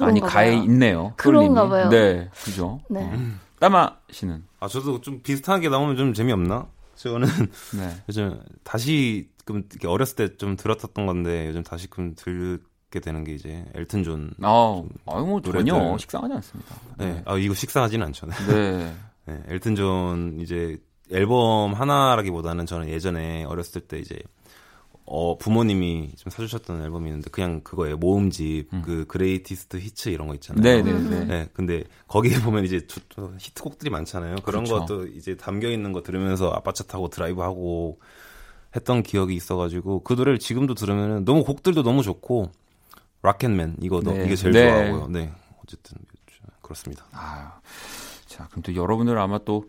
많이 0.00 0.20
가해 0.20 0.52
봐요. 0.52 0.62
있네요. 0.64 1.12
그런가. 1.16 1.68
봐요. 1.68 1.88
네, 1.90 2.30
그죠. 2.44 2.80
네. 2.88 3.00
어. 3.02 3.12
따마 3.58 3.96
씨는 4.10 4.42
아 4.60 4.66
저도 4.68 5.00
좀 5.00 5.20
비슷한 5.22 5.60
게 5.60 5.68
나오면 5.68 5.96
좀 5.96 6.14
재미없나? 6.14 6.66
저는 6.96 7.28
네. 7.78 7.96
요즘 8.08 8.40
다시금 8.64 9.62
이렇게 9.70 9.86
어렸을 9.88 10.16
때 10.16 10.36
좀 10.36 10.56
들었었던 10.56 11.04
건데 11.06 11.48
요즘 11.48 11.62
다시금 11.62 12.14
듣게 12.14 13.00
되는 13.00 13.24
게 13.24 13.32
이제 13.34 13.64
엘튼 13.74 14.02
존. 14.04 14.30
아, 14.42 14.82
아유 15.06 15.24
뭐 15.26 15.40
전혀. 15.42 15.96
식상하지 15.98 16.34
않습니다. 16.34 16.74
네. 16.98 17.22
아 17.26 17.36
이거 17.36 17.54
식상하진 17.54 18.02
않죠. 18.02 18.26
네. 18.48 18.94
네. 19.26 19.42
엘튼 19.48 19.74
존 19.76 20.38
이제 20.40 20.76
앨범 21.10 21.74
하나라기보다는 21.74 22.64
저는 22.66 22.88
예전에 22.88 23.44
어렸을 23.44 23.82
때 23.82 23.98
이제 23.98 24.18
어 25.04 25.36
부모님이 25.36 26.12
좀 26.16 26.30
사주셨던 26.30 26.82
앨범이 26.82 27.08
있는데 27.08 27.28
그냥 27.30 27.60
그거예요 27.62 27.96
모음집 27.96 28.68
음. 28.72 28.82
그 28.82 29.04
Greatest 29.06 29.78
Hits 29.78 30.10
이런 30.10 30.28
거 30.28 30.34
있잖아요. 30.34 30.62
네, 30.62 30.80
네, 30.82 30.92
네. 30.92 31.24
네, 31.24 31.48
근데 31.52 31.84
거기에 32.06 32.40
보면 32.40 32.64
이제 32.64 32.86
주- 32.86 33.00
저 33.08 33.32
히트곡들이 33.38 33.90
많잖아요. 33.90 34.36
그런 34.44 34.64
그렇죠. 34.64 34.86
것도 34.86 35.06
이제 35.08 35.36
담겨 35.36 35.68
있는 35.70 35.92
거 35.92 36.02
들으면서 36.02 36.50
아빠 36.50 36.72
차 36.72 36.84
타고 36.84 37.08
드라이브 37.08 37.40
하고 37.42 37.98
했던 38.76 39.02
기억이 39.02 39.34
있어가지고 39.34 40.00
그 40.04 40.12
노래를 40.14 40.38
지금도 40.38 40.74
들으면 40.74 41.24
너무 41.24 41.42
곡들도 41.44 41.82
너무 41.82 42.02
좋고 42.02 42.52
Rocket 43.22 43.59
Man 43.59 43.78
이거 43.82 44.00
너, 44.02 44.12
네. 44.12 44.24
이게 44.24 44.36
제일 44.36 44.52
네. 44.52 44.68
좋아하고요. 44.68 45.08
네, 45.08 45.32
어쨌든 45.62 45.98
그렇습니다. 46.62 47.04
아, 47.12 47.60
자, 48.26 48.46
그럼 48.48 48.62
또 48.62 48.74
여러분들 48.74 49.18
아마 49.18 49.38
또 49.44 49.64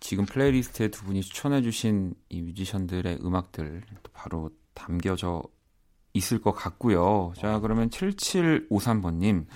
지금 0.00 0.24
playlist에 0.26 0.88
두 0.88 1.04
분이 1.04 1.20
추천해주신 1.22 2.14
이 2.30 2.42
뮤지션들의 2.42 3.18
음악들 3.22 3.82
또 4.02 4.10
바로 4.12 4.50
담겨져 4.78 5.42
있을 6.14 6.40
것 6.40 6.52
같고요. 6.52 7.32
자, 7.36 7.58
그러면 7.60 7.90
7753번님. 7.90 9.46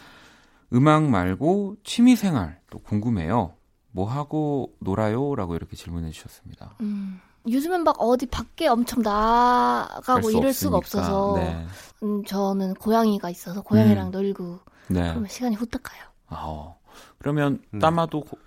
음악 0.75 1.05
말고 1.05 1.77
취미생활 1.85 2.61
또 2.71 2.79
궁금해요. 2.79 3.55
뭐 3.91 4.09
하고 4.11 4.75
놀아요? 4.81 5.35
라고 5.35 5.55
이렇게 5.55 5.77
질문해 5.77 6.11
주셨습니다. 6.11 6.77
음, 6.81 7.21
요즘은 7.47 7.85
막 7.85 7.97
어디 8.01 8.25
밖에 8.27 8.69
엄청 8.69 9.03
나가고 9.03 10.31
이럴 10.31 10.53
수가 10.55 10.79
없으니까. 10.79 11.09
없어서 11.09 11.35
네. 11.39 11.67
음, 12.03 12.25
저는 12.25 12.75
고양이가 12.75 13.29
있어서 13.31 13.61
고양이랑 13.63 14.07
음. 14.07 14.11
놀고 14.13 14.61
네. 14.89 15.03
그러면 15.11 15.29
시간이 15.29 15.57
후딱 15.57 15.83
가요. 15.83 16.03
아, 16.29 16.75
그러면 17.19 17.63
음. 17.75 17.79
따마도 17.79 18.23
고- 18.23 18.39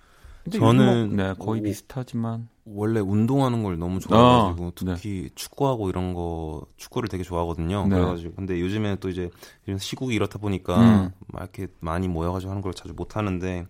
저는 0.50 1.08
요즘은 1.10 1.16
네, 1.16 1.34
거의 1.38 1.60
오- 1.60 1.64
비슷하지만 1.64 2.48
원래 2.64 2.98
운동하는 3.00 3.62
걸 3.62 3.78
너무 3.78 4.00
좋아해가지고 4.00 4.66
아, 4.66 4.70
특히 4.74 5.30
축구하고 5.34 5.88
이런 5.88 6.14
거 6.14 6.66
축구를 6.76 7.08
되게 7.08 7.22
좋아하거든요. 7.22 7.86
네. 7.86 7.94
그래가지고 7.96 8.34
근데 8.34 8.60
요즘에 8.60 8.96
또 8.96 9.08
이제 9.08 9.30
시국이 9.78 10.14
이렇다 10.14 10.38
보니까 10.38 10.80
음. 10.80 11.10
막 11.28 11.42
이렇게 11.42 11.72
많이 11.80 12.08
모여가지고 12.08 12.50
하는 12.50 12.62
걸 12.62 12.74
자주 12.74 12.92
못 12.94 13.16
하는데 13.16 13.66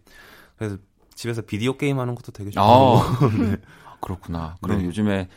그래서 0.57 0.77
집에서 1.15 1.43
비디오 1.43 1.77
게임 1.77 1.99
하는 1.99 2.15
것도 2.15 2.33
되게 2.33 2.51
아, 2.51 2.53
좋아하고 2.53 3.27
그렇구나. 4.01 4.57
그럼 4.63 4.79
네. 4.79 4.85
요즘에 4.87 5.29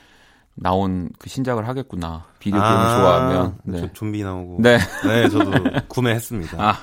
나온 0.56 1.10
그 1.20 1.30
신작을 1.30 1.68
하겠구나. 1.68 2.26
비디오 2.40 2.60
아, 2.62 2.70
게임을 2.70 2.96
좋아하면. 2.96 3.58
네. 3.64 3.80
저- 3.82 3.94
좀비 3.94 4.24
나오고 4.24 4.58
네. 4.62 4.78
네, 5.08 5.30
저도 5.30 5.52
구매했습니다. 5.88 6.58
아, 6.70 6.76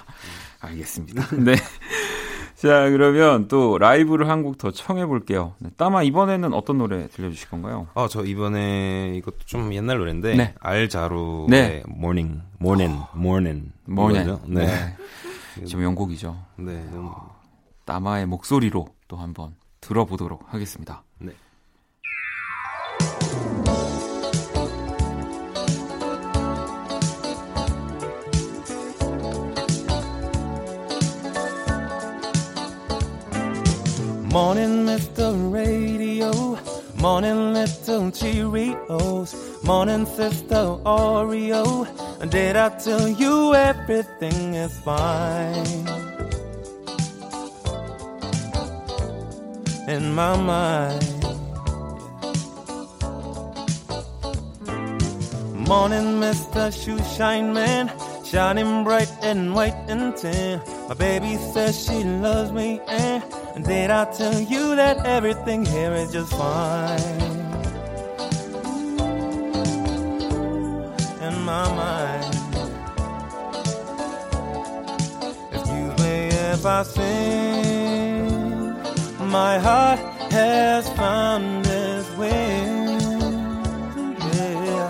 알겠습니다. 0.60 1.36
네. 1.36 1.54
자, 2.56 2.88
그러면 2.90 3.48
또 3.48 3.76
라이브를 3.78 4.28
한 4.30 4.42
곡 4.42 4.56
더 4.58 4.70
청해 4.70 5.06
볼게요. 5.06 5.54
네, 5.58 5.68
따마 5.76 6.02
이번에는 6.02 6.54
어떤 6.54 6.78
노래 6.78 7.06
들려주실 7.08 7.50
건가요? 7.50 7.86
아, 7.94 8.06
저 8.10 8.24
이번에 8.24 9.14
이것도 9.16 9.38
좀 9.44 9.72
옛날 9.74 9.98
노래인데 9.98 10.36
네. 10.36 10.54
Al 10.60 10.76
Jarreau의 10.76 11.46
네. 11.48 11.82
Morning, 11.86 12.40
morning, 12.58 12.98
morning, 13.12 13.72
뭐냐? 13.84 14.22
이거죠? 14.22 14.40
네. 14.46 14.66
지금 15.66 15.82
명곡이죠. 15.82 16.36
네, 16.56 16.84
너무 16.92 17.12
따마의 17.84 18.26
목소리로 18.26 18.86
또 19.08 19.16
한번 19.16 19.54
들어보도록 19.80 20.44
하겠습니다. 20.52 21.02
Morning, 34.36 34.84
Mr. 34.84 35.32
Radio. 35.50 36.30
Morning, 37.00 37.54
little 37.54 38.10
Cheerios. 38.18 39.32
Morning, 39.64 40.04
Sister 40.04 40.76
Oreo. 40.84 41.86
Did 42.28 42.54
I 42.54 42.68
tell 42.68 43.08
you 43.08 43.54
everything 43.54 44.52
is 44.52 44.78
fine? 44.80 45.88
In 49.88 50.12
my 50.12 50.36
mind. 50.36 51.12
Morning, 55.66 56.08
Mr. 56.20 56.62
Shoe 56.78 57.02
Shine 57.16 57.54
Man, 57.54 57.90
shining 58.22 58.84
bright 58.84 59.10
and 59.22 59.54
white 59.54 59.80
and 59.88 60.14
tan. 60.14 60.60
My 60.88 60.94
baby 60.94 61.38
says 61.54 61.82
she 61.86 62.04
loves 62.04 62.52
me, 62.52 62.82
and 62.86 63.24
and 63.56 63.64
did 63.64 63.90
I 63.90 64.04
tell 64.12 64.38
you 64.38 64.76
that 64.76 65.06
everything 65.06 65.64
here 65.64 65.94
is 65.94 66.12
just 66.12 66.30
fine? 66.30 67.00
In 71.26 71.40
my 71.40 71.66
mind, 71.80 72.34
excuse 75.54 75.96
me 76.04 76.28
if 76.52 76.66
I 76.66 76.82
sing, 76.82 78.74
my 79.26 79.58
heart 79.58 80.00
has 80.30 80.86
found 80.90 81.66
its 81.66 82.10
way. 82.18 82.60
Yeah. 84.34 84.88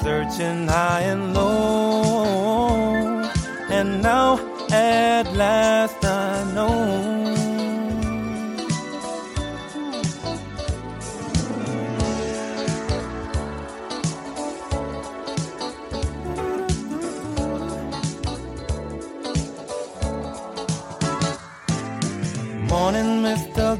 Searching 0.00 0.68
high 0.68 1.00
and 1.00 1.34
low, 1.34 3.28
and 3.68 4.00
now 4.00 4.38
at 4.70 5.32
last 5.34 6.04
I 6.04 6.44
know. 6.54 7.15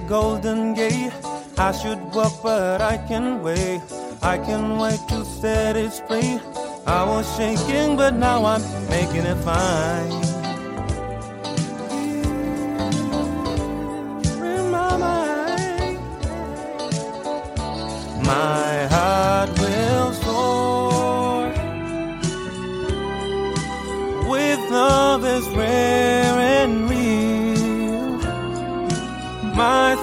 Golden 0.06 0.74
Gate. 0.74 1.12
I 1.58 1.72
should 1.72 2.00
walk, 2.14 2.42
but 2.42 2.80
I 2.80 2.96
can 3.08 3.42
wait. 3.42 3.80
I 4.22 4.38
can 4.38 4.78
wait 4.78 5.00
to 5.08 5.24
set 5.24 5.76
it 5.76 5.92
straight. 5.92 6.40
I 6.86 7.04
was 7.04 7.26
shaking, 7.36 7.96
but 7.96 8.14
now 8.14 8.44
I'm 8.44 8.62
making 8.88 9.26
it 9.26 9.36
fine. 9.44 10.25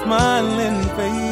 smiling 0.02 0.82
face. 0.96 1.23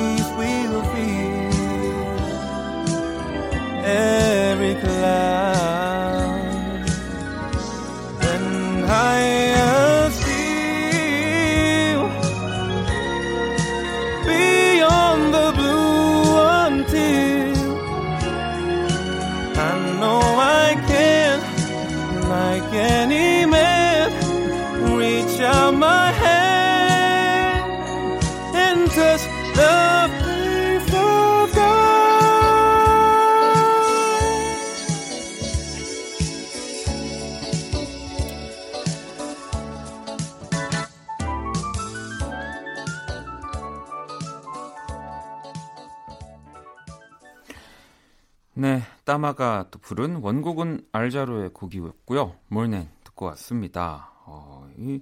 따마가 49.13 49.67
또 49.71 49.79
부른 49.79 50.17
원곡은 50.23 50.87
알자로의 50.91 51.51
곡이었고요. 51.53 52.35
몰넨 52.49 52.89
듣고 53.05 53.27
왔습니다. 53.27 54.11
어, 54.25 54.67
이, 54.79 55.01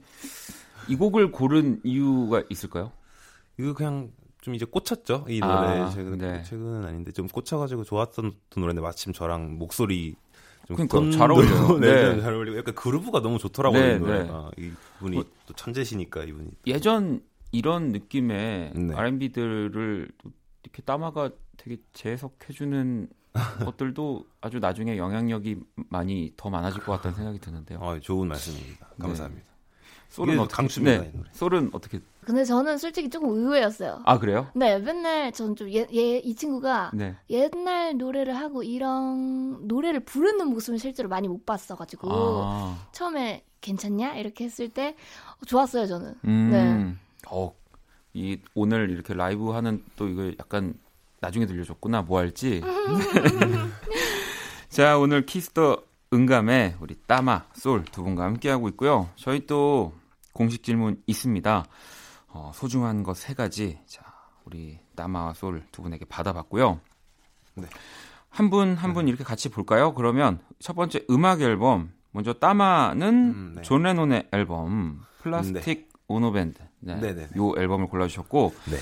이 0.88 0.96
곡을 0.96 1.30
고른 1.30 1.80
이유가 1.84 2.42
있을까요? 2.50 2.90
이거 3.56 3.72
그냥 3.72 4.10
좀 4.40 4.54
이제 4.56 4.64
꽂혔죠 4.64 5.26
이 5.28 5.38
노래 5.38 5.52
아, 5.52 5.90
최근 5.90 6.18
네. 6.18 6.42
최근은 6.42 6.84
아닌데 6.84 7.12
좀 7.12 7.28
꽂혀가지고 7.28 7.84
좋았던 7.84 8.32
노래인데 8.56 8.80
마침 8.82 9.12
저랑 9.12 9.58
목소리 9.58 10.16
좀 10.66 10.74
그러니까 10.76 10.98
톤도- 10.98 11.12
잘 11.12 11.30
어울려요. 11.30 11.78
네, 11.78 12.14
네. 12.14 12.20
잘 12.20 12.32
어울리고 12.34 12.58
약간 12.58 12.74
그루브가 12.74 13.20
너무 13.20 13.38
좋더라고요 13.38 13.80
네, 13.80 13.94
이 13.94 13.98
노래가 14.00 14.50
이 14.56 14.72
분이 14.98 15.14
뭐- 15.16 15.24
또 15.46 15.54
천재시니까 15.54 16.24
이분이 16.24 16.50
예전 16.66 17.22
이런 17.52 17.92
느낌의 17.92 18.72
네. 18.74 18.94
R&B들을 18.94 20.10
이렇게 20.64 20.82
따마가 20.82 21.30
되게 21.58 21.76
재해석해주는 21.92 23.08
것들도 23.64 24.24
아주 24.40 24.58
나중에 24.58 24.96
영향력이 24.96 25.56
많이 25.88 26.32
더 26.36 26.50
많아질 26.50 26.82
것 26.82 26.92
같다는 26.92 27.16
생각이 27.16 27.38
드는데요. 27.38 27.78
아, 27.82 27.98
좋은 28.00 28.28
말씀입니다 28.28 28.88
감사합니다 28.98 29.48
솔은 30.08 30.32
이게 30.34 30.42
어떻게 30.42 30.56
강추입니다, 30.56 31.02
네. 31.04 31.12
솔은 31.32 31.70
어떻게? 31.72 32.00
근데 32.24 32.44
저는 32.44 32.78
솔직히 32.78 33.08
조금 33.08 33.28
의외였어요. 33.30 34.02
아 34.04 34.18
그래요? 34.18 34.48
네, 34.56 34.76
맨날 34.80 35.30
전 35.32 35.54
좀 35.54 35.70
얘, 35.72 35.86
얘, 35.94 36.18
이 36.18 36.34
친구가 36.34 36.90
네. 36.94 37.14
옛날 37.30 37.96
노래를 37.96 38.36
하고 38.36 38.64
이런 38.64 39.68
노래를 39.68 40.00
부르는 40.00 40.48
모습을 40.48 40.80
실제로 40.80 41.08
많이 41.08 41.28
못 41.28 41.46
봤어가지고 41.46 42.08
아, 42.10 42.88
처음에 42.90 43.44
괜찮냐 43.60 44.16
이렇게 44.16 44.44
했을 44.44 44.68
때 44.68 44.96
좋았어요 45.46 45.86
저는. 45.86 46.14
음, 46.24 46.48
네. 46.50 46.96
어, 47.30 47.54
이 48.12 48.36
오늘 48.54 48.90
이렇게 48.90 49.14
라이브 49.14 49.50
하는 49.50 49.84
또 49.94 50.08
이거 50.08 50.32
약간 50.40 50.74
나중에 51.20 51.46
들려줬구나 51.46 52.02
뭐 52.02 52.18
할지. 52.18 52.62
자 54.68 54.98
오늘 54.98 55.26
Kiss 55.26 55.58
the 55.58 55.82
음감회 56.12 56.76
우리 56.80 56.96
따마 57.06 57.44
솔 57.54 57.84
두 57.84 58.02
분과 58.02 58.24
함께 58.24 58.50
하고 58.50 58.68
있고요. 58.68 59.08
저희 59.16 59.46
또 59.46 59.92
공식 60.32 60.62
질문 60.62 61.02
있습니다. 61.06 61.64
어, 62.28 62.52
소중한 62.54 63.02
것 63.02 63.14
세 63.14 63.34
가지. 63.34 63.78
자 63.86 64.02
우리 64.44 64.78
따마와 64.96 65.34
솔 65.34 65.62
두 65.72 65.82
분에게 65.82 66.04
받아봤고요. 66.06 66.80
네. 67.56 67.66
한분한분 68.30 69.08
이렇게 69.08 69.24
같이 69.24 69.48
볼까요? 69.48 69.92
그러면 69.94 70.40
첫 70.60 70.74
번째 70.74 71.04
음악 71.10 71.40
앨범 71.42 71.92
먼저 72.12 72.32
따마는 72.32 73.08
음, 73.08 73.52
네. 73.56 73.62
존 73.62 73.82
레논의 73.82 74.28
앨범 74.32 75.00
Plastic 75.22 75.88
Ono 76.06 76.29
Band 76.29 76.60
네. 76.78 76.94
네네네. 76.94 77.30
요 77.36 77.52
앨범을 77.56 77.88
골라주셨고 77.88 78.54
네. 78.70 78.76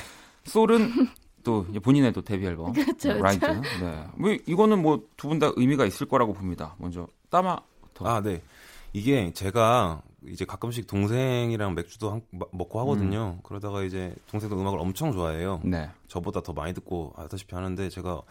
솔은 0.44 0.92
또 1.48 1.64
본인의 1.82 2.12
또 2.12 2.20
데뷔 2.20 2.44
앨범 2.46 2.72
그쵸, 2.76 3.08
그쵸. 3.08 3.22
Ride 3.22 3.46
네. 3.80 4.04
뭐 4.18 4.30
이거는 4.46 4.82
뭐 4.82 5.00
두 5.16 5.28
분 5.28 5.38
다 5.38 5.50
의미가 5.56 5.86
있을 5.86 6.06
거라고 6.06 6.34
봅니다. 6.34 6.74
먼저 6.78 7.06
따마부터 7.30 8.04
아, 8.06 8.20
네. 8.20 8.42
이게 8.92 9.32
제가 9.32 10.02
이제 10.30 10.44
가끔씩 10.44 10.86
동생이랑 10.86 11.74
맥주도 11.74 12.10
한- 12.12 12.22
마- 12.30 12.46
먹고 12.52 12.78
하거든요. 12.80 13.38
그러다가 13.42 13.82
이제 13.82 14.14
동생도 14.30 14.60
음악을 14.60 14.78
엄청 14.78 15.12
좋아해요. 15.12 15.60
네. 15.64 15.88
저보다 16.06 16.42
더 16.42 16.52
많이 16.52 16.72
듣고 16.74 17.12
하다시피 17.16 17.54
하는데 17.54 17.88
제가 17.88 18.22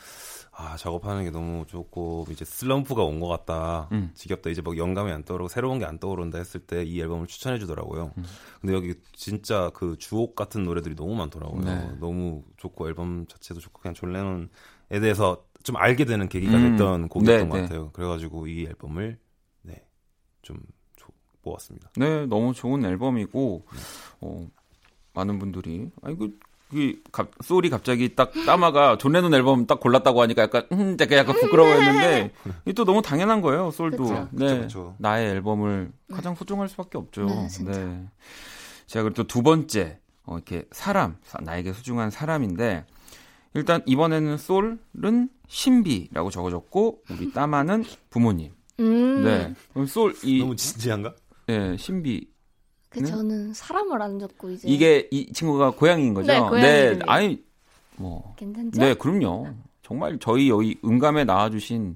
아 0.51 0.75
작업하는 0.77 1.23
게 1.23 1.29
너무 1.31 1.65
조금 1.67 2.23
이제 2.31 2.43
슬럼프가 2.45 3.03
온 3.03 3.19
것 3.19 3.27
같다 3.27 3.87
음. 3.91 4.11
지겹다 4.15 4.49
이제 4.49 4.61
막 4.63 4.75
영감이 4.77 5.11
안 5.11 5.23
떠오르고 5.23 5.47
새로운 5.49 5.77
게 5.79 5.85
안 5.85 5.99
떠오른다 5.99 6.37
했을 6.39 6.59
때 6.59 6.83
이 6.83 6.99
앨범을 7.01 7.27
추천해 7.27 7.59
주더라고요 7.59 8.13
음. 8.17 8.23
근데 8.61 8.73
여기 8.73 8.95
진짜 9.13 9.69
그 9.75 9.95
주옥 9.99 10.35
같은 10.35 10.63
노래들이 10.63 10.95
너무 10.95 11.15
많더라고요 11.15 11.61
네. 11.63 11.91
너무 11.99 12.43
좋고 12.57 12.87
앨범 12.87 13.27
자체도 13.27 13.59
좋고 13.59 13.81
그냥 13.81 13.93
존 13.93 14.11
레논에 14.13 14.47
대해서 14.99 15.45
좀 15.63 15.75
알게 15.77 16.05
되는 16.05 16.27
계기가 16.29 16.57
음. 16.57 16.71
됐던 16.71 17.09
곡이었던 17.09 17.43
네, 17.43 17.49
것 17.49 17.55
네. 17.57 17.61
같아요 17.63 17.91
그래가지고 17.91 18.47
이 18.47 18.65
앨범을 18.65 19.19
네 19.63 19.83
좀 20.41 20.57
뽑았습니다 21.47 21.89
네, 21.97 22.25
너무 22.27 22.53
좋은 22.53 22.83
앨범이고 22.85 23.65
어, 24.21 24.47
많은 25.13 25.39
분들이 25.39 25.89
아이고 26.01 26.29
이 26.73 26.97
갑, 27.13 27.29
솔이 27.41 27.69
갑자기 27.69 28.13
딱 28.13 28.31
따마가 28.45 28.97
존 28.97 29.13
레논 29.13 29.33
앨범 29.33 29.65
딱 29.67 29.79
골랐다고 29.79 30.21
하니까 30.23 30.41
약간 30.43 30.67
음, 30.73 30.97
약간 30.99 31.17
약간 31.17 31.35
부끄러워했는데 31.39 32.31
이게 32.65 32.73
또 32.73 32.83
너무 32.83 33.01
당연한 33.01 33.39
거예요. 33.41 33.71
솔도 33.71 34.03
그쵸. 34.03 34.27
네, 34.33 34.45
그쵸, 34.47 34.61
그쵸. 34.63 34.95
나의 34.97 35.29
앨범을 35.29 35.93
가장 36.11 36.35
소중할 36.35 36.67
수밖에 36.67 36.97
없죠. 36.97 37.25
네, 37.25 37.47
진짜. 37.47 37.71
자 38.85 39.01
그리고 39.01 39.13
또 39.13 39.23
두 39.23 39.43
번째 39.43 39.99
어, 40.25 40.35
이렇게 40.35 40.65
사람 40.71 41.15
사- 41.23 41.39
나에게 41.41 41.71
소중한 41.71 42.09
사람인데 42.09 42.85
일단 43.53 43.81
이번에는 43.85 44.37
솔은 44.37 45.29
신비라고 45.47 46.29
적어졌고 46.31 47.03
우리 47.11 47.31
따마는 47.31 47.85
부모님. 48.09 48.51
음. 48.81 49.23
네, 49.23 49.53
솔이 49.85 50.39
너무 50.39 50.55
진지한가? 50.57 51.15
네, 51.47 51.75
신비 51.77 52.27
그 52.89 52.99
네? 52.99 53.05
저는 53.05 53.53
사람을 53.53 54.01
안 54.01 54.19
적고 54.19 54.51
이제 54.51 54.67
이게 54.67 55.07
이 55.11 55.31
친구가 55.33 55.71
고양이인 55.71 56.13
거죠? 56.13 56.31
네, 56.31 56.39
고양이 56.39 56.67
이름이에요. 56.67 56.99
아니 57.07 57.43
뭐 57.97 58.33
괜찮죠? 58.37 58.79
네, 58.79 58.93
그럼요. 58.93 59.47
정말 59.83 60.17
저희 60.19 60.49
여기 60.49 60.77
음감에 60.83 61.23
나와주신 61.23 61.95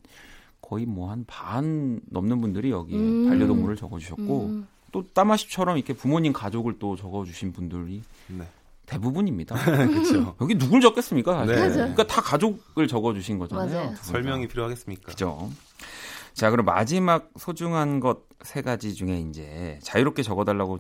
거의 0.62 0.86
뭐 0.86 1.10
한 1.10 1.26
반 1.28 2.00
넘는 2.10 2.40
분들이 2.42 2.72
여기에 2.72 2.98
음. 2.98 3.28
반려동물을 3.30 3.76
적어주셨고 3.76 4.46
음. 4.46 4.68
또 4.92 5.04
따마씨처럼 5.14 5.78
이렇게 5.78 5.94
부모님 5.94 6.34
가족을 6.34 6.80
또 6.80 6.96
적어주신 6.96 7.52
분들이 7.54 8.02
네 8.28 8.46
대부분입니다. 8.86 9.56
그렇죠 9.88 10.36
여기 10.42 10.58
누굴 10.58 10.82
적겠습니까? 10.82 11.46
사실. 11.46 11.56
네. 11.56 11.70
그러니까 11.74 12.08
다 12.08 12.22
가족을 12.22 12.88
적어주신 12.88 13.38
거잖아요. 13.38 13.96
설명이 14.02 14.48
필요하겠습니까? 14.50 15.08
그죠. 15.12 15.50
자, 16.42 16.50
그럼 16.50 16.66
마지막 16.66 17.32
소중한 17.38 18.00
것 18.00 18.32
세 18.44 18.62
가지 18.62 18.94
중에 18.94 19.20
이제 19.20 19.80
자유롭게 19.84 20.24
적어달라고 20.24 20.80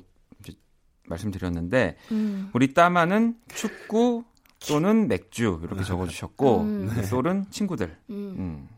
말씀드렸는데 1.07 1.97
음. 2.11 2.49
우리 2.53 2.73
따마는 2.73 3.37
축구 3.53 4.23
또는 4.67 5.07
맥주 5.07 5.59
이렇게 5.63 5.83
적어주셨고 5.83 6.61
음. 6.61 6.91
네. 6.95 7.03
솔은 7.03 7.45
친구들. 7.49 7.97
음. 8.09 8.35
음. 8.37 8.69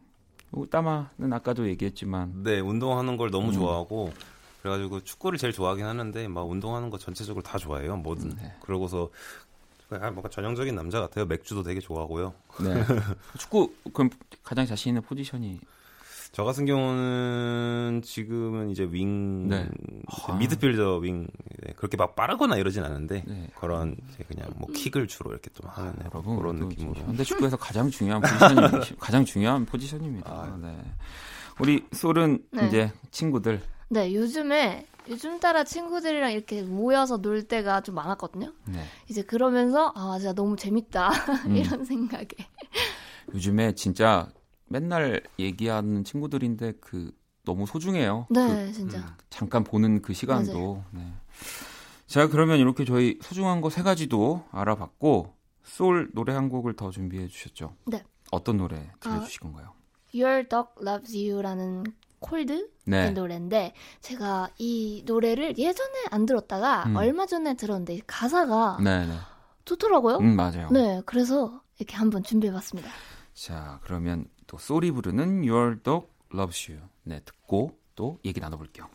어, 0.51 0.63
따마는 0.69 1.33
아까도 1.33 1.67
얘기했지만 1.67 2.43
네, 2.43 2.59
운동하는 2.59 3.17
걸 3.17 3.31
너무 3.31 3.47
음. 3.49 3.53
좋아하고 3.53 4.13
그래가지고 4.61 5.03
축구를 5.03 5.37
제일 5.37 5.51
좋아하긴 5.51 5.85
하는데 5.85 6.27
막 6.27 6.43
운동하는 6.43 6.89
거 6.89 6.97
전체적으로 6.97 7.43
다 7.43 7.57
좋아해요. 7.57 7.97
뭐든. 7.97 8.35
네. 8.35 8.53
그러고서 8.61 9.09
그냥 9.89 10.13
뭔가 10.13 10.29
전형적인 10.29 10.73
남자 10.73 10.99
같아요. 11.01 11.25
맥주도 11.25 11.63
되게 11.63 11.79
좋아하고요. 11.79 12.33
네. 12.63 12.83
축구 13.37 13.73
그럼 13.93 14.09
가장 14.43 14.65
자신 14.65 14.91
있는 14.91 15.01
포지션이 15.01 15.59
저 16.33 16.43
같은 16.43 16.65
경우는 16.65 18.01
지금은 18.03 18.71
이제 18.71 18.87
윙 18.89 19.47
네. 19.49 19.69
아. 20.07 20.33
미드필더 20.33 20.97
윙 20.97 21.27
네, 21.61 21.73
그렇게 21.75 21.95
막 21.95 22.15
빠르거나 22.15 22.57
이러진 22.57 22.83
않은데 22.83 23.23
네. 23.27 23.47
그런 23.55 23.95
그냥 24.27 24.49
뭐 24.57 24.67
킥을 24.73 25.07
주로 25.07 25.29
이렇게 25.29 25.51
좀 25.51 25.69
하는 25.69 25.93
네, 25.99 26.05
여러분 26.05 26.35
그런 26.37 26.59
또 26.59 26.65
느낌으로 26.65 26.95
현대 26.95 27.23
축구에서 27.23 27.55
가장 27.57 27.87
중요한 27.91 28.19
포지션이 28.19 28.57
가장 28.99 29.23
중요한 29.23 29.63
포지션입니다. 29.67 30.31
아. 30.31 30.57
네. 30.59 30.75
우리 31.59 31.85
솔은 31.91 32.43
네. 32.49 32.67
이제 32.67 32.91
친구들 33.11 33.61
네, 33.89 34.15
요즘에 34.15 34.87
요즘 35.09 35.39
따라 35.39 35.63
친구들이랑 35.63 36.31
이렇게 36.31 36.63
모여서 36.63 37.17
놀 37.17 37.43
때가 37.43 37.81
좀 37.81 37.93
많았거든요. 37.93 38.51
네. 38.65 38.83
이제 39.07 39.21
그러면서 39.21 39.91
아 39.93 40.17
진짜 40.17 40.33
너무 40.33 40.55
재밌다 40.55 41.11
음. 41.45 41.55
이런 41.57 41.85
생각에 41.85 42.25
요즘에 43.35 43.75
진짜 43.75 44.31
맨날 44.77 45.21
얘기하는 45.37 46.03
친구들인데 46.03 46.73
그 46.81 47.11
너무 47.45 47.67
소중해요. 47.67 48.25
네 48.31 48.41
그 48.67 48.71
진짜 48.73 49.15
잠깐 49.29 49.63
보는 49.63 50.01
그 50.01 50.13
시간도. 50.13 50.83
네. 50.91 51.13
자, 52.07 52.27
그러면 52.27 52.57
이렇게 52.59 52.83
저희 52.85 53.19
소중한 53.21 53.61
거 53.61 53.69
세 53.69 53.83
가지도 53.83 54.43
알아봤고 54.51 55.35
솔 55.63 56.09
노래 56.13 56.33
한 56.33 56.49
곡을 56.49 56.75
더 56.75 56.89
준비해 56.89 57.27
주셨죠? 57.27 57.75
네. 57.85 58.03
어떤 58.31 58.57
노래 58.57 58.91
들려 58.99 59.15
아, 59.15 59.19
주실 59.21 59.41
건가요? 59.41 59.73
Your 60.15 60.47
Dog 60.47 60.69
Loves 60.81 61.15
You라는 61.15 61.83
콜드 62.19 62.69
네. 62.85 63.11
노래인데 63.11 63.73
제가 64.01 64.49
이 64.57 65.03
노래를 65.05 65.57
예전에 65.57 66.05
안 66.09 66.25
들었다가 66.25 66.83
음. 66.87 66.95
얼마 66.95 67.25
전에 67.27 67.55
들었는데 67.55 67.99
가사가 68.07 68.77
네, 68.83 69.05
네. 69.05 69.13
좋더라고요. 69.65 70.17
음, 70.17 70.35
맞아요. 70.35 70.69
네, 70.71 71.01
그래서 71.05 71.61
이렇게 71.77 71.95
한번 71.95 72.23
준비해봤습니다. 72.23 72.89
자, 73.33 73.79
그러면 73.83 74.25
또 74.53 74.59
솔이 74.59 74.91
부르는 74.91 75.49
Your 75.49 75.81
Dog 75.81 76.05
Loves 76.31 76.71
You. 76.71 76.87
네, 77.01 77.19
듣고 77.21 77.75
또 77.95 78.19
얘기 78.23 78.39
나눠 78.39 78.55
볼게요. 78.59 78.87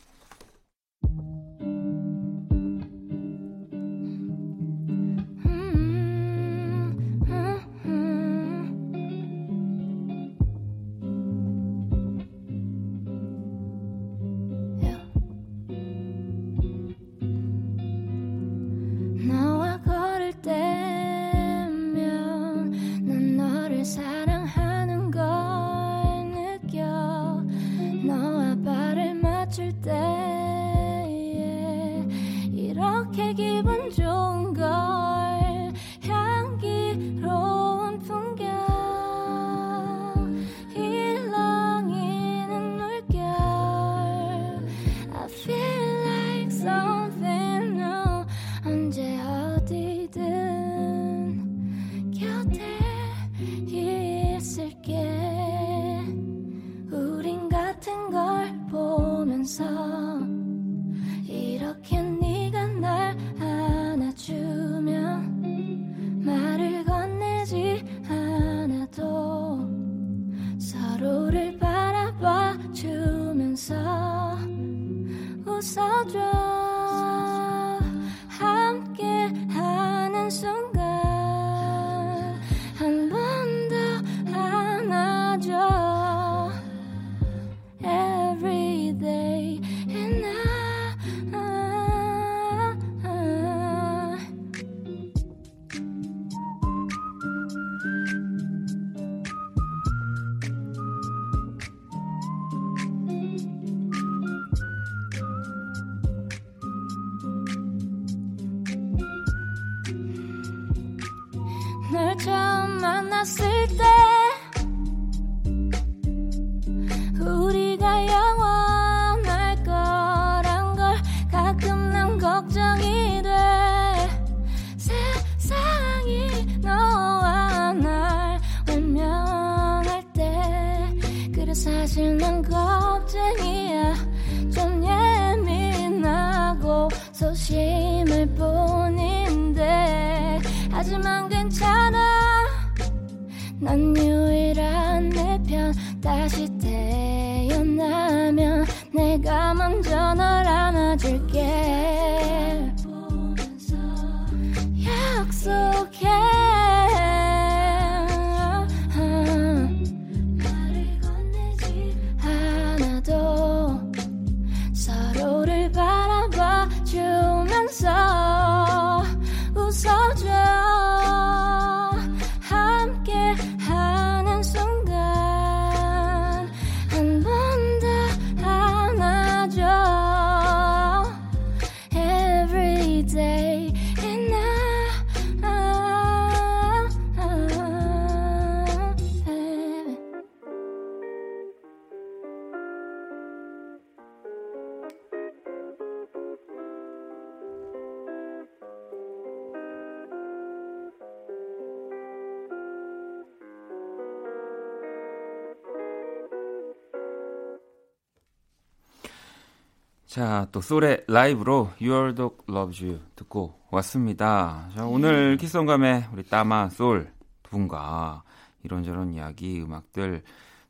자, 210.19 210.49
또 210.51 210.61
솔의 210.61 211.05
라이브로 211.07 211.71
Your 211.81 212.13
Dog 212.13 212.39
Loves 212.51 212.83
You 212.85 212.99
듣고 213.15 213.55
왔습니다. 213.71 214.69
자, 214.75 214.85
오늘 214.85 215.37
키송감에 215.37 216.09
우리 216.13 216.25
따마 216.25 216.69
솔 216.71 217.13
두 217.45 217.51
분과 217.53 218.25
이런저런 218.65 219.13
이야기, 219.15 219.63
음악들 219.63 220.25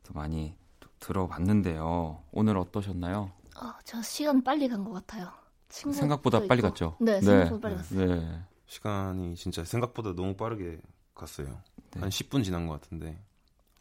또 0.05 0.13
많이 0.13 0.55
또 0.81 0.91
들어봤는데요. 1.01 2.23
오늘 2.31 2.59
어떠셨나요? 2.59 3.33
어, 3.61 3.73
저 3.85 4.03
시간 4.03 4.45
빨리 4.45 4.69
간 4.69 4.85
것 4.85 4.93
같아요. 4.93 5.31
생각보다 5.71 6.41
빨리 6.47 6.59
있고. 6.59 6.69
갔죠? 6.69 6.97
네, 7.01 7.19
생각보다 7.23 7.61
빨리 7.61 7.77
갔어요. 7.77 8.07
네. 8.07 8.43
시간이 8.67 9.35
진짜 9.35 9.65
생각보다 9.65 10.15
너무 10.15 10.37
빠르게 10.37 10.79
갔어요. 11.15 11.47
네. 11.93 12.01
한 12.01 12.11
10분 12.11 12.45
지난 12.45 12.67
것 12.67 12.81
같은데. 12.83 13.19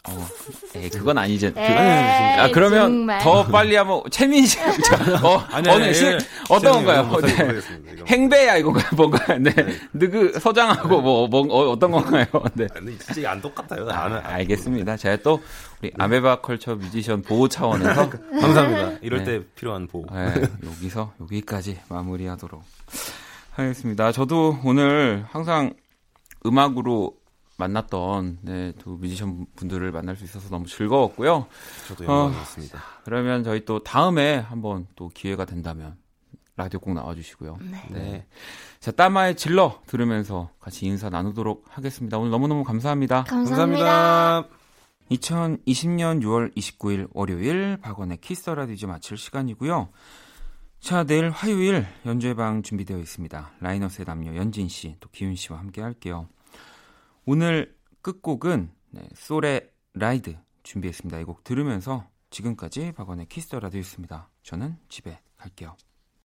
어, 0.09 0.27
에이, 0.75 0.89
그건 0.89 1.17
아니지. 1.17 1.51
그, 1.51 1.59
에이, 1.59 1.65
아, 1.67 2.49
그러면 2.53 2.79
정말. 2.91 3.19
더 3.19 3.45
빨리 3.47 3.75
하면 3.75 4.01
최민 4.09 4.45
씨, 4.45 4.57
자, 4.83 4.95
어, 5.21 5.45
어느 5.51 5.93
시, 5.93 6.05
어떤 6.49 6.73
건가요? 6.73 7.01
네. 7.21 7.43
모르겠습니다. 7.43 7.91
이거. 7.93 8.05
행배야 8.07 8.55
이거가 8.57 8.95
뭔가요? 8.95 9.37
네. 9.39 9.51
느그 9.93 10.39
서장하고 10.39 11.01
뭐, 11.01 11.27
뭐 11.27 11.41
어, 11.49 11.71
어떤 11.71 11.91
건가요? 11.91 12.25
네. 12.53 12.67
근데 12.73 12.97
진짜 12.99 13.31
안 13.31 13.41
똑같아요. 13.41 13.85
아, 13.89 14.05
안, 14.05 14.13
안- 14.13 14.25
알겠습니다. 14.25 14.95
제가 14.95 15.17
또 15.23 15.41
우리 15.81 15.91
아메바 15.97 16.39
컬처 16.41 16.75
뮤지션 16.75 17.21
보호 17.21 17.49
차원에서 17.49 18.09
감사합니다. 18.39 18.99
이럴 19.01 19.23
네. 19.23 19.39
때 19.39 19.45
필요한 19.55 19.87
보호. 19.87 20.05
네, 20.13 20.41
여기서 20.65 21.13
여기까지 21.19 21.79
마무리하도록 21.89 22.63
하겠습니다. 23.51 24.11
저도 24.13 24.59
오늘 24.63 25.25
항상 25.29 25.73
음악으로 26.45 27.13
만났던 27.57 28.39
네, 28.41 28.71
두 28.77 28.91
뮤지션 28.91 29.45
분들을 29.55 29.91
만날 29.91 30.15
수 30.15 30.23
있어서 30.23 30.49
너무 30.49 30.67
즐거웠고요. 30.67 31.47
저도 31.87 32.05
어. 32.05 32.25
영광이었습니다. 32.25 32.81
그러면 33.03 33.43
저희 33.43 33.65
또 33.65 33.83
다음에 33.83 34.37
한번 34.37 34.87
또 34.95 35.09
기회가 35.09 35.45
된다면 35.45 35.97
라디오 36.55 36.79
꼭 36.79 36.93
나와주시고요. 36.93 37.57
네. 37.61 37.83
네. 37.91 38.27
자, 38.79 38.91
따마의 38.91 39.35
질러 39.35 39.81
들으면서 39.85 40.49
같이 40.59 40.85
인사 40.85 41.09
나누도록 41.09 41.65
하겠습니다. 41.69 42.17
오늘 42.17 42.31
너무너무 42.31 42.63
감사합니다. 42.63 43.25
감사합니다. 43.25 44.47
2020년 45.11 46.21
6월 46.21 46.55
29일 46.55 47.07
월요일 47.13 47.77
박원의 47.77 48.17
키스 48.17 48.49
라디오 48.49 48.87
마칠 48.87 49.17
시간이고요. 49.17 49.89
자, 50.79 51.03
내일 51.03 51.29
화요일 51.29 51.87
연주회 52.05 52.33
방 52.33 52.61
준비되어 52.61 52.97
있습니다. 52.97 53.51
라이너스의 53.59 54.05
담요 54.05 54.35
연진 54.35 54.67
씨, 54.67 54.95
또 54.99 55.09
기훈 55.11 55.35
씨와 55.35 55.59
함께 55.59 55.81
할게요. 55.81 56.27
오늘 57.29 57.75
끝곡은 58.01 58.71
네, 58.91 59.01
솔의 59.13 59.69
라이드 59.93 60.37
준비했습니다. 60.63 61.19
이 61.19 61.23
곡 61.25 61.43
들으면서 61.43 62.09
지금까지 62.29 62.93
박원의 62.93 63.25
키스 63.27 63.53
라디오였습니다. 63.53 64.29
저는 64.43 64.77
집에 64.87 65.19
갈게요. 65.35 65.75